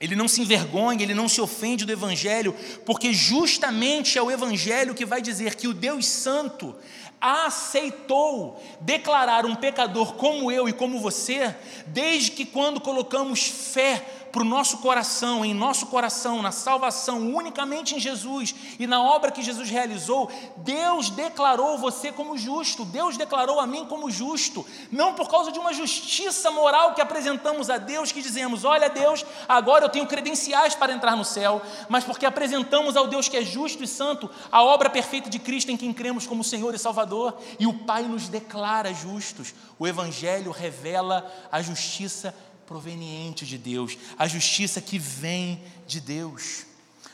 ele 0.00 0.16
não 0.16 0.26
se 0.26 0.40
envergonha, 0.40 1.02
ele 1.02 1.14
não 1.14 1.28
se 1.28 1.40
ofende 1.40 1.84
do 1.84 1.92
Evangelho, 1.92 2.56
porque 2.84 3.12
justamente 3.12 4.18
é 4.18 4.22
o 4.22 4.30
Evangelho 4.30 4.94
que 4.94 5.04
vai 5.04 5.20
dizer 5.20 5.54
que 5.54 5.68
o 5.68 5.74
Deus 5.74 6.06
Santo 6.06 6.74
aceitou 7.22 8.60
declarar 8.80 9.46
um 9.46 9.54
pecador 9.54 10.14
como 10.14 10.50
eu 10.50 10.68
e 10.68 10.72
como 10.72 10.98
você, 10.98 11.54
desde 11.86 12.32
que 12.32 12.44
quando 12.44 12.80
colocamos 12.80 13.46
fé 13.46 14.04
para 14.32 14.42
o 14.42 14.46
nosso 14.46 14.78
coração, 14.78 15.44
em 15.44 15.52
nosso 15.52 15.86
coração, 15.86 16.40
na 16.40 16.50
salvação 16.50 17.34
unicamente 17.34 17.94
em 17.94 18.00
Jesus 18.00 18.54
e 18.78 18.86
na 18.86 19.02
obra 19.02 19.30
que 19.30 19.42
Jesus 19.42 19.68
realizou, 19.68 20.30
Deus 20.56 21.10
declarou 21.10 21.76
você 21.76 22.10
como 22.10 22.38
justo, 22.38 22.84
Deus 22.86 23.18
declarou 23.18 23.60
a 23.60 23.66
mim 23.66 23.84
como 23.84 24.10
justo, 24.10 24.66
não 24.90 25.12
por 25.12 25.28
causa 25.28 25.52
de 25.52 25.58
uma 25.58 25.74
justiça 25.74 26.50
moral 26.50 26.94
que 26.94 27.02
apresentamos 27.02 27.68
a 27.68 27.76
Deus, 27.76 28.10
que 28.10 28.22
dizemos: 28.22 28.64
Olha, 28.64 28.88
Deus, 28.88 29.24
agora 29.46 29.84
eu 29.84 29.90
tenho 29.90 30.06
credenciais 30.06 30.74
para 30.74 30.92
entrar 30.92 31.14
no 31.14 31.24
céu, 31.24 31.60
mas 31.88 32.02
porque 32.02 32.24
apresentamos 32.24 32.96
ao 32.96 33.06
Deus 33.06 33.28
que 33.28 33.36
é 33.36 33.42
justo 33.42 33.84
e 33.84 33.86
santo 33.86 34.30
a 34.50 34.62
obra 34.62 34.88
perfeita 34.88 35.28
de 35.28 35.38
Cristo 35.38 35.70
em 35.70 35.76
quem 35.76 35.92
cremos 35.92 36.26
como 36.26 36.42
Senhor 36.42 36.74
e 36.74 36.78
Salvador, 36.78 37.36
e 37.58 37.66
o 37.66 37.74
Pai 37.74 38.04
nos 38.04 38.28
declara 38.28 38.94
justos. 38.94 39.54
O 39.78 39.86
Evangelho 39.86 40.50
revela 40.52 41.30
a 41.50 41.60
justiça 41.60 42.34
proveniente 42.66 43.46
de 43.46 43.58
Deus, 43.58 43.96
a 44.18 44.26
justiça 44.26 44.80
que 44.80 44.98
vem 44.98 45.62
de 45.86 46.00
Deus. 46.00 46.66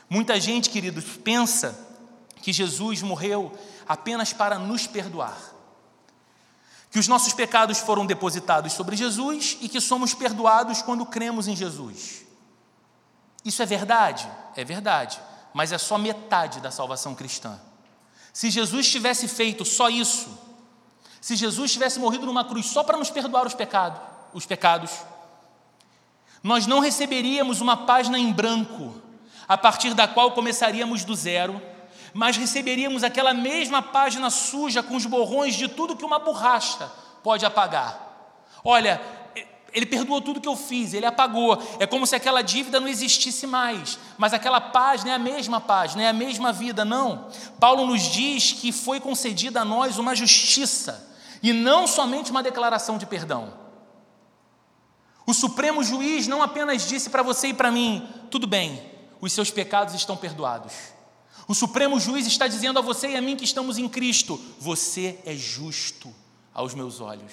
Muita 0.09 0.41
gente, 0.41 0.71
queridos, 0.71 1.05
pensa 1.23 1.87
que 2.43 2.53
Jesus 2.53 3.03
morreu 3.03 3.53
apenas 3.87 4.33
para 4.33 4.59
nos 4.59 4.87
perdoar, 4.87 5.39
que 6.91 6.99
os 6.99 7.09
nossos 7.09 7.33
pecados 7.33 7.79
foram 7.79 8.07
depositados 8.07 8.73
sobre 8.73 8.97
Jesus 8.97 9.59
e 9.61 9.69
que 9.69 9.81
somos 9.81 10.15
perdoados 10.15 10.81
quando 10.81 11.05
cremos 11.05 11.49
em 11.49 11.57
Jesus. 11.57 12.23
Isso 13.45 13.63
é 13.63 13.67
verdade? 13.67 14.29
É 14.57 14.65
verdade, 14.65 15.21
mas 15.53 15.73
é 15.73 15.79
só 15.79 15.99
metade 15.99 16.61
da 16.61 16.71
salvação 16.71 17.15
cristã. 17.15 17.59
Se 18.33 18.51
Jesus 18.51 18.89
tivesse 18.91 19.27
feito 19.27 19.65
só 19.65 19.89
isso, 19.89 20.29
se 21.21 21.37
Jesus 21.37 21.73
tivesse 21.73 21.99
morrido 21.99 22.27
numa 22.27 22.45
cruz 22.45 22.67
só 22.67 22.83
para 22.83 22.97
nos 22.97 23.11
perdoar 23.11 23.47
os 23.47 23.55
pecados, 23.55 24.01
os 24.33 24.47
pecados, 24.47 24.91
nós 26.49 26.67
não 26.67 26.81
receberíamos 26.81 27.61
uma 27.61 27.77
página 27.77 28.19
em 28.19 28.33
branco, 28.33 28.95
a 29.47 29.59
partir 29.59 29.93
da 29.93 30.09
qual 30.09 30.33
começaríamos 30.33 31.05
do 31.05 31.15
zero, 31.15 31.61
mas 32.15 32.39
receberíamos 32.39 33.05
aquela 33.05 33.35
mesma 33.35 33.83
página 33.83 34.31
suja 34.31 34.83
com 34.83 34.97
os 34.97 35.05
borrões 35.05 35.55
de 35.55 35.69
tudo 35.69 35.95
que 35.95 36.07
uma 36.07 36.19
borracha 36.19 36.91
pode 37.23 37.45
apagar. 37.45 38.01
Olha, 38.65 38.99
Ele 39.75 39.85
perdoou 39.85 40.23
tudo 40.23 40.41
que 40.41 40.49
eu 40.49 40.57
fiz, 40.57 40.95
ele 40.95 41.05
apagou. 41.05 41.63
É 41.79 41.87
como 41.87 42.07
se 42.07 42.17
aquela 42.17 42.41
dívida 42.41 42.81
não 42.81 42.89
existisse 42.89 43.47
mais. 43.47 43.99
Mas 44.17 44.33
aquela 44.33 44.59
paz 44.59 45.05
não 45.05 45.13
é 45.13 45.17
a 45.17 45.19
mesma 45.19 45.61
paz, 45.61 45.95
não 45.95 46.03
é 46.03 46.09
a 46.09 46.15
mesma 46.15 46.51
vida, 46.51 46.83
não. 46.83 47.29
Paulo 47.61 47.85
nos 47.85 48.05
diz 48.05 48.53
que 48.53 48.73
foi 48.73 49.01
concedida 49.01 49.61
a 49.61 49.67
nós 49.67 49.99
uma 49.99 50.17
justiça 50.17 51.15
e 51.43 51.53
não 51.53 51.87
somente 51.87 52.31
uma 52.31 52.43
declaração 52.43 52.97
de 52.97 53.05
perdão. 53.05 53.68
O 55.29 55.35
Supremo 55.35 55.85
Juiz 55.85 56.27
não 56.27 56.43
apenas 56.43 56.89
disse 56.89 57.11
para 57.11 57.23
você 57.23 57.49
e 57.49 57.53
para 57.53 57.71
mim: 57.71 58.09
tudo 58.31 58.47
bem, 58.47 58.83
os 59.21 59.31
seus 59.31 59.51
pecados 59.51 59.93
estão 59.93 60.17
perdoados. 60.17 60.73
O 61.47 61.55
Supremo 61.55 62.01
Juiz 62.01 62.27
está 62.27 62.49
dizendo 62.49 62.79
a 62.79 62.83
você 62.83 63.09
e 63.09 63.17
a 63.17 63.21
mim 63.21 63.37
que 63.37 63.45
estamos 63.45 63.77
em 63.77 63.91
Cristo: 63.91 64.41
você 64.59 65.19
é 65.27 65.35
justo 65.35 66.11
aos 66.55 66.73
meus 66.73 66.99
olhos. 67.03 67.31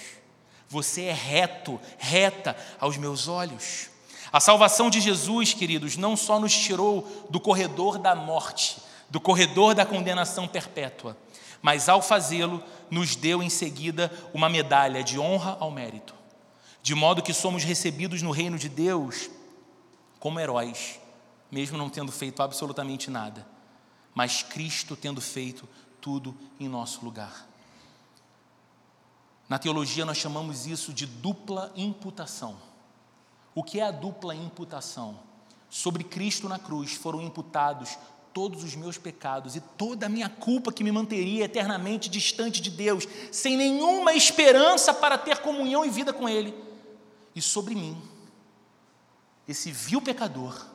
Você 0.68 1.04
é 1.04 1.14
reto, 1.14 1.80
reta 1.98 2.58
aos 2.82 2.98
meus 2.98 3.30
olhos. 3.30 3.90
A 4.30 4.42
salvação 4.42 4.90
de 4.90 5.00
Jesus, 5.00 5.54
queridos, 5.54 5.96
não 5.96 6.18
só 6.18 6.38
nos 6.38 6.54
tirou 6.54 7.26
do 7.30 7.40
corredor 7.40 7.98
da 7.98 8.14
morte, 8.14 8.76
do 9.10 9.22
corredor 9.22 9.74
da 9.74 9.86
condenação 9.86 10.50
perpétua, 10.50 11.16
mas 11.62 11.88
ao 11.88 12.02
fazê-lo, 12.02 12.62
nos 12.92 13.16
deu 13.16 13.42
em 13.42 13.50
seguida 13.50 14.12
uma 14.34 14.50
medalha 14.50 15.02
de 15.02 15.18
honra 15.18 15.56
ao 15.62 15.72
mérito, 15.72 16.15
de 16.86 16.94
modo 16.94 17.24
que 17.24 17.34
somos 17.34 17.64
recebidos 17.64 18.22
no 18.22 18.30
reino 18.30 18.60
de 18.60 18.70
Deus 18.70 19.28
como 20.20 20.40
heróis, 20.40 21.00
mesmo 21.50 21.80
não 21.80 21.90
tendo 21.90 22.12
feito 22.12 22.44
absolutamente 22.44 23.10
nada, 23.10 23.44
mas 24.14 24.44
Cristo 24.44 24.96
tendo 24.96 25.20
feito 25.20 25.68
tudo 26.00 26.38
em 26.60 26.70
nosso 26.70 27.04
lugar. 27.04 27.48
Na 29.50 29.58
teologia, 29.58 30.06
nós 30.06 30.18
chamamos 30.18 30.68
isso 30.68 30.94
de 30.94 31.08
dupla 31.08 31.74
imputação. 31.76 32.56
O 33.56 33.64
que 33.64 33.80
é 33.80 33.84
a 33.84 33.90
dupla 33.90 34.36
imputação? 34.36 35.18
Sobre 35.68 36.04
Cristo 36.04 36.48
na 36.48 36.60
cruz 36.60 36.94
foram 36.94 37.20
imputados 37.20 37.98
todos 38.32 38.64
os 38.64 38.76
meus 38.76 39.00
pecados 39.00 39.56
e 39.56 39.60
toda 39.60 40.06
a 40.06 40.10
minha 40.10 40.30
culpa 40.30 40.72
que 40.72 40.84
me 40.84 40.92
manteria 40.92 41.46
eternamente 41.46 42.12
distante 42.12 42.62
de 42.62 42.70
Deus, 42.70 43.08
sem 43.32 43.58
nenhuma 43.58 44.14
esperança 44.14 44.94
para 44.94 45.18
ter 45.18 45.40
comunhão 45.40 45.84
e 45.84 45.90
vida 45.90 46.14
com 46.14 46.30
Ele. 46.30 46.75
E 47.36 47.42
sobre 47.42 47.76
mim, 47.76 48.02
esse 49.48 49.72
vil 49.72 50.02
pecador, 50.02 50.66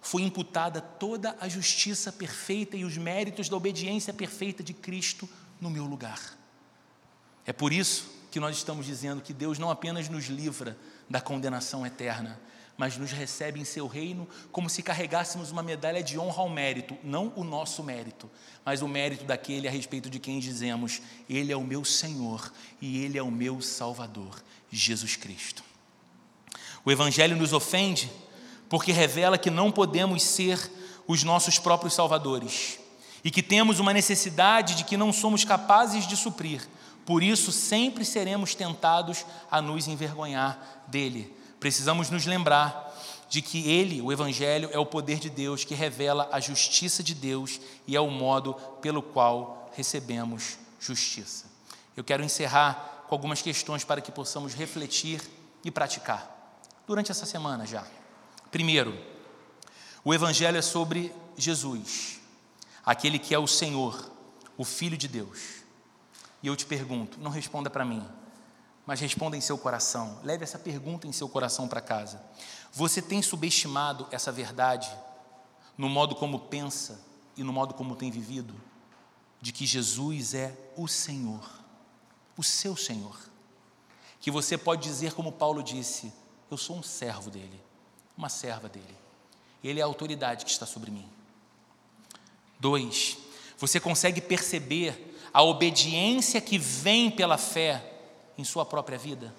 foi 0.00 0.22
imputada 0.22 0.80
toda 0.80 1.36
a 1.40 1.48
justiça 1.48 2.10
perfeita 2.10 2.76
e 2.76 2.84
os 2.84 2.96
méritos 2.96 3.48
da 3.48 3.56
obediência 3.56 4.12
perfeita 4.12 4.62
de 4.62 4.72
Cristo 4.72 5.28
no 5.60 5.70
meu 5.70 5.84
lugar. 5.84 6.36
É 7.46 7.52
por 7.52 7.72
isso 7.72 8.10
que 8.30 8.40
nós 8.40 8.56
estamos 8.56 8.86
dizendo 8.86 9.22
que 9.22 9.32
Deus 9.32 9.58
não 9.58 9.70
apenas 9.70 10.08
nos 10.08 10.26
livra 10.26 10.76
da 11.08 11.20
condenação 11.20 11.86
eterna, 11.86 12.38
mas 12.76 12.96
nos 12.96 13.10
recebe 13.10 13.58
em 13.58 13.64
seu 13.64 13.86
reino 13.88 14.28
como 14.52 14.70
se 14.70 14.82
carregássemos 14.82 15.50
uma 15.50 15.62
medalha 15.62 16.02
de 16.02 16.18
honra 16.18 16.42
ao 16.42 16.48
mérito, 16.48 16.96
não 17.02 17.32
o 17.34 17.42
nosso 17.42 17.82
mérito, 17.82 18.30
mas 18.64 18.82
o 18.82 18.88
mérito 18.88 19.24
daquele 19.24 19.66
a 19.66 19.70
respeito 19.70 20.08
de 20.08 20.20
quem 20.20 20.38
dizemos: 20.38 21.02
Ele 21.28 21.52
é 21.52 21.56
o 21.56 21.64
meu 21.64 21.84
Senhor 21.84 22.52
e 22.80 23.02
Ele 23.02 23.18
é 23.18 23.22
o 23.22 23.30
meu 23.30 23.60
Salvador, 23.60 24.40
Jesus 24.70 25.16
Cristo. 25.16 25.67
O 26.88 26.90
Evangelho 26.90 27.36
nos 27.36 27.52
ofende 27.52 28.10
porque 28.66 28.92
revela 28.92 29.36
que 29.36 29.50
não 29.50 29.70
podemos 29.70 30.22
ser 30.22 30.58
os 31.06 31.22
nossos 31.22 31.58
próprios 31.58 31.92
salvadores 31.92 32.78
e 33.22 33.30
que 33.30 33.42
temos 33.42 33.78
uma 33.78 33.92
necessidade 33.92 34.74
de 34.74 34.84
que 34.84 34.96
não 34.96 35.12
somos 35.12 35.44
capazes 35.44 36.06
de 36.06 36.16
suprir 36.16 36.66
por 37.04 37.22
isso, 37.22 37.52
sempre 37.52 38.06
seremos 38.06 38.54
tentados 38.54 39.26
a 39.50 39.60
nos 39.60 39.86
envergonhar 39.86 40.82
dele. 40.86 41.30
Precisamos 41.60 42.08
nos 42.08 42.24
lembrar 42.24 42.98
de 43.28 43.42
que 43.42 43.68
ele, 43.68 44.00
o 44.00 44.10
Evangelho, 44.10 44.70
é 44.72 44.78
o 44.78 44.86
poder 44.86 45.18
de 45.18 45.28
Deus 45.28 45.64
que 45.64 45.74
revela 45.74 46.26
a 46.32 46.40
justiça 46.40 47.02
de 47.02 47.14
Deus 47.14 47.60
e 47.86 47.96
é 47.96 48.00
o 48.00 48.10
modo 48.10 48.54
pelo 48.80 49.02
qual 49.02 49.70
recebemos 49.76 50.56
justiça. 50.80 51.44
Eu 51.94 52.02
quero 52.02 52.24
encerrar 52.24 53.04
com 53.06 53.14
algumas 53.14 53.42
questões 53.42 53.84
para 53.84 54.00
que 54.00 54.10
possamos 54.10 54.54
refletir 54.54 55.20
e 55.62 55.70
praticar 55.70 56.37
durante 56.88 57.10
essa 57.12 57.26
semana 57.26 57.66
já. 57.66 57.86
Primeiro, 58.50 58.98
o 60.02 60.14
Evangelho 60.14 60.56
é 60.56 60.62
sobre 60.62 61.14
Jesus, 61.36 62.18
aquele 62.82 63.18
que 63.18 63.34
é 63.34 63.38
o 63.38 63.46
Senhor, 63.46 64.10
o 64.56 64.64
Filho 64.64 64.96
de 64.96 65.06
Deus. 65.06 65.58
E 66.42 66.46
eu 66.46 66.56
te 66.56 66.64
pergunto, 66.64 67.20
não 67.20 67.30
responda 67.30 67.68
para 67.68 67.84
mim, 67.84 68.02
mas 68.86 69.00
responda 69.00 69.36
em 69.36 69.40
seu 69.42 69.58
coração. 69.58 70.18
Leve 70.24 70.44
essa 70.44 70.58
pergunta 70.58 71.06
em 71.06 71.12
seu 71.12 71.28
coração 71.28 71.68
para 71.68 71.82
casa. 71.82 72.22
Você 72.72 73.02
tem 73.02 73.20
subestimado 73.20 74.06
essa 74.10 74.32
verdade 74.32 74.90
no 75.76 75.90
modo 75.90 76.14
como 76.14 76.38
pensa 76.38 77.04
e 77.36 77.44
no 77.44 77.52
modo 77.52 77.74
como 77.74 77.96
tem 77.96 78.10
vivido? 78.10 78.54
De 79.42 79.52
que 79.52 79.66
Jesus 79.66 80.32
é 80.32 80.56
o 80.74 80.88
Senhor, 80.88 81.46
o 82.34 82.42
seu 82.42 82.74
Senhor. 82.74 83.16
Que 84.20 84.30
você 84.30 84.56
pode 84.56 84.82
dizer, 84.82 85.12
como 85.12 85.30
Paulo 85.30 85.62
disse: 85.62 86.12
Eu 86.50 86.56
sou 86.56 86.76
um 86.76 86.82
servo 86.82 87.30
dele, 87.30 87.60
uma 88.16 88.28
serva 88.28 88.68
dele. 88.68 88.96
Ele 89.62 89.80
é 89.80 89.82
a 89.82 89.86
autoridade 89.86 90.44
que 90.44 90.50
está 90.50 90.66
sobre 90.66 90.90
mim. 90.90 91.08
Dois, 92.58 93.18
você 93.56 93.78
consegue 93.78 94.20
perceber 94.20 95.16
a 95.32 95.42
obediência 95.42 96.40
que 96.40 96.58
vem 96.58 97.10
pela 97.10 97.36
fé 97.36 97.84
em 98.36 98.44
sua 98.44 98.64
própria 98.64 98.96
vida? 98.96 99.34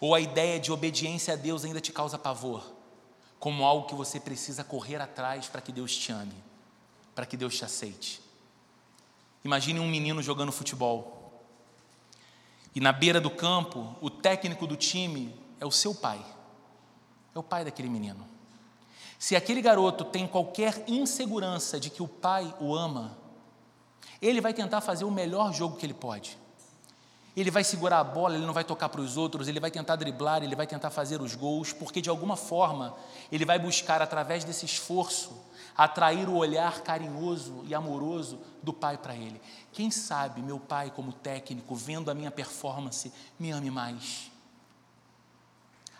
Ou 0.00 0.14
a 0.14 0.20
ideia 0.20 0.60
de 0.60 0.70
obediência 0.70 1.34
a 1.34 1.36
Deus 1.36 1.64
ainda 1.64 1.80
te 1.80 1.92
causa 1.92 2.18
pavor, 2.18 2.62
como 3.40 3.64
algo 3.64 3.88
que 3.88 3.94
você 3.94 4.20
precisa 4.20 4.62
correr 4.62 5.00
atrás 5.00 5.46
para 5.46 5.60
que 5.60 5.72
Deus 5.72 5.96
te 5.96 6.12
ame, 6.12 6.36
para 7.14 7.26
que 7.26 7.36
Deus 7.36 7.56
te 7.56 7.64
aceite? 7.64 8.20
Imagine 9.44 9.80
um 9.80 9.88
menino 9.88 10.22
jogando 10.22 10.52
futebol. 10.52 11.17
E 12.74 12.80
na 12.80 12.92
beira 12.92 13.20
do 13.20 13.30
campo, 13.30 13.96
o 14.00 14.10
técnico 14.10 14.66
do 14.66 14.76
time 14.76 15.34
é 15.60 15.66
o 15.66 15.70
seu 15.70 15.94
pai. 15.94 16.24
É 17.34 17.38
o 17.38 17.42
pai 17.42 17.64
daquele 17.64 17.88
menino. 17.88 18.26
Se 19.18 19.34
aquele 19.34 19.60
garoto 19.60 20.04
tem 20.04 20.26
qualquer 20.26 20.84
insegurança 20.86 21.80
de 21.80 21.90
que 21.90 22.02
o 22.02 22.08
pai 22.08 22.54
o 22.60 22.74
ama, 22.74 23.18
ele 24.22 24.40
vai 24.40 24.54
tentar 24.54 24.80
fazer 24.80 25.04
o 25.04 25.10
melhor 25.10 25.52
jogo 25.52 25.76
que 25.76 25.84
ele 25.84 25.94
pode. 25.94 26.38
Ele 27.36 27.50
vai 27.50 27.62
segurar 27.62 28.00
a 28.00 28.04
bola, 28.04 28.34
ele 28.34 28.46
não 28.46 28.52
vai 28.52 28.64
tocar 28.64 28.88
para 28.88 29.00
os 29.00 29.16
outros, 29.16 29.46
ele 29.46 29.60
vai 29.60 29.70
tentar 29.70 29.96
driblar, 29.96 30.42
ele 30.42 30.56
vai 30.56 30.66
tentar 30.66 30.90
fazer 30.90 31.20
os 31.20 31.34
gols, 31.34 31.72
porque 31.72 32.00
de 32.00 32.10
alguma 32.10 32.36
forma 32.36 32.96
ele 33.30 33.44
vai 33.44 33.58
buscar, 33.58 34.02
através 34.02 34.44
desse 34.44 34.64
esforço, 34.64 35.30
atrair 35.78 36.28
o 36.28 36.34
olhar 36.34 36.80
carinhoso 36.80 37.62
e 37.64 37.72
amoroso 37.72 38.40
do 38.60 38.72
pai 38.72 38.98
para 38.98 39.14
ele. 39.14 39.40
Quem 39.72 39.92
sabe 39.92 40.42
meu 40.42 40.58
pai, 40.58 40.90
como 40.90 41.12
técnico, 41.12 41.76
vendo 41.76 42.10
a 42.10 42.14
minha 42.14 42.32
performance, 42.32 43.12
me 43.38 43.52
ame 43.52 43.70
mais. 43.70 44.28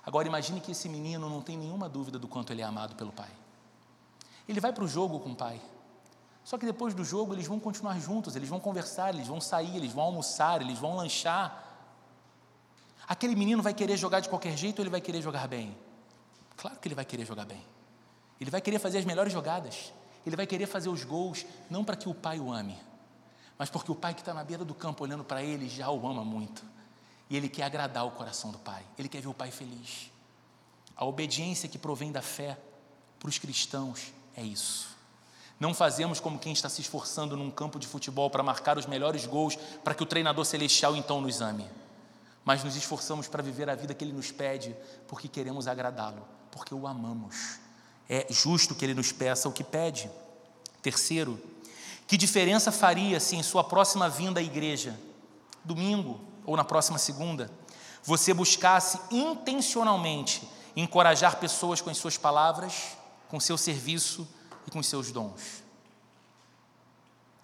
Agora 0.04 0.26
imagine 0.26 0.60
que 0.60 0.72
esse 0.72 0.88
menino 0.88 1.30
não 1.30 1.40
tem 1.40 1.56
nenhuma 1.56 1.88
dúvida 1.88 2.18
do 2.18 2.26
quanto 2.26 2.52
ele 2.52 2.60
é 2.60 2.64
amado 2.64 2.96
pelo 2.96 3.12
pai. 3.12 3.30
Ele 4.48 4.58
vai 4.58 4.72
para 4.72 4.82
o 4.82 4.88
jogo 4.88 5.20
com 5.20 5.30
o 5.30 5.36
pai. 5.36 5.60
Só 6.42 6.58
que 6.58 6.66
depois 6.66 6.92
do 6.92 7.04
jogo 7.04 7.32
eles 7.32 7.46
vão 7.46 7.60
continuar 7.60 8.00
juntos, 8.00 8.34
eles 8.34 8.48
vão 8.48 8.58
conversar, 8.58 9.14
eles 9.14 9.28
vão 9.28 9.40
sair, 9.40 9.76
eles 9.76 9.92
vão 9.92 10.02
almoçar, 10.02 10.60
eles 10.60 10.78
vão 10.78 10.96
lanchar. 10.96 11.64
Aquele 13.06 13.36
menino 13.36 13.62
vai 13.62 13.74
querer 13.74 13.96
jogar 13.96 14.18
de 14.18 14.28
qualquer 14.28 14.56
jeito 14.56 14.80
ou 14.80 14.82
ele 14.82 14.90
vai 14.90 15.00
querer 15.00 15.22
jogar 15.22 15.46
bem? 15.46 15.76
Claro 16.56 16.78
que 16.80 16.88
ele 16.88 16.96
vai 16.96 17.04
querer 17.04 17.24
jogar 17.24 17.44
bem. 17.44 17.62
Ele 18.40 18.50
vai 18.50 18.60
querer 18.60 18.78
fazer 18.78 18.98
as 18.98 19.04
melhores 19.04 19.32
jogadas. 19.32 19.92
Ele 20.24 20.36
vai 20.36 20.46
querer 20.46 20.66
fazer 20.66 20.88
os 20.88 21.04
gols, 21.04 21.44
não 21.70 21.84
para 21.84 21.96
que 21.96 22.08
o 22.08 22.14
pai 22.14 22.38
o 22.38 22.52
ame, 22.52 22.78
mas 23.58 23.68
porque 23.68 23.90
o 23.90 23.94
pai 23.94 24.14
que 24.14 24.20
está 24.20 24.32
na 24.32 24.44
beira 24.44 24.64
do 24.64 24.74
campo 24.74 25.02
olhando 25.02 25.24
para 25.24 25.42
ele 25.42 25.68
já 25.68 25.90
o 25.90 26.06
ama 26.06 26.24
muito. 26.24 26.64
E 27.28 27.36
ele 27.36 27.48
quer 27.48 27.64
agradar 27.64 28.06
o 28.06 28.12
coração 28.12 28.50
do 28.50 28.58
pai. 28.58 28.82
Ele 28.96 29.08
quer 29.08 29.20
ver 29.20 29.28
o 29.28 29.34
pai 29.34 29.50
feliz. 29.50 30.10
A 30.96 31.04
obediência 31.04 31.68
que 31.68 31.76
provém 31.76 32.12
da 32.12 32.22
fé 32.22 32.56
para 33.18 33.28
os 33.28 33.38
cristãos 33.38 34.12
é 34.36 34.42
isso. 34.42 34.96
Não 35.58 35.74
fazemos 35.74 36.20
como 36.20 36.38
quem 36.38 36.52
está 36.52 36.68
se 36.68 36.80
esforçando 36.80 37.36
num 37.36 37.50
campo 37.50 37.78
de 37.80 37.86
futebol 37.86 38.30
para 38.30 38.44
marcar 38.44 38.78
os 38.78 38.86
melhores 38.86 39.26
gols 39.26 39.56
para 39.82 39.94
que 39.94 40.02
o 40.02 40.06
treinador 40.06 40.44
celestial 40.44 40.94
então 40.94 41.20
nos 41.20 41.40
ame. 41.40 41.68
Mas 42.44 42.62
nos 42.62 42.76
esforçamos 42.76 43.26
para 43.26 43.42
viver 43.42 43.68
a 43.68 43.74
vida 43.74 43.92
que 43.92 44.04
ele 44.04 44.12
nos 44.12 44.30
pede 44.30 44.74
porque 45.08 45.26
queremos 45.26 45.66
agradá-lo, 45.66 46.26
porque 46.50 46.72
o 46.74 46.86
amamos. 46.86 47.58
É 48.08 48.26
justo 48.30 48.74
que 48.74 48.84
ele 48.84 48.94
nos 48.94 49.12
peça 49.12 49.48
o 49.48 49.52
que 49.52 49.62
pede. 49.62 50.10
Terceiro, 50.80 51.38
que 52.06 52.16
diferença 52.16 52.72
faria 52.72 53.20
se 53.20 53.36
em 53.36 53.42
sua 53.42 53.62
próxima 53.62 54.08
vinda 54.08 54.40
à 54.40 54.42
igreja, 54.42 54.98
domingo 55.64 56.20
ou 56.46 56.56
na 56.56 56.64
próxima 56.64 56.98
segunda, 56.98 57.50
você 58.02 58.32
buscasse 58.32 58.98
intencionalmente 59.10 60.48
encorajar 60.74 61.36
pessoas 61.36 61.80
com 61.80 61.90
as 61.90 61.98
suas 61.98 62.16
palavras, 62.16 62.96
com 63.28 63.38
seu 63.38 63.58
serviço, 63.58 64.26
e 64.68 64.70
com 64.70 64.82
seus 64.82 65.10
dons. 65.10 65.62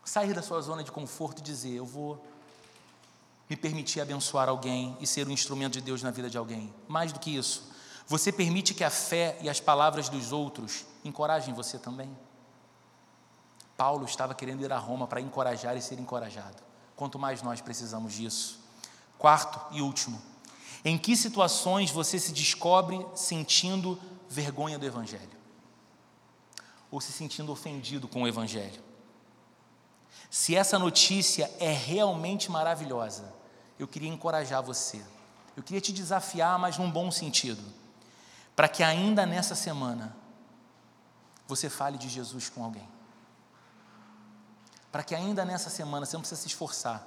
Sair 0.04 0.34
da 0.34 0.42
sua 0.42 0.60
zona 0.60 0.84
de 0.84 0.92
conforto 0.92 1.38
e 1.38 1.42
dizer: 1.42 1.72
Eu 1.74 1.86
vou 1.86 2.22
me 3.48 3.56
permitir 3.56 4.00
abençoar 4.02 4.48
alguém 4.48 4.96
e 5.00 5.06
ser 5.06 5.26
um 5.26 5.30
instrumento 5.30 5.72
de 5.72 5.80
Deus 5.80 6.02
na 6.02 6.10
vida 6.10 6.28
de 6.28 6.36
alguém. 6.36 6.72
Mais 6.86 7.12
do 7.12 7.18
que 7.18 7.34
isso, 7.34 7.64
você 8.06 8.30
permite 8.30 8.74
que 8.74 8.84
a 8.84 8.90
fé 8.90 9.38
e 9.40 9.48
as 9.48 9.60
palavras 9.60 10.08
dos 10.08 10.32
outros 10.32 10.84
encorajem 11.04 11.54
você 11.54 11.78
também. 11.78 12.14
Paulo 13.76 14.04
estava 14.04 14.34
querendo 14.34 14.62
ir 14.62 14.72
a 14.72 14.78
Roma 14.78 15.06
para 15.06 15.20
encorajar 15.20 15.76
e 15.76 15.82
ser 15.82 15.98
encorajado. 15.98 16.62
Quanto 16.94 17.18
mais 17.18 17.42
nós 17.42 17.60
precisamos 17.60 18.12
disso. 18.12 18.60
Quarto 19.18 19.60
e 19.72 19.80
último, 19.80 20.20
em 20.84 20.98
que 20.98 21.16
situações 21.16 21.90
você 21.90 22.18
se 22.18 22.32
descobre 22.32 23.04
sentindo 23.14 23.98
vergonha 24.28 24.78
do 24.78 24.86
Evangelho? 24.86 25.34
Ou 26.90 27.00
se 27.00 27.10
sentindo 27.10 27.50
ofendido 27.50 28.06
com 28.06 28.22
o 28.22 28.28
Evangelho? 28.28 28.82
Se 30.30 30.54
essa 30.54 30.78
notícia 30.78 31.50
é 31.58 31.72
realmente 31.72 32.50
maravilhosa, 32.50 33.32
eu 33.78 33.88
queria 33.88 34.08
encorajar 34.08 34.62
você. 34.62 35.02
Eu 35.56 35.62
queria 35.62 35.80
te 35.80 35.92
desafiar, 35.92 36.58
mas 36.58 36.76
num 36.76 36.90
bom 36.90 37.10
sentido, 37.10 37.62
para 38.54 38.68
que 38.68 38.82
ainda 38.82 39.26
nessa 39.26 39.54
semana 39.54 40.14
você 41.46 41.68
fale 41.68 41.98
de 41.98 42.08
Jesus 42.08 42.48
com 42.48 42.64
alguém. 42.64 42.88
Para 44.90 45.02
que 45.02 45.14
ainda 45.14 45.44
nessa 45.44 45.68
semana 45.70 46.06
você 46.06 46.16
não 46.16 46.20
precisa 46.20 46.40
se 46.40 46.46
esforçar. 46.46 47.06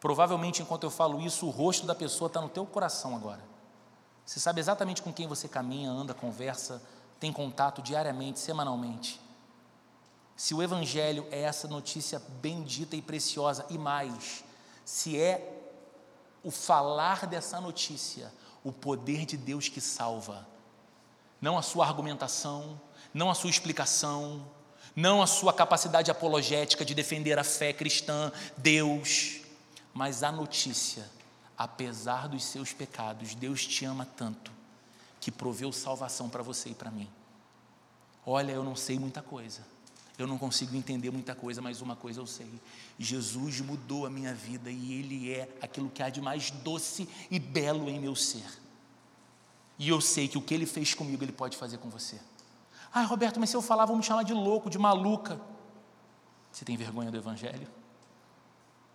Provavelmente 0.00 0.62
enquanto 0.62 0.84
eu 0.84 0.90
falo 0.90 1.20
isso, 1.20 1.46
o 1.46 1.50
rosto 1.50 1.86
da 1.86 1.94
pessoa 1.94 2.28
está 2.28 2.40
no 2.40 2.48
teu 2.48 2.64
coração 2.64 3.16
agora. 3.16 3.42
Você 4.24 4.38
sabe 4.38 4.60
exatamente 4.60 5.02
com 5.02 5.12
quem 5.12 5.26
você 5.26 5.48
caminha, 5.48 5.90
anda, 5.90 6.14
conversa, 6.14 6.80
tem 7.18 7.32
contato 7.32 7.82
diariamente, 7.82 8.38
semanalmente. 8.38 9.20
Se 10.36 10.54
o 10.54 10.62
Evangelho 10.62 11.26
é 11.30 11.42
essa 11.42 11.68
notícia 11.68 12.22
bendita 12.40 12.96
e 12.96 13.02
preciosa, 13.02 13.66
e 13.68 13.78
mais, 13.78 14.44
se 14.84 15.18
é 15.18 15.72
o 16.42 16.50
falar 16.50 17.26
dessa 17.26 17.60
notícia, 17.60 18.32
o 18.62 18.72
poder 18.72 19.24
de 19.26 19.36
Deus 19.36 19.68
que 19.68 19.80
salva, 19.80 20.46
não 21.44 21.58
a 21.58 21.62
sua 21.62 21.86
argumentação, 21.86 22.80
não 23.12 23.30
a 23.30 23.34
sua 23.34 23.50
explicação, 23.50 24.50
não 24.96 25.20
a 25.20 25.26
sua 25.26 25.52
capacidade 25.52 26.10
apologética 26.10 26.86
de 26.86 26.94
defender 26.94 27.38
a 27.38 27.44
fé 27.44 27.70
cristã, 27.70 28.32
Deus, 28.56 29.42
mas 29.92 30.22
a 30.22 30.32
notícia, 30.32 31.06
apesar 31.54 32.28
dos 32.28 32.44
seus 32.44 32.72
pecados, 32.72 33.34
Deus 33.34 33.66
te 33.66 33.84
ama 33.84 34.08
tanto 34.16 34.50
que 35.20 35.30
proveu 35.30 35.70
salvação 35.70 36.30
para 36.30 36.42
você 36.42 36.70
e 36.70 36.74
para 36.74 36.90
mim. 36.90 37.10
Olha, 38.24 38.52
eu 38.52 38.64
não 38.64 38.74
sei 38.74 38.98
muita 38.98 39.20
coisa, 39.20 39.60
eu 40.16 40.26
não 40.26 40.38
consigo 40.38 40.74
entender 40.74 41.10
muita 41.10 41.34
coisa, 41.34 41.60
mas 41.60 41.82
uma 41.82 41.94
coisa 41.94 42.20
eu 42.20 42.26
sei: 42.26 42.48
Jesus 42.98 43.60
mudou 43.60 44.06
a 44.06 44.10
minha 44.10 44.32
vida 44.32 44.70
e 44.70 44.94
Ele 44.94 45.30
é 45.30 45.46
aquilo 45.60 45.90
que 45.90 46.02
há 46.02 46.08
de 46.08 46.22
mais 46.22 46.50
doce 46.50 47.06
e 47.30 47.38
belo 47.38 47.90
em 47.90 48.00
meu 48.00 48.16
ser. 48.16 48.63
E 49.78 49.88
eu 49.88 50.00
sei 50.00 50.28
que 50.28 50.38
o 50.38 50.42
que 50.42 50.54
Ele 50.54 50.66
fez 50.66 50.94
comigo, 50.94 51.24
Ele 51.24 51.32
pode 51.32 51.56
fazer 51.56 51.78
com 51.78 51.88
você. 51.88 52.20
Ah, 52.92 53.02
Roberto, 53.02 53.40
mas 53.40 53.50
se 53.50 53.56
eu 53.56 53.62
falar, 53.62 53.86
vão 53.86 53.96
me 53.96 54.02
chamar 54.02 54.22
de 54.22 54.32
louco, 54.32 54.70
de 54.70 54.78
maluca. 54.78 55.40
Você 56.52 56.64
tem 56.64 56.76
vergonha 56.76 57.10
do 57.10 57.16
Evangelho? 57.16 57.66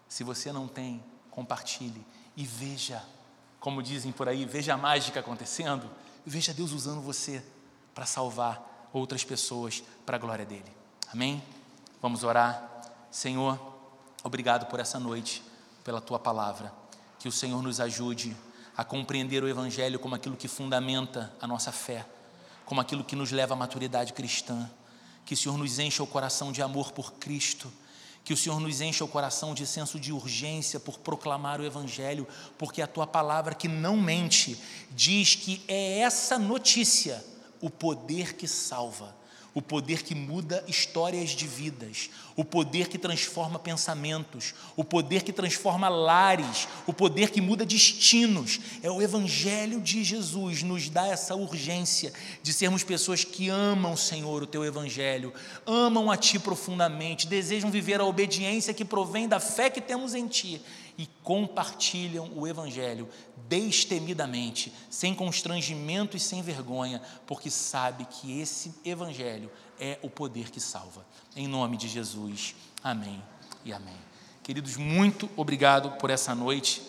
Se 0.08 0.24
você 0.24 0.52
não 0.52 0.68
tem, 0.68 1.04
compartilhe 1.30 2.06
e 2.36 2.46
veja, 2.46 3.04
como 3.60 3.84
dizem 3.84 4.12
por 4.12 4.30
aí, 4.30 4.46
veja 4.46 4.74
a 4.74 4.78
mágica 4.78 5.20
acontecendo, 5.20 5.90
veja 6.26 6.54
Deus 6.54 6.72
usando 6.72 7.02
você 7.02 7.44
para 7.94 8.06
salvar 8.06 8.90
outras 8.94 9.24
pessoas 9.26 9.84
para 10.06 10.16
a 10.16 10.20
glória 10.20 10.46
dele. 10.46 10.72
Amém? 11.12 11.44
Vamos 12.02 12.24
orar. 12.24 12.82
Senhor, 13.12 13.60
obrigado 14.24 14.68
por 14.68 14.80
essa 14.80 15.00
noite, 15.00 15.44
pela 15.84 16.00
tua 16.00 16.18
palavra. 16.18 16.74
Que 17.20 17.28
o 17.28 17.32
Senhor 17.32 17.62
nos 17.62 17.82
ajude 17.82 18.36
a 18.80 18.84
compreender 18.86 19.44
o 19.44 19.50
Evangelho 19.50 20.00
como 20.00 20.16
aquilo 20.16 20.38
que 20.38 20.48
fundamenta 20.48 21.34
a 21.42 21.46
nossa 21.46 21.70
fé, 21.70 22.06
como 22.64 22.80
aquilo 22.80 23.04
que 23.04 23.14
nos 23.14 23.30
leva 23.30 23.54
à 23.54 23.58
maturidade 23.58 24.14
cristã. 24.14 24.72
Que 25.26 25.34
o 25.34 25.38
Senhor 25.38 25.58
nos 25.58 25.80
encha 25.80 26.02
o 26.02 26.08
coração 26.08 26.50
de 26.50 26.62
amor 26.62 26.94
por 26.94 27.12
Cristo. 27.16 27.70
Que 28.24 28.32
o 28.32 28.38
Senhor 28.38 28.58
nos 28.62 28.80
encha 28.80 29.04
o 29.04 29.08
coração 29.10 29.54
de 29.54 29.68
senso 29.68 30.00
de 30.00 30.14
urgência 30.14 30.80
por 30.80 30.98
proclamar 30.98 31.60
o 31.60 31.66
Evangelho, 31.66 32.26
porque 32.58 32.82
a 32.82 32.88
tua 32.88 33.06
palavra 33.06 33.54
que 33.54 33.68
não 33.68 33.98
mente 33.98 34.58
diz 34.92 35.36
que 35.36 35.62
é 35.68 36.00
essa 36.00 36.40
notícia 36.40 37.22
o 37.60 37.70
poder 37.70 38.38
que 38.38 38.48
salva 38.48 39.14
o 39.54 39.62
poder 39.62 40.04
que 40.04 40.14
muda 40.14 40.64
histórias 40.68 41.32
de 41.32 41.48
vidas, 41.48 42.10
o 42.36 42.46
poder 42.46 42.88
que 42.88 42.98
transforma 42.98 43.58
pensamentos, 43.58 44.54
o 44.76 44.84
poder 44.84 45.24
que 45.24 45.34
transforma 45.34 45.90
lares, 45.90 46.68
o 46.86 46.94
poder 46.94 47.32
que 47.32 47.42
muda 47.42 47.66
destinos. 47.66 48.60
É 48.84 48.90
o 48.90 49.02
Evangelho 49.02 49.82
de 49.82 50.04
Jesus 50.04 50.64
nos 50.64 50.90
dá 50.90 51.08
essa 51.08 51.36
urgência 51.36 52.14
de 52.44 52.54
sermos 52.54 52.84
pessoas 52.84 53.24
que 53.24 53.50
amam, 53.50 53.98
Senhor, 53.98 54.44
o 54.44 54.48
teu 54.48 54.64
Evangelho, 54.64 55.34
amam 55.66 56.12
a 56.12 56.18
Ti 56.18 56.40
profundamente, 56.40 57.28
desejam 57.28 57.72
viver 57.72 58.00
a 58.00 58.06
obediência 58.06 58.74
que 58.74 58.86
provém 58.86 59.28
da 59.28 59.40
fé 59.40 59.70
que 59.70 59.82
temos 59.82 60.14
em 60.14 60.28
Ti 60.28 60.62
e 61.00 61.08
compartilham 61.24 62.30
o 62.36 62.46
Evangelho 62.46 63.08
destemidamente, 63.48 64.74
sem 64.90 65.16
constrangimento 65.16 66.18
e 66.18 66.20
sem 66.20 66.42
vergonha, 66.42 67.02
porque 67.26 67.50
sabe 67.50 68.04
que 68.04 68.38
esse 68.42 68.76
Evangelho 68.84 69.50
é 69.80 69.98
o 70.02 70.10
poder 70.10 70.52
que 70.52 70.60
salva. 70.60 71.06
Em 71.38 71.48
nome 71.48 71.78
de 71.78 71.88
Jesus, 71.88 72.54
amém 72.84 73.24
e 73.64 73.72
amém. 73.72 73.96
Queridos, 74.44 74.76
muito 74.76 75.30
obrigado 75.38 75.92
por 75.92 76.10
essa 76.10 76.36
noite, 76.36 76.82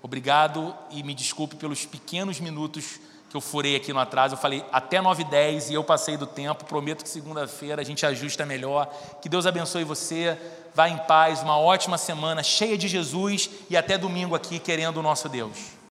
obrigado 0.00 0.74
e 0.90 1.02
me 1.02 1.14
desculpe 1.14 1.54
pelos 1.54 1.84
pequenos 1.84 2.40
minutos 2.40 2.98
que 3.28 3.36
eu 3.36 3.40
furei 3.40 3.76
aqui 3.76 3.92
no 3.92 3.98
atraso. 3.98 4.34
Eu 4.34 4.38
falei 4.38 4.64
até 4.72 5.00
9 5.00 5.22
h 5.24 5.30
10 5.30 5.70
e 5.70 5.74
eu 5.74 5.84
passei 5.84 6.16
do 6.16 6.26
tempo. 6.26 6.64
Prometo 6.64 7.02
que 7.02 7.10
segunda-feira 7.10 7.82
a 7.82 7.84
gente 7.84 8.06
ajusta 8.06 8.46
melhor. 8.46 8.86
Que 9.20 9.28
Deus 9.28 9.44
abençoe 9.44 9.84
você. 9.84 10.38
Vá 10.74 10.88
em 10.88 10.98
paz, 10.98 11.42
uma 11.42 11.58
ótima 11.58 11.98
semana 11.98 12.42
cheia 12.42 12.76
de 12.78 12.88
Jesus 12.88 13.50
e 13.68 13.76
até 13.76 13.96
domingo 13.98 14.34
aqui 14.34 14.58
querendo 14.58 14.98
o 14.98 15.02
nosso 15.02 15.28
Deus. 15.28 15.77